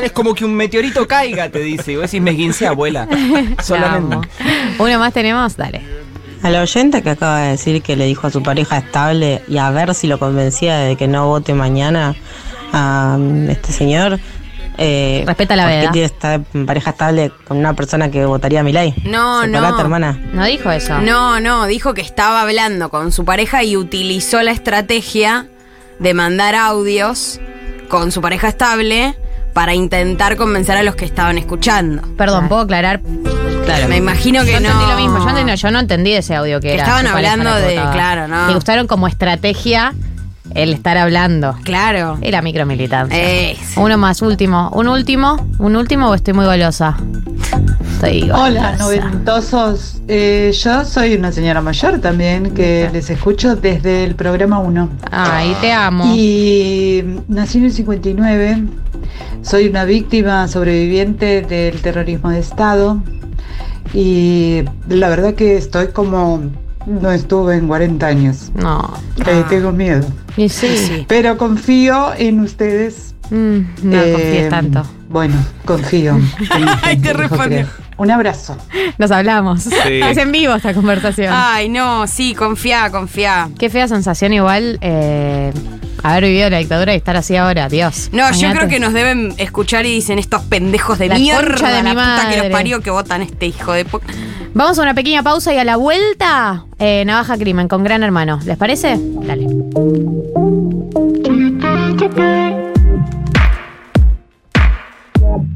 [0.03, 1.93] Es como que un meteorito caiga, te dice.
[1.93, 3.07] Y vos decís, me guince, abuela.
[3.61, 4.27] Solamente.
[4.80, 6.02] Uno más tenemos, dale.
[6.43, 9.57] A la oyente que acaba de decir que le dijo a su pareja estable y
[9.57, 12.15] a ver si lo convencía de que no vote mañana
[12.73, 14.19] a mm, este señor.
[14.77, 15.91] Eh, Respeta la ¿por qué veda.
[15.91, 18.93] tiene esta pareja estable con una persona que votaría a mi ley?
[19.05, 19.79] No, Separate, no.
[19.79, 20.19] hermana.
[20.33, 20.99] No dijo eso.
[20.99, 25.47] No, no, dijo que estaba hablando con su pareja y utilizó la estrategia
[25.99, 27.39] de mandar audios
[27.87, 29.15] con su pareja estable
[29.53, 32.01] para intentar convencer a los que estaban escuchando.
[32.17, 32.99] Perdón, ¿puedo aclarar?
[33.65, 33.88] Claro.
[33.88, 34.68] Me imagino que yo no.
[34.69, 35.18] entendí lo mismo.
[35.19, 36.84] Yo, entendí- yo no entendí ese audio que, Que era.
[36.84, 37.91] estaban hablando de- votaba.
[37.91, 38.48] claro, no.
[38.49, 39.94] Que usaron como estrategia
[40.53, 41.56] el estar hablando.
[41.64, 42.18] Claro.
[42.22, 43.18] Y la micromilitancia.
[43.18, 43.60] Es.
[43.76, 44.69] Uno más, último.
[44.73, 45.48] ¿Un último?
[45.60, 46.95] ¿Un último o estoy muy golosa?
[47.94, 50.02] Estoy Hola, noventosos.
[50.10, 54.90] Eh, yo soy una señora mayor también que les escucho desde el programa 1.
[55.10, 56.03] Ay, te amo.
[56.14, 58.64] Y nací en el 59.
[59.41, 63.02] Soy una víctima sobreviviente del terrorismo de Estado.
[63.93, 66.41] Y la verdad que estoy como...
[66.85, 68.51] No estuve en 40 años.
[68.55, 68.93] No.
[69.26, 70.05] Eh, tengo miedo.
[70.35, 71.05] Y sí.
[71.07, 73.15] Pero confío en ustedes.
[73.30, 74.84] Mm, no Eh, confíes tanto.
[75.07, 76.19] Bueno, confío.
[76.81, 77.68] Ay, te respondió.
[77.95, 78.57] Un abrazo.
[78.97, 79.64] Nos hablamos.
[79.64, 80.01] Sí.
[80.03, 81.31] Es en vivo esta conversación.
[81.34, 83.49] Ay, no, sí, confía, confía.
[83.57, 85.53] Qué fea sensación igual eh,
[86.01, 88.09] haber vivido la dictadura y estar así ahora, Dios.
[88.11, 91.83] No, yo creo que nos deben escuchar y dicen estos pendejos de La mierda, de
[91.83, 93.85] la mi puta que los parió que votan este hijo de
[94.53, 98.39] Vamos a una pequeña pausa y a la vuelta, eh, Navaja Crimen con Gran Hermano.
[98.45, 98.99] ¿Les parece?
[98.99, 99.47] Dale.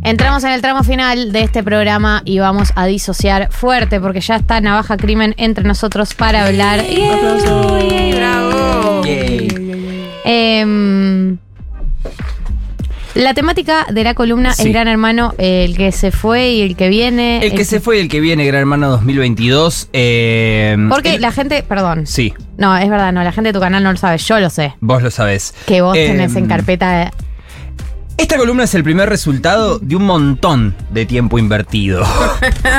[0.03, 4.37] Entramos en el tramo final de este programa y vamos a disociar fuerte porque ya
[4.37, 6.81] está Navaja Crimen entre nosotros para hablar.
[6.81, 9.01] ¡Yay, bravo!
[10.29, 11.37] Em,
[13.15, 14.63] la temática de la columna Sí.
[14.63, 17.39] es Gran Hermano, el que se fue y el que viene.
[17.43, 19.89] El que se fue y el que viene, Gran Hermano 2022.
[19.93, 22.05] eh, Porque el- la gente, perdón.
[22.05, 24.49] Sí, No, es verdad, no, la gente de tu canal no lo sabe, yo lo
[24.49, 24.73] sé.
[24.81, 25.53] vos lo sabés.
[25.65, 27.11] Que vos Eh, tenés en carpeta.
[28.17, 32.03] Esta columna es el primer resultado de un montón de tiempo invertido.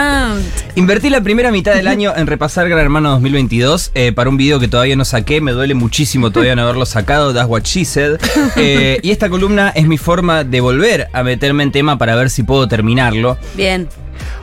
[0.74, 4.58] Invertí la primera mitad del año en repasar Gran Hermano 2022 eh, para un video
[4.58, 5.40] que todavía no saqué.
[5.40, 7.32] Me duele muchísimo todavía no haberlo sacado.
[7.32, 8.18] That's what she said.
[8.56, 12.28] Eh, y esta columna es mi forma de volver a meterme en tema para ver
[12.28, 13.38] si puedo terminarlo.
[13.54, 13.88] Bien.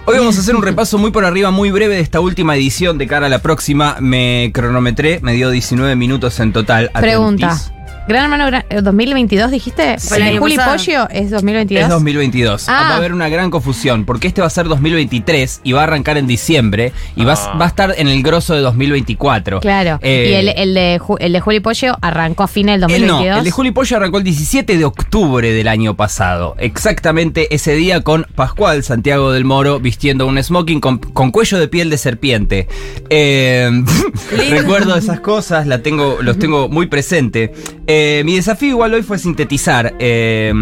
[0.06, 2.98] Hoy vamos a hacer un repaso muy por arriba, muy breve de esta última edición
[2.98, 3.98] de cara a la próxima.
[4.00, 6.92] Me cronometré, me dio 19 minutos en total.
[6.94, 7.48] Pregunta.
[7.48, 7.75] Atentis.
[8.08, 9.98] Gran Hermano Gran- eh, 2022, dijiste.
[9.98, 10.14] Sí.
[10.14, 10.58] ¿El de El año Juli.
[10.58, 11.84] Pollo es 2022?
[11.84, 12.70] Es 2022.
[12.70, 12.72] Ah.
[12.72, 15.84] Va a haber una gran confusión, porque este va a ser 2023 y va a
[15.86, 19.60] arrancar en diciembre y va, a- va a estar en el grosso de 2024.
[19.60, 19.98] Claro.
[20.04, 23.14] Eh, y el, el de, el de Juli Pollo arrancó a fines del él no,
[23.14, 23.38] 2022.
[23.40, 26.56] el de Juli Pollo arrancó el 17 de octubre del año pasado.
[26.60, 31.68] Exactamente ese día con Pascual Santiago del Moro vistiendo un smoking con, con cuello de
[31.68, 32.68] piel de serpiente.
[33.10, 33.70] Eh,
[34.52, 37.52] recuerdo esas cosas, la tengo, los tengo muy presente.
[37.88, 37.95] Eh,
[38.26, 39.94] mi desafío igual hoy fue sintetizar.
[40.00, 40.54] eh,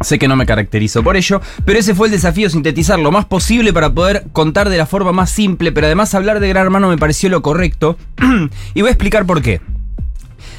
[0.00, 3.24] Sé que no me caracterizo por ello, pero ese fue el desafío, sintetizar lo más
[3.24, 6.88] posible para poder contar de la forma más simple, pero además hablar de Gran Hermano
[6.88, 7.96] me pareció lo correcto.
[8.74, 9.60] y voy a explicar por qué.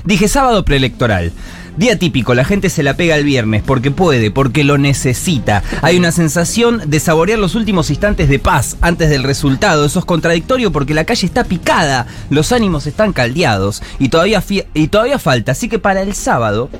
[0.05, 1.31] Dije sábado preelectoral.
[1.77, 5.61] Día típico, la gente se la pega el viernes porque puede, porque lo necesita.
[5.83, 9.85] Hay una sensación de saborear los últimos instantes de paz antes del resultado.
[9.85, 14.43] Eso es contradictorio porque la calle está picada, los ánimos están caldeados y todavía,
[14.73, 15.51] y todavía falta.
[15.51, 16.71] Así que para el sábado,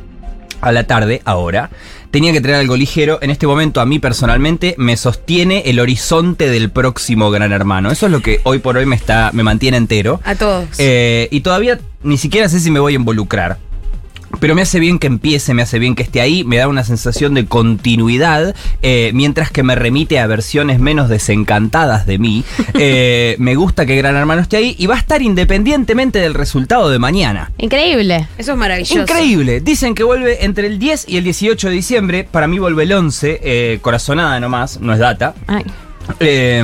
[0.62, 1.70] a la tarde, ahora,
[2.10, 3.20] tenía que traer algo ligero.
[3.22, 7.92] En este momento, a mí personalmente, me sostiene el horizonte del próximo Gran Hermano.
[7.92, 10.20] Eso es lo que hoy por hoy me, está, me mantiene entero.
[10.24, 10.68] A todos.
[10.80, 13.60] Eh, y todavía ni siquiera sé si me voy a involucrar.
[14.40, 16.84] Pero me hace bien que empiece, me hace bien que esté ahí, me da una
[16.84, 22.44] sensación de continuidad, eh, mientras que me remite a versiones menos desencantadas de mí.
[22.76, 26.90] Eh, me gusta que Gran Hermano esté ahí y va a estar independientemente del resultado
[26.90, 27.52] de mañana.
[27.58, 28.28] Increíble.
[28.38, 29.02] Eso es maravilloso.
[29.02, 29.62] Increíble.
[29.62, 32.28] Dicen que vuelve entre el 10 y el 18 de diciembre.
[32.30, 35.34] Para mí vuelve el 11, eh, corazonada nomás, no es data.
[35.48, 35.64] Ay.
[36.20, 36.64] Eh,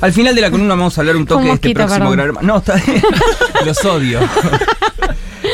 [0.00, 2.12] al final de la columna vamos a hablar un toque Un de este próximo perdón.
[2.12, 2.46] gran hermano.
[2.46, 3.02] No, está bien.
[3.64, 4.20] Los odio.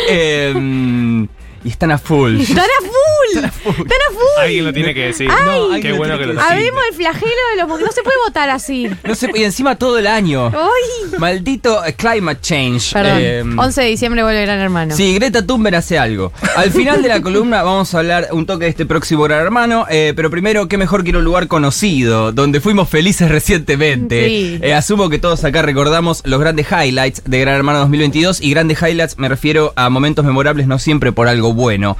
[0.09, 1.27] Eh,
[1.65, 2.41] y están a full.
[2.41, 3.45] ¡Están a full!
[3.45, 4.43] ¡Están a full!
[4.43, 5.29] Alguien lo tiene que decir.
[5.31, 6.49] Ay, Qué bueno que lo decís.
[6.49, 8.89] Habemos el flagelo de los porque no se puede votar así.
[9.05, 10.47] No y encima todo el año.
[10.55, 11.19] ¡Ay!
[11.19, 12.93] Maldito eh, climate change.
[12.93, 13.19] Perdón.
[13.21, 14.97] Eh, 11 de diciembre vuelve Gran Hermano.
[14.97, 16.33] Sí, Greta Thunberg hace algo.
[16.57, 19.87] Al final de la columna vamos a hablar un toque de este próximo Gran Hermano,
[19.91, 24.27] eh, pero primero, qué mejor que ir a un lugar conocido, donde fuimos felices recientemente.
[24.27, 24.59] Sí.
[24.63, 28.81] Eh, asumo que todos acá recordamos los grandes highlights de Gran Hermano 2022 y grandes
[28.83, 31.97] highlights me refiero a momentos memorables no siempre por algo bueno.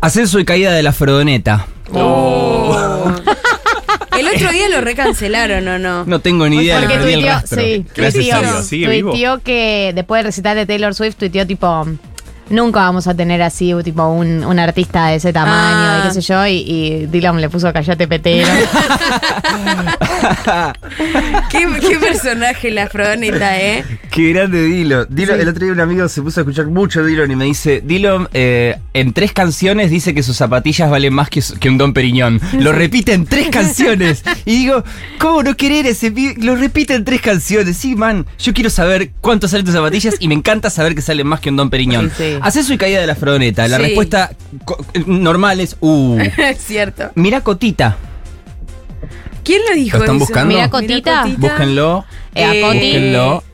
[0.00, 1.66] Ascenso y caída de la Frodoneta.
[4.18, 6.04] El otro día lo recancelaron, ¿o no?
[6.06, 7.60] No tengo ni idea, le Porque el tuiteó, rastro.
[7.62, 8.66] sí, Gracias a tuiteó, Dios.
[8.66, 9.10] Sigue vivo.
[9.10, 11.86] tuiteó que después del recital de Taylor Swift, tuiteó tipo.
[12.48, 16.00] Nunca vamos a tener así, tipo, un, un artista de ese tamaño Ah.
[16.04, 16.46] y qué sé yo.
[16.46, 18.48] Y, y Dylan le puso callate petero.
[21.50, 23.84] ¿Qué, qué personaje la Frodoneta, ¿eh?
[24.10, 25.04] Qué grande Dilo.
[25.06, 25.40] Dilo Sí.
[25.42, 28.28] El otro día un amigo se puso a escuchar mucho Dillon y me dice, Dillon
[28.32, 31.92] eh, en tres canciones dice que sus zapatillas valen más que, su- que un Don
[31.92, 32.40] Periñón.
[32.60, 34.22] Lo repite en tres canciones.
[34.44, 34.84] Y digo,
[35.18, 36.12] ¿cómo no querer ese?
[36.38, 37.76] Lo repite en tres canciones.
[37.76, 41.26] Sí, man, yo quiero saber cuánto salen tus zapatillas y me encanta saber que salen
[41.26, 42.10] más que un Don Periñón.
[42.16, 42.35] Sí, sí.
[42.42, 43.66] Ascenso y caída de la frodoneta.
[43.68, 43.82] La Sí.
[43.84, 44.30] respuesta
[44.64, 46.18] co- normal es, uh.
[46.38, 47.10] Es cierto.
[47.14, 47.96] Mira Cotita.
[49.44, 50.24] ¿Quién lo dijo ¿Lo están eso?
[50.24, 50.54] buscando?
[50.54, 51.24] Mira, Cotita.
[51.36, 52.04] Búsquenlo.
[52.34, 53.44] Eh, a Eh, Coti, Búsquenlo.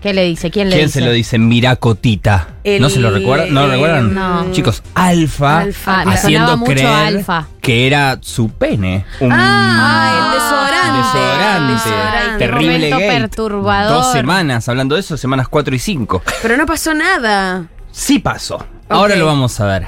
[0.00, 0.50] ¿Qué le dice?
[0.50, 1.00] ¿Quién le ¿Quién dice?
[1.00, 1.38] se lo dice?
[1.38, 2.48] Mira Cotita.
[2.62, 3.52] El- ¿No se lo recuerdan?
[3.54, 4.14] ¿No lo eh, recuerdan?
[4.14, 4.52] no.
[4.52, 7.48] Chicos, Alfa, Alfa, Ah, me haciendo sonaba mucho creer Alfa.
[7.62, 9.06] que era su pene.
[9.20, 10.98] Un Ah, el desodorante.
[10.98, 11.72] desodorante.
[11.72, 12.38] Desodorante.
[12.38, 13.08] Terrible Momento gate.
[13.20, 13.92] perturbador.
[14.02, 16.22] Dos semanas, hablando de eso, semanas 4 y 5.
[16.42, 17.64] Pero no pasó nada.
[17.96, 18.64] Sí pasó.
[18.88, 19.20] Ahora Ok.
[19.20, 19.86] lo vamos a ver.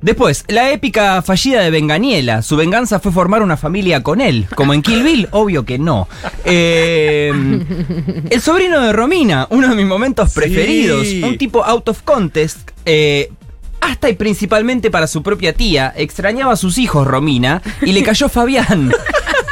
[0.00, 2.42] Después, la épica fallida de Benganiela.
[2.42, 4.46] Su venganza fue formar una familia con él.
[4.54, 6.06] Como en Kill Bill, obvio que no.
[6.44, 7.32] Eh,
[8.30, 11.04] el sobrino de Romina, uno de mis momentos preferidos.
[11.24, 12.70] Un tipo out of contest.
[12.84, 13.32] eh,
[13.80, 15.92] hasta y principalmente para su propia tía.
[15.96, 18.92] Extrañaba a sus hijos, Romina, y le cayó Fabián.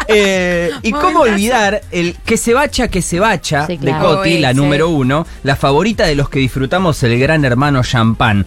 [0.09, 3.93] Eh, y cómo olvidar el que se bacha, que se bacha Sí, de.
[3.93, 8.47] Coti, la número uno, la favorita de los que disfrutamos el gran hermano champán.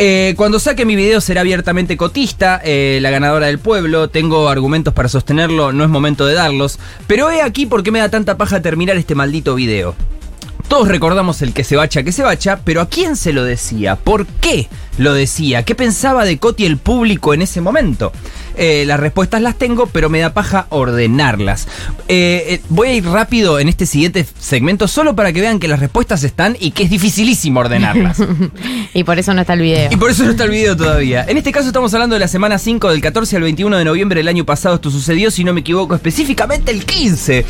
[0.00, 4.94] Eh, cuando saque mi video será abiertamente cotista, eh, la ganadora del pueblo, tengo argumentos
[4.94, 6.78] para sostenerlo, no es momento de darlos,
[7.08, 9.96] pero he aquí por qué me da tanta paja terminar este maldito video.
[10.68, 13.96] Todos recordamos el que se bacha, que se bacha, pero ¿a quién se lo decía?
[13.96, 15.62] ¿Por qué lo decía?
[15.64, 18.12] ¿Qué pensaba de Coti el público en ese momento?
[18.60, 21.68] Eh, las respuestas las tengo, pero me da paja ordenarlas.
[22.08, 25.68] Eh, eh, voy a ir rápido en este siguiente segmento solo para que vean que
[25.68, 28.18] las respuestas están y que es dificilísimo ordenarlas.
[28.94, 29.88] Y por eso no está el video.
[29.92, 31.24] Y por eso no está el video todavía.
[31.28, 34.18] En este caso estamos hablando de la semana 5 del 14 al 21 de noviembre
[34.18, 34.76] del año pasado.
[34.76, 37.44] Esto sucedió, si no me equivoco, específicamente el 15.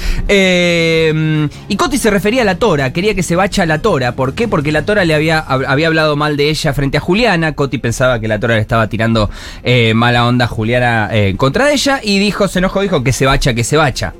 [0.53, 4.13] Eh, y Coti se refería a la Tora, quería que se bacha a la Tora.
[4.13, 4.47] ¿Por qué?
[4.49, 7.01] Porque la Tora le había, hab- había hablado mal de ella frente a
[7.55, 9.31] Coti pensaba que la Tora le estaba tirando
[9.63, 13.27] eh, mala onda a Juliana eh, contra ella y dijo, se enojó, dijo que se
[13.27, 14.15] bacha, que se bacha.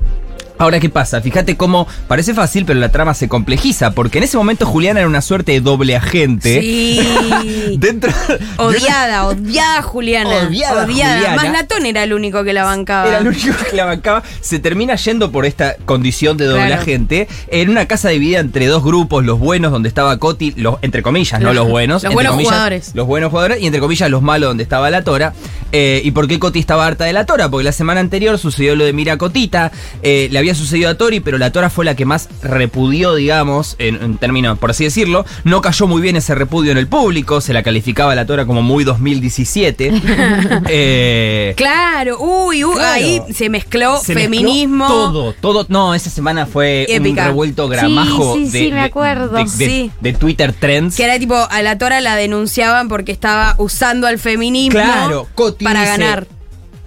[0.59, 1.21] Ahora, ¿qué pasa?
[1.21, 5.07] Fíjate cómo parece fácil, pero la trama se complejiza, porque en ese momento Juliana era
[5.07, 6.59] una suerte de doble agente.
[6.61, 7.77] Sí.
[7.79, 8.11] Dentro,
[8.57, 10.47] Odiada, odiada Juliana.
[10.47, 11.35] Odiada Juliana.
[11.37, 13.07] Más Latón era el único que la bancaba.
[13.07, 14.21] Era el único que la bancaba.
[14.41, 16.81] Se termina yendo por esta condición de doble Claro.
[16.81, 21.01] agente en una casa dividida entre dos grupos, los buenos donde estaba Coti, los, entre
[21.01, 21.93] comillas, no Los- los buenos.
[21.95, 22.91] los entre buenos comillas, jugadores.
[22.95, 25.33] Los buenos jugadores y entre comillas los malos donde estaba la Tora.
[25.71, 27.49] Eh, ¿Y por qué Coti estaba harta de la Tora?
[27.49, 29.71] Porque la semana anterior sucedió lo de Mira Cotita,
[30.01, 33.75] eh, le había sucedido a Tori, pero la Tora fue la que más repudió, digamos,
[33.79, 35.25] en, en términos, por así decirlo.
[35.43, 38.45] No cayó muy bien ese repudio en el público, se la calificaba a la Tora
[38.45, 39.91] como muy 2017.
[40.69, 42.93] eh, Claro, uy, uy, Claro.
[42.93, 44.87] ahí se mezcló se mezcló feminismo.
[44.87, 45.65] Todo, todo.
[45.69, 47.23] No, esa semana fue Épica.
[47.23, 49.29] un revuelto gramajo Sí, sí, de, sí, me acuerdo.
[49.37, 49.91] de- de- Sí.
[50.01, 50.95] de Twitter Trends.
[50.95, 55.58] Que era tipo, a la Tora la denunciaban porque estaba usando al feminismo Claro, Coti
[55.63, 56.27] para dice, ganar.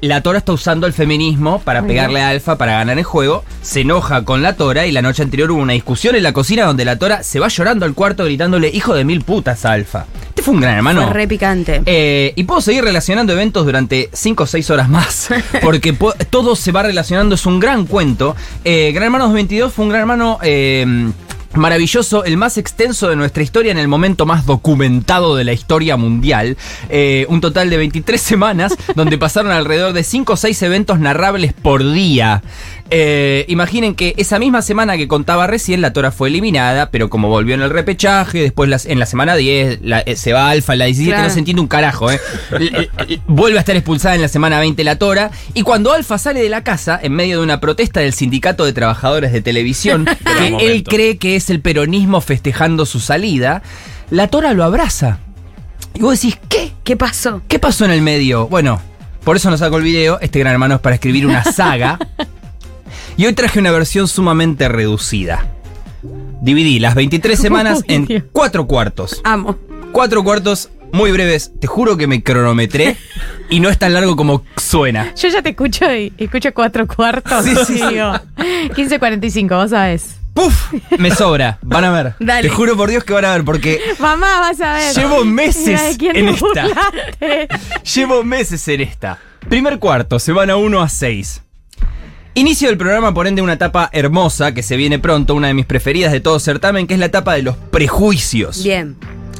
[0.00, 3.44] La Tora está usando el feminismo para pegarle a Alfa para ganar el juego.
[3.62, 6.64] Se enoja con la Tora y la noche anterior hubo una discusión en la cocina
[6.64, 10.06] donde la Tora se va llorando al cuarto gritándole hijo de mil putas a Alfa.
[10.30, 11.04] Este fue un gran hermano.
[11.04, 11.82] Fue re picante.
[11.86, 15.28] Eh, y puedo seguir relacionando eventos durante 5 o 6 horas más.
[15.62, 18.34] Porque po- todo se va relacionando, es un gran cuento.
[18.64, 20.38] Eh, gran Hermano 22 fue un gran hermano.
[20.42, 21.12] eh,
[21.54, 25.96] Maravilloso, el más extenso de nuestra historia en el momento más documentado de la historia
[25.98, 26.56] mundial.
[26.88, 31.52] Eh, un total de 23 semanas donde pasaron alrededor de 5 o 6 eventos narrables
[31.52, 32.42] por día.
[32.94, 37.28] Eh, imaginen que esa misma semana que contaba recién, la Tora fue eliminada, pero como
[37.28, 40.74] volvió en el repechaje, después las- en la semana 10 la- eh, se va Alfa,
[40.74, 41.28] en la 17 Claro.
[41.28, 42.20] no se entiende un carajo, ¿eh?
[43.26, 46.50] Vuelve a estar expulsada en la semana 20 la Tora, y cuando Alfa sale de
[46.50, 50.04] la casa, en medio de una protesta del sindicato de trabajadores de televisión,
[50.38, 53.62] que él cree que es el peronismo festejando su salida,
[54.10, 55.18] la Tora lo abraza.
[55.94, 56.72] Y vos decís, ¿qué?
[56.84, 57.42] ¿Qué pasó?
[57.48, 58.48] ¿Qué pasó en el medio?
[58.48, 58.80] Bueno,
[59.24, 60.18] por eso nos saco el video.
[60.20, 61.98] Este gran hermano es para escribir una saga.
[63.16, 65.46] y hoy traje una versión sumamente reducida.
[66.40, 69.20] Dividí las 23 semanas en cuatro cuartos.
[69.24, 69.56] Amo.
[69.92, 71.52] Cuatro cuartos muy breves.
[71.60, 72.96] Te juro que me cronometré
[73.50, 75.14] y no es tan largo como suena.
[75.14, 77.44] Yo ya te escucho y escucho cuatro cuartos.
[77.44, 78.12] Sí, sí, y digo,
[78.74, 80.16] 15.45, vos sabés.
[80.34, 80.72] ¡Puf!
[80.98, 81.58] Me sobra.
[81.62, 82.14] Van a ver.
[82.18, 82.48] Dale.
[82.48, 84.94] Te juro por Dios que van a ver porque Mamá, vas a ver.
[84.94, 86.66] Llevo meses Mira en esta.
[87.94, 89.18] Llevo meses en esta.
[89.48, 91.42] Primer cuarto, semana 1 a 6.
[92.34, 95.66] Inicio del programa, por ende, una etapa hermosa que se viene pronto, una de mis
[95.66, 98.62] preferidas de todo certamen, que es la etapa de los prejuicios.
[98.64, 98.96] Bien.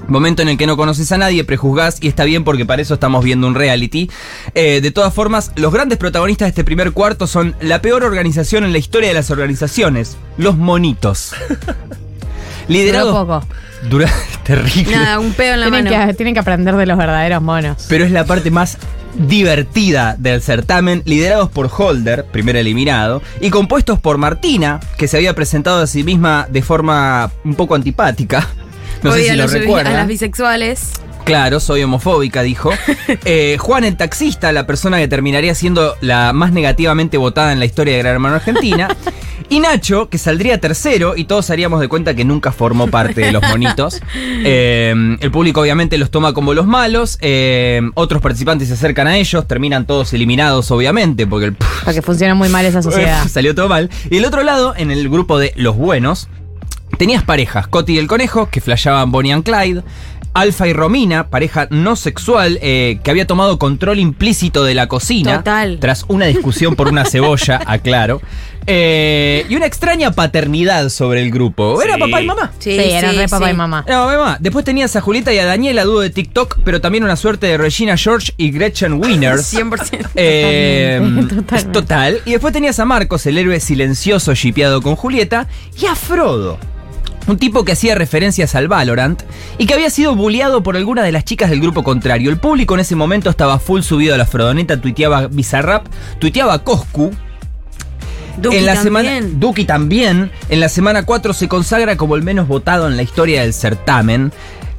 [0.09, 2.95] Momento en el que no conoces a nadie, prejuzgás y está bien porque para eso
[2.95, 4.11] estamos viendo un reality.
[4.55, 8.65] Eh, de todas formas, los grandes protagonistas de este primer cuarto son la peor organización
[8.65, 11.33] en la historia de las organizaciones, los monitos.
[12.69, 13.13] Liderado.
[13.13, 13.47] Duró poco.
[13.89, 14.13] Dura
[14.45, 14.95] terrible.
[14.97, 16.07] Nada, un pedo en la Tienen mano.
[16.09, 17.87] que, tienen que aprender de los verdaderos monos.
[17.89, 18.79] pero es la parte más
[19.15, 25.35] divertida del certamen, liderados por Holder, primer eliminado, y compuestos por Martina, que se había
[25.35, 28.49] presentado a sí misma de forma un poco antipática.
[29.03, 30.91] No sé si a lo los- a las bisexuales.
[31.25, 32.71] Claro, soy homofóbica, dijo.
[33.25, 37.65] Eh, Juan el taxista, la persona que terminaría siendo la más negativamente votada en la
[37.65, 38.89] historia de Gran Hermano Argentina.
[39.49, 43.33] Y Nacho, que saldría tercero y todos haríamos de cuenta que nunca formó parte de
[43.33, 44.01] los monitos.
[44.45, 47.19] Eh, el público obviamente los toma como los malos.
[47.21, 52.35] eh, otros participantes se acercan a ellos, terminan todos eliminados obviamente, porque el Porque funciona
[52.35, 53.27] muy mal esa sociedad.
[53.29, 53.91] Salió todo mal.
[54.11, 56.29] Y el otro lado, en el grupo de los buenos,
[56.99, 59.83] tenías parejas, Coti y el conejo, que flasheaban Bonnie and Clyde.
[60.35, 65.37] Alfa y Romina, pareja no sexual, eh, que había tomado control implícito de la cocina.
[65.39, 65.77] Total.
[65.79, 68.23] Tras una discusión por una cebolla, aclaro.
[68.67, 71.83] Eh, y una extraña paternidad sobre el grupo.
[71.83, 72.01] ¿Era Sí.
[72.01, 72.51] papá y mamá?
[72.61, 73.85] Sí, eran re papá y mamá.
[73.87, 74.39] No, mamá.
[74.41, 77.59] Después tenías a Julieta y a Daniela, dúo de TikTok, pero también una suerte de
[77.59, 79.53] Regina George y Gretchen Winners.
[79.53, 80.09] 100%.
[80.15, 82.21] Eh, Totalmente, total.
[82.25, 85.47] Y después tenías a Marcos, el héroe silencioso shipeado con Julieta,
[85.79, 86.59] y a Frodo.
[87.27, 89.23] Un tipo que hacía referencias al Valorant
[89.59, 92.31] y que había sido bulleado por alguna de las chicas del grupo contrario.
[92.31, 95.87] El público en ese momento estaba full subido a la Frodoneta, tuiteaba Bizarrap,
[96.19, 97.13] tuiteaba Coscu.
[98.39, 99.03] Duki en la también.
[99.05, 100.31] semana Duki también.
[100.49, 104.33] En la semana 4 se consagra como el menos votado en la historia del certamen.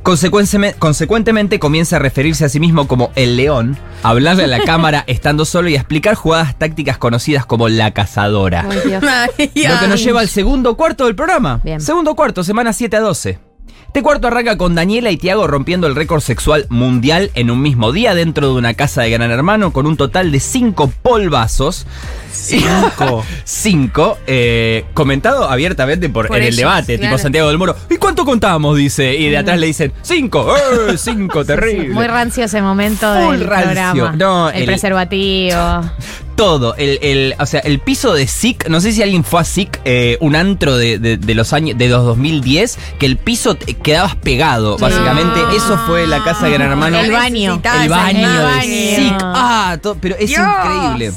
[0.03, 5.03] Consecuentemente comienza a referirse a sí mismo como el león, a hablarle a la cámara
[5.07, 8.67] estando solo y a explicar jugadas tácticas conocidas como la cazadora.
[8.69, 9.03] Ay, Dios.
[9.03, 11.61] Lo que nos lleva al segundo cuarto del programa.
[11.63, 11.79] Bien.
[11.79, 13.52] Segundo cuarto, semana 7 a 12.
[13.87, 17.91] Este cuarto arranca con Daniela y Tiago rompiendo el récord sexual mundial en un mismo
[17.91, 21.85] día dentro de una casa de Gran Hermano con un total de cinco polvazos.
[22.31, 23.23] Cinco.
[23.43, 27.15] Cinco, eh, comentado abiertamente por, Por en el debate, claro.
[27.15, 27.75] tipo Santiago del Moro.
[27.89, 28.75] ¿Y cuánto contamos?
[28.77, 29.15] Dice.
[29.15, 30.55] Y de atrás le dicen, cinco,
[30.89, 30.97] ¡eh!
[30.97, 31.89] cinco, terrible.
[31.89, 33.73] Muy rancio ese momento Full del rancio.
[33.93, 34.15] programa.
[34.17, 35.81] No, el, el- preservativo.
[36.35, 39.43] Todo, el, el- o sea, el piso de SIC, no sé si alguien fue a
[39.43, 43.53] SIC, eh, un antro de, de- de los años, de los 2010, que el piso
[43.55, 45.39] te- quedabas pegado, básicamente.
[45.55, 46.99] Eso fue la casa de Gran Hermano.
[46.99, 47.61] El baño.
[47.81, 48.95] El baño El de.
[48.95, 49.13] SIC.
[49.21, 50.41] Ah, to- pero es Dios.
[50.41, 51.11] increíble.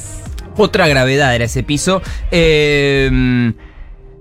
[0.59, 2.03] Otra gravedad era ese piso.
[2.31, 3.53] Eh,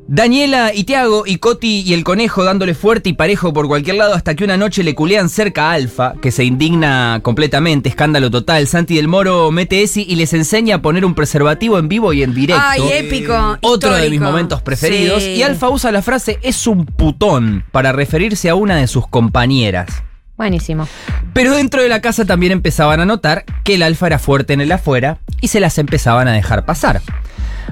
[0.08, 4.14] Daniela y Tiago y Coti y el conejo dándole fuerte y parejo por cualquier lado
[4.14, 8.68] hasta que una noche le culean cerca a Alfa, que se indigna completamente, escándalo total.
[8.68, 12.22] Santi del Moro mete ese y les enseña a poner un preservativo en vivo y
[12.22, 12.64] en directo.
[12.64, 13.58] Ay, épico.
[13.62, 15.24] Otro de mis momentos preferidos.
[15.24, 15.32] Sí.
[15.32, 20.04] Y Alfa usa la frase es un putón para referirse a una de sus compañeras.
[20.38, 20.88] Buenísimo.
[21.34, 24.62] Pero dentro de la casa también empezaban a notar que el alfa era fuerte en
[24.62, 27.02] el afuera y se las empezaban a dejar pasar.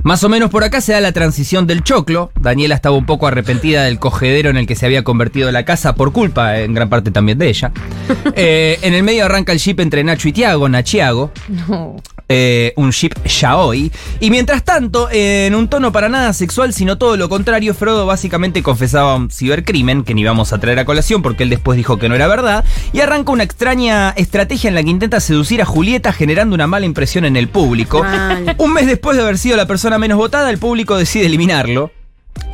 [0.01, 2.31] Más o menos por acá se da la transición del choclo.
[2.39, 5.95] Daniela estaba un poco arrepentida del cogedero en el que se había convertido la casa
[5.95, 7.71] por culpa, en gran parte también de ella.
[8.35, 11.31] Eh, en el medio arranca el ship entre Nacho y Tiago, Nachiago.
[11.67, 11.97] No.
[12.29, 13.91] Eh, un ship yaoi.
[14.19, 18.63] Y mientras tanto, en un tono para nada sexual, sino todo lo contrario, Frodo básicamente
[18.63, 22.09] confesaba un cibercrimen, que ni vamos a traer a colación porque él después dijo que
[22.09, 26.13] no era verdad, y arranca una extraña estrategia en la que intenta seducir a Julieta
[26.13, 28.03] generando una mala impresión en el público.
[28.03, 28.55] Mal.
[28.57, 31.91] Un mes después de haber sido la persona menos votada, el público decide eliminarlo.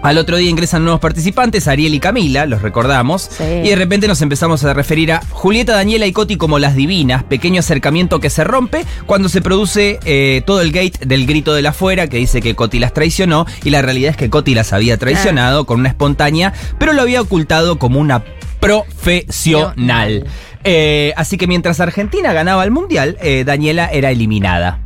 [0.02, 3.30] Al otro día ingresan nuevos participantes, Ariel y Camila, los recordamos.
[3.42, 7.24] Y de repente nos empezamos a referir a Julieta, Daniela y Coti como las divinas,
[7.24, 11.62] pequeño acercamiento que se rompe cuando se produce eh, todo el gate del grito de
[11.62, 14.72] la afuera que dice que Coti las traicionó y la realidad es que Coti las
[14.72, 18.24] había traicionado con una espontánea, pero lo había ocultado como una
[18.62, 20.26] profesional.
[20.64, 24.80] Eh, así que mientras Argentina ganaba el mundial, eh, Daniela era eliminada.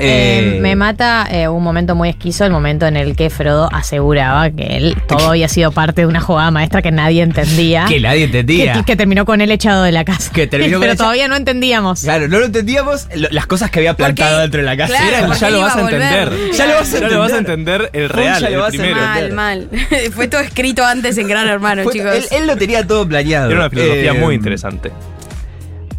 [0.00, 3.68] Eh, Eh, me mata eh, un momento muy esquizo, el momento en el que Frodo
[3.72, 7.86] aseguraba que él todo había sido parte de una jugada maestra que nadie entendía.
[7.88, 8.74] Que nadie entendía.
[8.74, 10.30] Que, que terminó con él echado de la casa.
[10.32, 12.02] Que terminó con Pero todavía no entendíamos.
[12.02, 14.94] Claro, no lo entendíamos lo- las cosas que había plantado dentro de la casa.
[14.96, 16.32] claro, ya lo vas a a entender.
[16.52, 17.90] Ya lo vas a Ya lo vas a entender.
[17.92, 19.00] el real, ya lo el vas a primero.
[19.04, 19.32] entender.
[19.32, 19.80] Mal, mal.
[20.12, 22.14] Fue todo escrito antes en Gran Hermano, Fue- chicos.
[22.14, 23.50] él, él lo tenía todo planeado.
[23.50, 24.92] Era una filosofía Eh, muy interesante.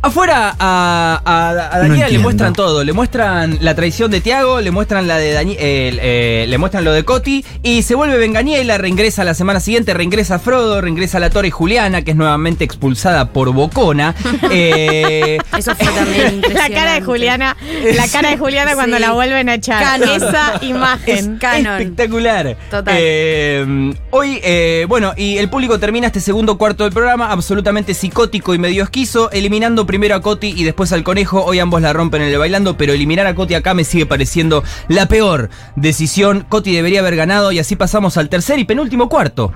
[0.01, 4.71] Afuera a, a, a Daniela le muestran todo, le muestran la traición de Tiago, le
[4.71, 8.77] muestran la de Dani- eh, eh, le muestran lo de Coti y se vuelve Venganiela,
[8.77, 13.51] reingresa la semana siguiente, reingresa Frodo, reingresa la Torre Juliana, que es nuevamente expulsada por
[13.53, 14.15] Bocona.
[14.51, 17.55] Eh, Eso fue también La cara de Juliana,
[17.95, 19.01] la cara de Juliana cuando Sí.
[19.03, 19.83] la vuelven a echar.
[19.83, 20.09] Canon.
[20.15, 21.37] Esa imagen.
[21.37, 21.79] Canon.
[21.81, 22.57] Espectacular.
[22.71, 22.95] Total.
[22.97, 28.53] Eh, hoy, eh, bueno, y el público termina este segundo cuarto del programa absolutamente psicótico
[28.55, 31.43] y medio esquizo, eliminando primero a Coti y después al conejo.
[31.43, 34.63] Hoy ambos la rompen en el bailando, pero eliminar a Coti acá me sigue pareciendo
[34.87, 36.45] la peor decisión.
[36.47, 39.51] Coti debería haber ganado y así pasamos al tercer y penúltimo cuarto.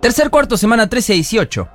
[0.00, 1.68] Tercer cuarto, semana 13 a 18.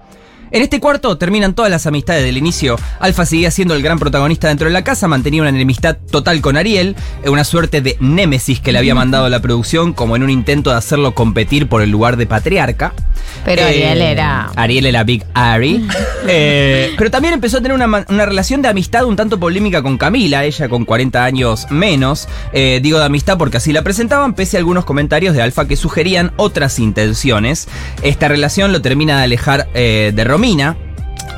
[0.51, 2.77] En este cuarto terminan todas las amistades del inicio.
[2.99, 6.57] Alfa seguía siendo el gran protagonista dentro de la casa, mantenía una enemistad total con
[6.57, 10.29] Ariel, eh, una suerte de némesis que le había mandado la producción, como en un
[10.29, 12.93] intento de hacerlo competir por el lugar de patriarca.
[13.43, 14.51] Pero Eh, Ariel era.
[14.55, 15.87] Ariel era Big Ari.
[16.27, 20.43] Eh, pero también empezó a tener una, relación de amistad un tanto polémica con Camila,
[20.43, 22.27] ella con 40 años menos.
[22.51, 25.75] Eh, digo de amistad porque así la presentaban, pese a algunos comentarios de Alfa que
[25.75, 27.67] sugerían otras intenciones.
[28.01, 30.75] Esta relación lo termina de alejar de Romina.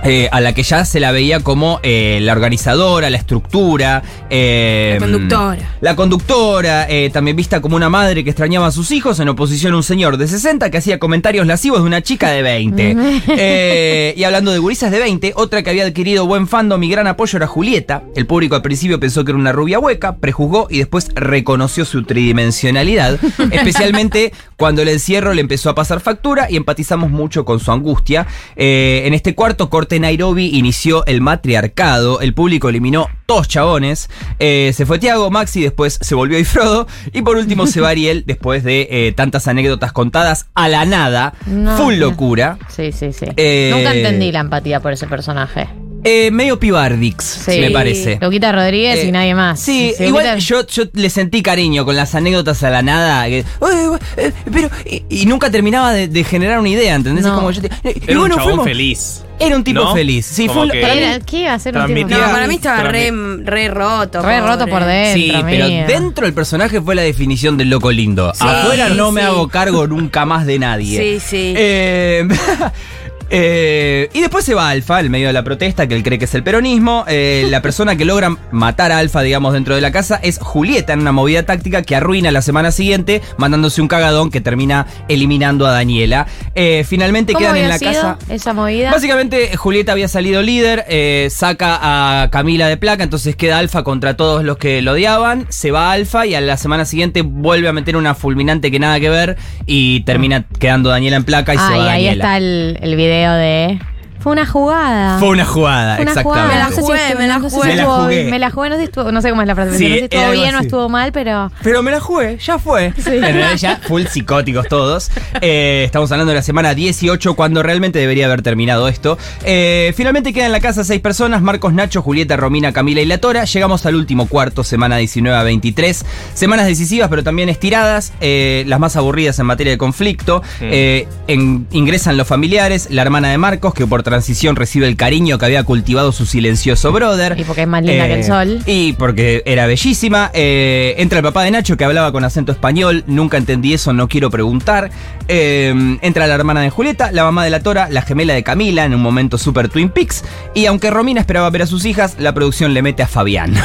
[0.04, 4.04] Eh, a la que ya se la veía como eh, la organizadora, la estructura.
[4.30, 5.76] eh, La conductora.
[5.82, 9.78] la conductora, también vista como una madre que extrañaba a sus hijos, en oposición a
[9.78, 12.98] un señor de 60 que hacía comentarios lascivos de una chica de 20.
[13.40, 17.08] Eh, y hablando de gurisas de 20, otra que había adquirido buen fandom y gran
[17.08, 18.04] apoyo era Julieta.
[18.16, 22.04] El público al principio pensó que era una rubia hueca, prejuzgó y después reconoció su
[22.04, 23.20] tridimensionalidad,
[23.52, 28.26] especialmente cuando el encierro le empezó a pasar factura y empatizamos mucho con su angustia.
[28.56, 34.10] En este cuarto corte Nairobi inició el matriarcado, el público eliminó todos chabones,
[34.40, 37.90] eh, se fue Tiago, Maxi, después se volvió y Frodo, y por último se va
[37.90, 41.76] Ariel después de eh, tantas anécdotas contadas a la nada, No.
[41.78, 42.58] full locura.
[42.70, 43.26] Sí, sí, sí.
[43.38, 45.68] Eh, Nunca entendí la empatía por ese personaje.
[46.08, 47.60] Eh, medio pibardix, Sí.
[47.60, 48.18] me parece.
[48.22, 49.60] Loquita Rodríguez y Eh, nadie más.
[49.60, 53.26] Sí, Se igual Loquita- yo, yo le sentí cariño con las anécdotas a la nada.
[53.28, 57.26] que, "Ay, güey, eh, pero, y, y nunca terminaba de, de generar una idea, ¿entendés?
[57.26, 59.24] Es como yo te- y Era bueno, un chabón fuimos- feliz.
[59.40, 59.94] Era un tipo ¿no?
[59.94, 60.26] feliz.
[60.26, 62.48] Sí, Como fue un- que para mí- ¿Qué iba a hacer un tipo No, para
[62.48, 63.12] mí estaba re,
[63.44, 64.22] re roto.
[64.24, 64.42] Re pobre.
[64.42, 65.14] roto por dentro.
[65.22, 68.32] Sí, pero dentro del personaje fue la definición del loco lindo.
[68.34, 69.28] Sí, Afuera no me sí.
[69.28, 71.20] hago cargo nunca más de nadie.
[71.20, 71.54] Sí, sí.
[71.56, 72.28] Eh,
[73.30, 76.26] eh, y después se va Alfa, en medio de la protesta, que él cree que
[76.26, 77.06] es el peronismo.
[77.08, 80.94] Eh, la persona que logra matar a Alfa, digamos, dentro de la casa es Julieta
[80.94, 85.66] en una movida táctica que arruina la semana siguiente, mandándose un cagadón que termina eliminando
[85.66, 86.28] a Daniela.
[86.56, 88.18] Eh, finalmente ¿Cómo quedan en la sido casa.
[88.30, 88.92] esa movida?
[88.92, 91.80] Básicamente, Julieta había salido líder, eh, saca
[92.24, 95.92] a Camila de placa, entonces queda Alfa contra todos los que lo odiaban, se va
[95.92, 99.38] Alfa y a la semana siguiente vuelve a meter una fulminante que nada que ver
[99.66, 102.24] y termina quedando Daniela en placa y se Ah, va y ahí Daniela.
[102.24, 103.97] está el, el video de.
[104.20, 105.20] Fue una jugada.
[105.20, 106.24] Fue una jugada, Fue una exactamente.
[106.24, 106.48] jugada.
[106.48, 107.68] Me la No sé si jugué, me la no sé si jugué.
[107.70, 108.24] Me la jugué.
[108.32, 109.78] Me la jugué, no sé, si estuvo, no sé cómo es la frase.
[109.78, 111.52] Sí, no sé si estuvo bien o estuvo mal, pero.
[111.64, 112.94] Pero me la jugué, ya fue.
[112.98, 115.10] En realidad ya full psicóticos todos.
[115.42, 119.18] Eh, estamos hablando de la semana 18 cuando realmente debería haber terminado esto.
[119.44, 123.20] Eh, finalmente quedan en la casa seis personas, Marcos, Nacho, Julieta, Romina, Camila y La
[123.20, 123.46] Tora.
[123.46, 126.06] Llegamos al último cuarto, semana 19 a 23.
[126.34, 130.42] Semanas decisivas pero también estiradas, eh, las más aburridas en materia de conflicto.
[130.62, 135.38] Eh, en- ingresan los familiares, la hermana de Marcos que por transición recibe el cariño
[135.38, 137.36] que había cultivado su silencioso brother.
[137.38, 138.60] Y porque es más linda que el sol.
[138.66, 140.32] Y porque era bellísima.
[140.34, 143.04] Eh, entra el papá de Nacho que hablaba con acento español.
[143.08, 144.90] Nunca entendí eso, no quiero preguntar.
[145.28, 148.86] Eh, entra la hermana de Julieta, la mamá de la Tora, la gemela de Camila,
[148.86, 150.24] en un momento super Twin Peaks.
[150.54, 153.54] Y aunque Romina esperaba ver a sus hijas, la producción le mete a Fabián.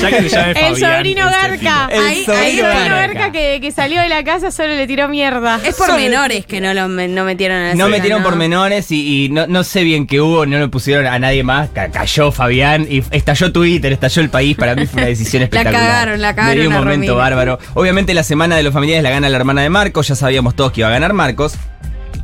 [0.00, 1.88] Ya que El Fabián, sobrino este Garca.
[1.90, 3.18] El Ahí, sobrino ahí el sobrino Garca.
[3.18, 5.60] Garca que, que salió de la casa solo le tiró mierda.
[5.64, 8.24] Es por menores que no lo no metieron a la No metieron ¿no?
[8.28, 8.49] por menores
[8.90, 11.70] y, y no, no sé bien qué hubo, no le pusieron a nadie más.
[11.70, 14.56] Ca- cayó Fabián y estalló Twitter, estalló el país.
[14.56, 15.82] Para mí fue una decisión La espectacular.
[15.82, 17.14] cagaron, la cagaron Me dio un momento Romina.
[17.14, 17.58] bárbaro.
[17.74, 20.72] Obviamente la semana de los familiares la gana la hermana de Marcos, ya sabíamos todos
[20.72, 21.54] que iba a ganar Marcos.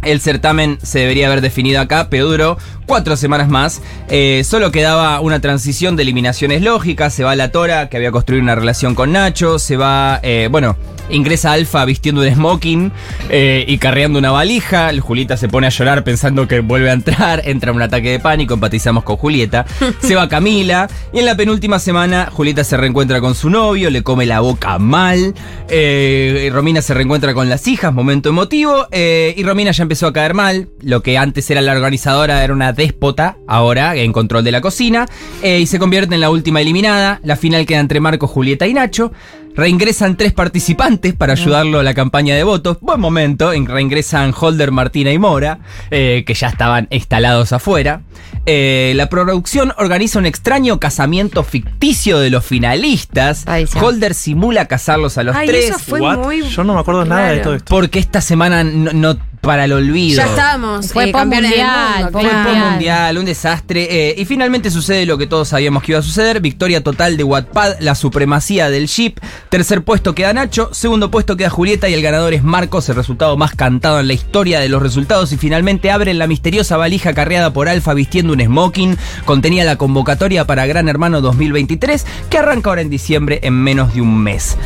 [0.03, 3.81] El certamen se debería haber definido acá, pero duró cuatro semanas más.
[4.09, 7.13] Eh, solo quedaba una transición de eliminaciones lógicas.
[7.15, 9.59] Se va la Tora, que había construido una relación con Nacho.
[9.59, 10.77] Se va, eh, bueno,
[11.09, 12.93] Ingresa Alfa vistiendo un smoking
[13.31, 14.91] eh, y carreando una valija.
[15.01, 17.43] Julieta se pone a llorar pensando que vuelve a entrar.
[17.49, 19.65] Entra un ataque de pánico, empatizamos con Julieta.
[20.01, 20.89] Se va Camila.
[21.13, 24.79] Y en la penúltima semana, Julieta se reencuentra con su novio, le come la boca
[24.79, 25.35] mal.
[25.69, 28.87] Eh, Romina se reencuentra con las hijas, momento emotivo.
[28.91, 30.69] eh, y Romina ya empezó a caer mal.
[30.83, 35.07] Lo que antes era la organizadora era una déspota, ahora en control de la cocina.
[35.43, 37.21] y se convierte en la última eliminada.
[37.23, 39.13] La final queda entre Marco, Julieta y Nacho.
[39.57, 42.79] Reingresan tres participantes para ayudarlo a la campaña de votos.
[42.81, 43.53] Buen momento.
[43.53, 45.59] en- Reingresan Holder, Martina y Mora,
[45.91, 48.03] eh, que ya estaban instalados afuera.
[48.45, 53.45] Eh, la producción organiza un extraño casamiento ficticio de los finalistas.
[53.81, 55.71] Holder simula casarlos a los Ay, tres.
[55.71, 56.19] eso fue What?
[56.19, 57.75] muy Yo no me acuerdo nada de todo esto.
[57.75, 60.17] Porque esta semana no, no- para el olvido.
[60.17, 60.93] Ya estábamos.
[60.93, 62.53] Fue eh, campeones del mundial, mundo, fue claro.
[62.53, 63.89] un mundial, un desastre.
[63.91, 66.41] eh, y finalmente sucede lo que todos sabíamos que iba a suceder.
[66.41, 69.19] Victoria total de Wattpad, la supremacía del Jeep.
[69.49, 70.71] Tercer puesto queda Nacho.
[70.73, 71.89] Segundo puesto queda Julieta.
[71.89, 75.33] Y el ganador es Marcos, el resultado más cantado en la historia de los resultados.
[75.33, 78.97] Y finalmente abren la misteriosa valija carreada por Alfa vistiendo un smoking.
[79.25, 84.01] Contenía la convocatoria para Gran Hermano 2023, que arranca ahora en diciembre en menos de
[84.01, 84.57] un mes.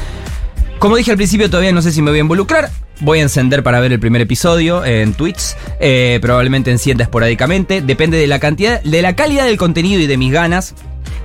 [0.80, 2.70] Como dije al principio, todavía no sé si me voy a involucrar.
[3.00, 5.54] Voy a encender para ver el primer episodio en Twitch.
[5.78, 7.82] eh, probablemente encienda esporádicamente.
[7.82, 10.74] Depende de la cantidad, de la calidad del contenido y de mis ganas.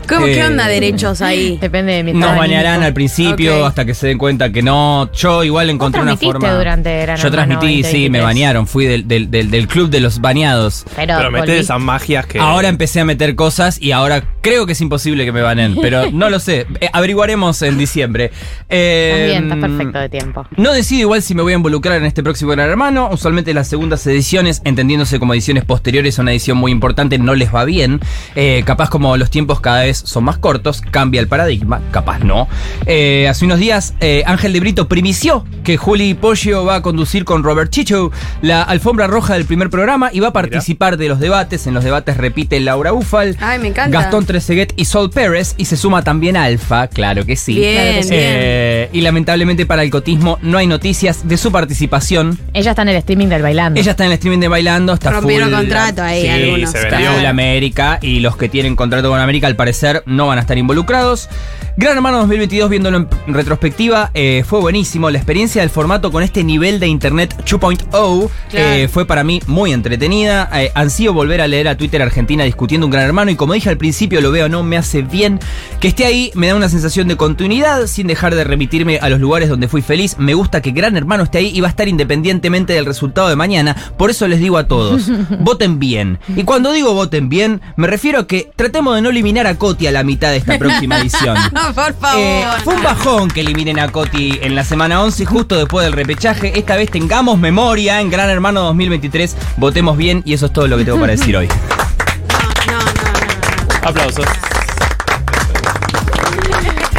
[0.08, 1.58] ¿Cómo, ¿Qué Eh, onda derechos ahí?
[1.60, 5.10] Depende de mi Nos bañarán al principio hasta que se den cuenta que no.
[5.14, 6.54] Yo igual encontré una forma.
[6.54, 8.24] durante Gran Yo transmití, sí, me 2023.
[8.24, 8.68] bañaron.
[8.68, 10.86] Fui del, del- del- del club de los bañados.
[10.96, 11.60] Pero, Pero metés volví.
[11.60, 12.40] esas magias que.
[12.40, 16.10] Ahora empecé a meter cosas y ahora creo que es imposible que me banen, pero
[16.12, 16.66] no lo sé.
[16.82, 18.32] Eh, averiguaremos en diciembre.
[18.70, 20.48] Eh, Estás bien, estás perfecto de tiempo.
[20.58, 23.10] no decido igual si me voy a involucrar en este próximo Gran Hermano.
[23.12, 27.54] Usualmente las segundas ediciones, entendiéndose como ediciones posteriores a una edición muy importante, no les
[27.54, 28.00] va bien.
[28.36, 32.48] Eh, capaz como los tiempos cada vez son más cortos, cambia el paradigma, capaz no.
[32.86, 37.26] Eh, hace unos días eh, Ángel de Brito primició que Juli Poggio va a conducir
[37.26, 38.12] con Robert Chicho
[38.42, 41.68] la alfombra roja del primer programa y va a participar de los debates.
[41.68, 43.38] En los debates repite Laura Ufal.
[43.40, 44.00] Ay, me encanta.
[44.02, 47.56] Gastón Trezeguet y Sol Pérez y se suma también Alfa, claro que sí.
[47.56, 48.10] Bien, Claro que sí.
[48.12, 48.22] bien.
[48.26, 52.38] Eh, y lamentablemente para el cotismo no hay noticias de su participación.
[52.54, 53.80] Ella está en el streaming del bailando.
[53.80, 56.70] Ella está en el streaming de bailando, está Rompieron full- contrato ahí sí, algunos.
[56.72, 57.14] se Está vendió.
[57.14, 60.58] full América y los que tienen contrato con América al parecer no van a estar
[60.58, 61.30] involucrados.
[61.78, 65.10] Gran Hermano 2022, viéndolo en retrospectiva, eh, fue buenísimo.
[65.10, 69.74] La experiencia del formato con este nivel de Internet 2.0 eh, fue para mí muy
[69.74, 70.50] entretenida.
[70.54, 73.70] Eh, ansío volver a leer a Twitter Argentina discutiendo un Gran Hermano y como dije
[73.70, 75.38] al principio, lo veo, no me hace bien
[75.82, 76.32] que esté ahí.
[76.34, 79.82] Me da una sensación de continuidad sin dejar de remitirme a los lugares donde fui
[79.82, 80.16] feliz.
[80.18, 83.36] Me gusta que Gran Hermano esté ahí y va a estar independientemente del resultado de
[83.36, 83.76] mañana.
[83.98, 86.20] Por eso les digo a todos, voten bien.
[86.38, 89.88] Y cuando digo voten bien, me refiero a que tratemos de no eliminar a Coti
[89.88, 91.38] a la mitad de esta próxima edición.
[91.52, 92.18] Por favor.
[92.18, 95.92] Eh, fue un bajón que eliminen a Coti en la semana 11, justo después del
[95.92, 96.58] repechaje.
[96.58, 99.36] Esta vez tengamos memoria en Gran Hermano 2023.
[99.58, 101.50] Votemos bien y eso es todo lo que tengo para decir hoy.
[103.84, 104.26] Aplausos.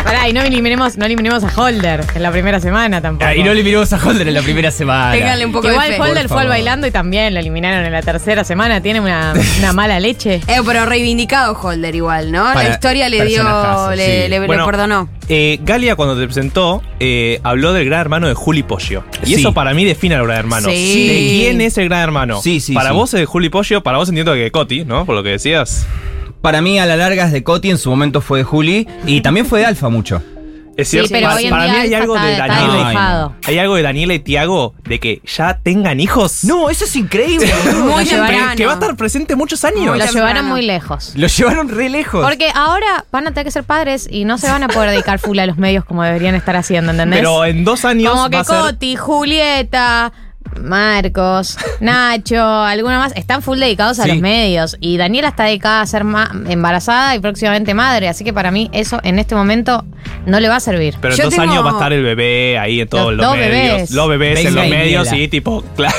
[0.07, 3.29] Pará, y no eliminemos, no eliminemos a Holder en la primera semana tampoco.
[3.29, 5.13] Ah, y no eliminamos a Holder en la primera semana.
[5.13, 6.01] Ténganle un poco Que de igual fe.
[6.01, 6.49] Holder Por fue al favor.
[6.49, 8.81] bailando y también lo eliminaron en la tercera semana.
[8.81, 10.37] Tiene una, una mala leche.
[10.47, 12.45] Eh, pero reivindicado Holder igual, ¿no?
[12.45, 14.11] Para- la historia le dio, personajazo, le, sí.
[14.13, 15.09] le- le Bueno, perdonó.
[15.29, 19.03] Eh, Galia, cuando te presentó, eh, habló del gran hermano de Juli Pollo.
[19.25, 19.35] Y Sí.
[19.35, 20.69] eso para mí define al gran hermano.
[20.71, 21.09] Sí.
[21.09, 22.41] ¿De quién es el gran hermano?
[22.41, 22.95] Sí, sí, Para sí.
[22.95, 25.05] vos es de Juli Pollo, para vos entiendo que Coti, ¿no?
[25.05, 25.85] Por lo que decías.
[26.47, 29.21] Para mí, a la larga es de Coti, en su momento fue de Juli y
[29.21, 30.23] también fue de Alfa mucho.
[30.77, 33.33] Es Sí, cierto, pero para, hoy en para día mí hay algo de Daniela.
[33.45, 36.45] y- hay algo de Daniela y Tiago de que ya tengan hijos.
[36.45, 37.53] No, eso es increíble.
[37.85, 39.99] Muy que, va a estar presente muchos años.
[39.99, 41.15] Lo llevaron muy lejos.
[41.17, 42.25] Lo llevaron re lejos.
[42.25, 45.19] Porque ahora van a tener que ser padres y no se van a poder dedicar
[45.19, 47.19] full a los medios como deberían estar haciendo, ¿entendés?
[47.19, 48.57] Pero en dos años como va que a ser.
[48.61, 50.13] Coti, Julieta,
[50.63, 54.09] Marcos, Nacho, alguna más, están full dedicados a Sí.
[54.11, 54.77] los medios.
[54.81, 58.09] Y Daniela está dedicada a ser ma- embarazada y próximamente madre.
[58.09, 59.85] Así que para mí eso en este momento
[60.27, 60.95] no le va a servir.
[61.01, 63.17] Pero en Yo dos tengo- años va a estar el bebé ahí en todos Los
[63.17, 63.51] los, dos medios.
[63.73, 63.91] bebés.
[63.91, 65.95] Los bebés en los y medios, sí, tipo, claro.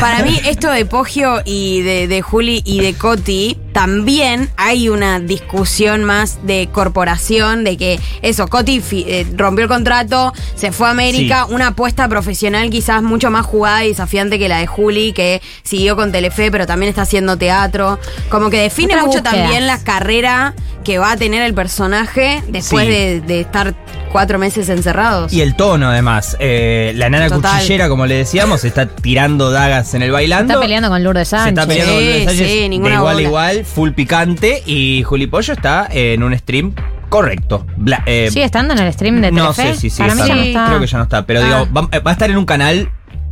[0.00, 5.20] Para mí, esto de Poggio y de, de Juli y de Coti, también hay una
[5.20, 10.90] discusión más de corporación, de que eso, Coti eh, rompió el contrato, se fue a
[10.90, 15.40] América, una apuesta profesional quizás mucho más jugada y desafiante que la de Juli, que
[15.62, 17.98] siguió con Telefe, pero también está haciendo teatro.
[18.30, 19.42] Como que define Otras mucho búsquedas.
[19.44, 20.54] también la carrera
[20.84, 22.90] que va a tener el personaje después Sí.
[22.92, 23.74] de, de estar
[24.08, 25.32] cuatro meses encerrados.
[25.32, 26.36] Y el tono, además.
[26.40, 27.56] Eh, la nana Total.
[27.60, 30.52] cuchillera, como le decíamos, está tirando dagas en el bailando.
[30.54, 31.52] Está peleando con Lourdes Se Sánchez.
[31.58, 33.22] está peleando con Lourdes Sánchez sí, de igual a bola.
[33.22, 34.62] igual, full picante.
[34.66, 36.74] Y Juli Pollo está en un stream
[37.08, 37.66] correcto.
[37.76, 39.74] Bla- eh, ¿Sigue estando en el stream de no Telefe?
[39.74, 40.66] sé si sí, Para mí ya no está.
[40.66, 41.26] Creo que ya no está.
[41.26, 41.44] Pero Ah.
[41.44, 42.90] digo, va, eh, va a estar en un canal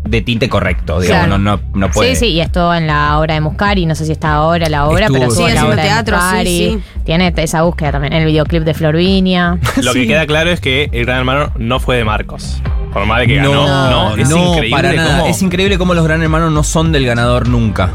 [0.08, 1.00] de tinte correcto.
[1.00, 1.38] Digamos, Claro.
[1.38, 2.14] no, no, no puede.
[2.14, 4.86] Sí, sí, y estuvo en la obra de Muscari, no sé si está ahora la
[4.86, 5.50] obra, Estuvo, pero estuvo sí.
[5.50, 6.82] en la obra de haciendo teatro, sí, Muscari.
[7.04, 9.58] Tiene esa búsqueda también, en el videoclip de Florvinia.
[9.82, 12.60] Lo que queda claro es que el gran hermano no fue de Marcos.
[12.92, 15.18] Por más de que ganó, No, no, es no, increíble para nada.
[15.20, 17.90] cómo Es increíble cómo los gran hermanos no son del ganador nunca.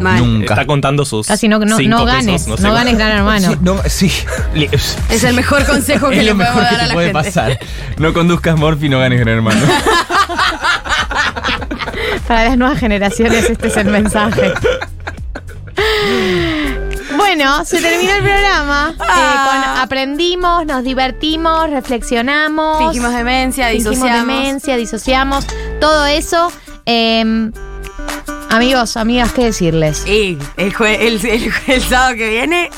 [0.00, 0.20] Mal.
[0.20, 0.54] Nunca.
[0.54, 3.50] está contando sus Casi no, no, cinco no pesos, ganes, no, sé ganes gran hermano.
[3.50, 4.12] Sí, no, sí.
[5.10, 7.24] Es el mejor consejo que es le lo mejor que a te la puede gente.
[7.24, 7.58] pasar.
[7.96, 9.60] No conduzcas Morphy, no ganes gran hermano.
[12.28, 14.52] Para las nuevas generaciones este es el mensaje.
[17.16, 18.94] Bueno, se terminó el programa.
[18.94, 22.78] Eh, con aprendimos, nos divertimos, reflexionamos.
[22.78, 24.26] Fingimos demencia, fingimos disociamos.
[24.36, 25.46] demencia, disociamos.
[25.80, 26.52] Todo eso.
[26.86, 27.50] Eh,
[28.50, 30.06] amigos, amigas, ¿qué decirles?
[30.06, 32.70] Y el, jue- el, el- el sábado que viene,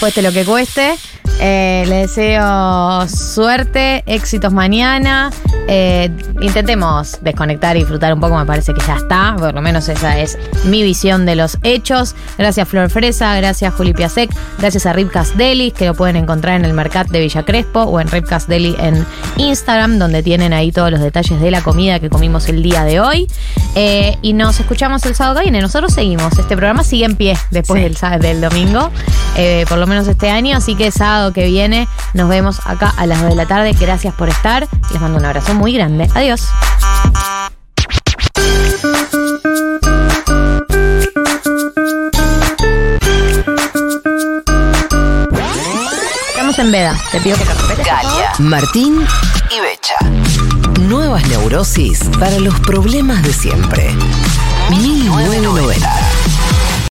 [0.00, 0.96] Cueste lo que cueste.
[1.40, 5.30] Eh, les deseo suerte, éxitos mañana.
[5.70, 6.10] Eh,
[6.40, 9.36] intentemos desconectar y disfrutar un poco, me parece que ya está.
[9.38, 12.14] Por lo menos esa es mi visión de los hechos.
[12.38, 16.64] Gracias Flor Fresa, gracias Juli Piasek, gracias a Ripcast Deli, que lo pueden encontrar en
[16.64, 19.04] el Mercat de Villa Crespo o en Ripcast Deli en
[19.36, 23.00] Instagram, donde tienen ahí todos los detalles de la comida que comimos el día de
[23.00, 23.28] hoy.
[23.74, 25.60] Eh, y nos escuchamos el sábado que viene.
[25.60, 26.32] Nosotros seguimos.
[26.32, 28.90] Este programa sigue en pie después del, sá- del domingo,
[29.36, 30.56] eh, por lo menos este año.
[30.56, 33.72] Así que sábado que viene nos vemos acá a las 2 de la tarde.
[33.78, 34.66] Gracias por estar.
[34.92, 36.08] Les mando un abrazo muy grande.
[36.14, 36.48] Adiós.
[46.30, 46.96] Estamos en veda.
[47.12, 47.82] Te pido que te.
[47.82, 49.06] Galia, Martín
[49.50, 49.96] y Becha.
[50.80, 53.94] Nuevas neurosis para los problemas de siempre.
[54.70, 56.17] 1990.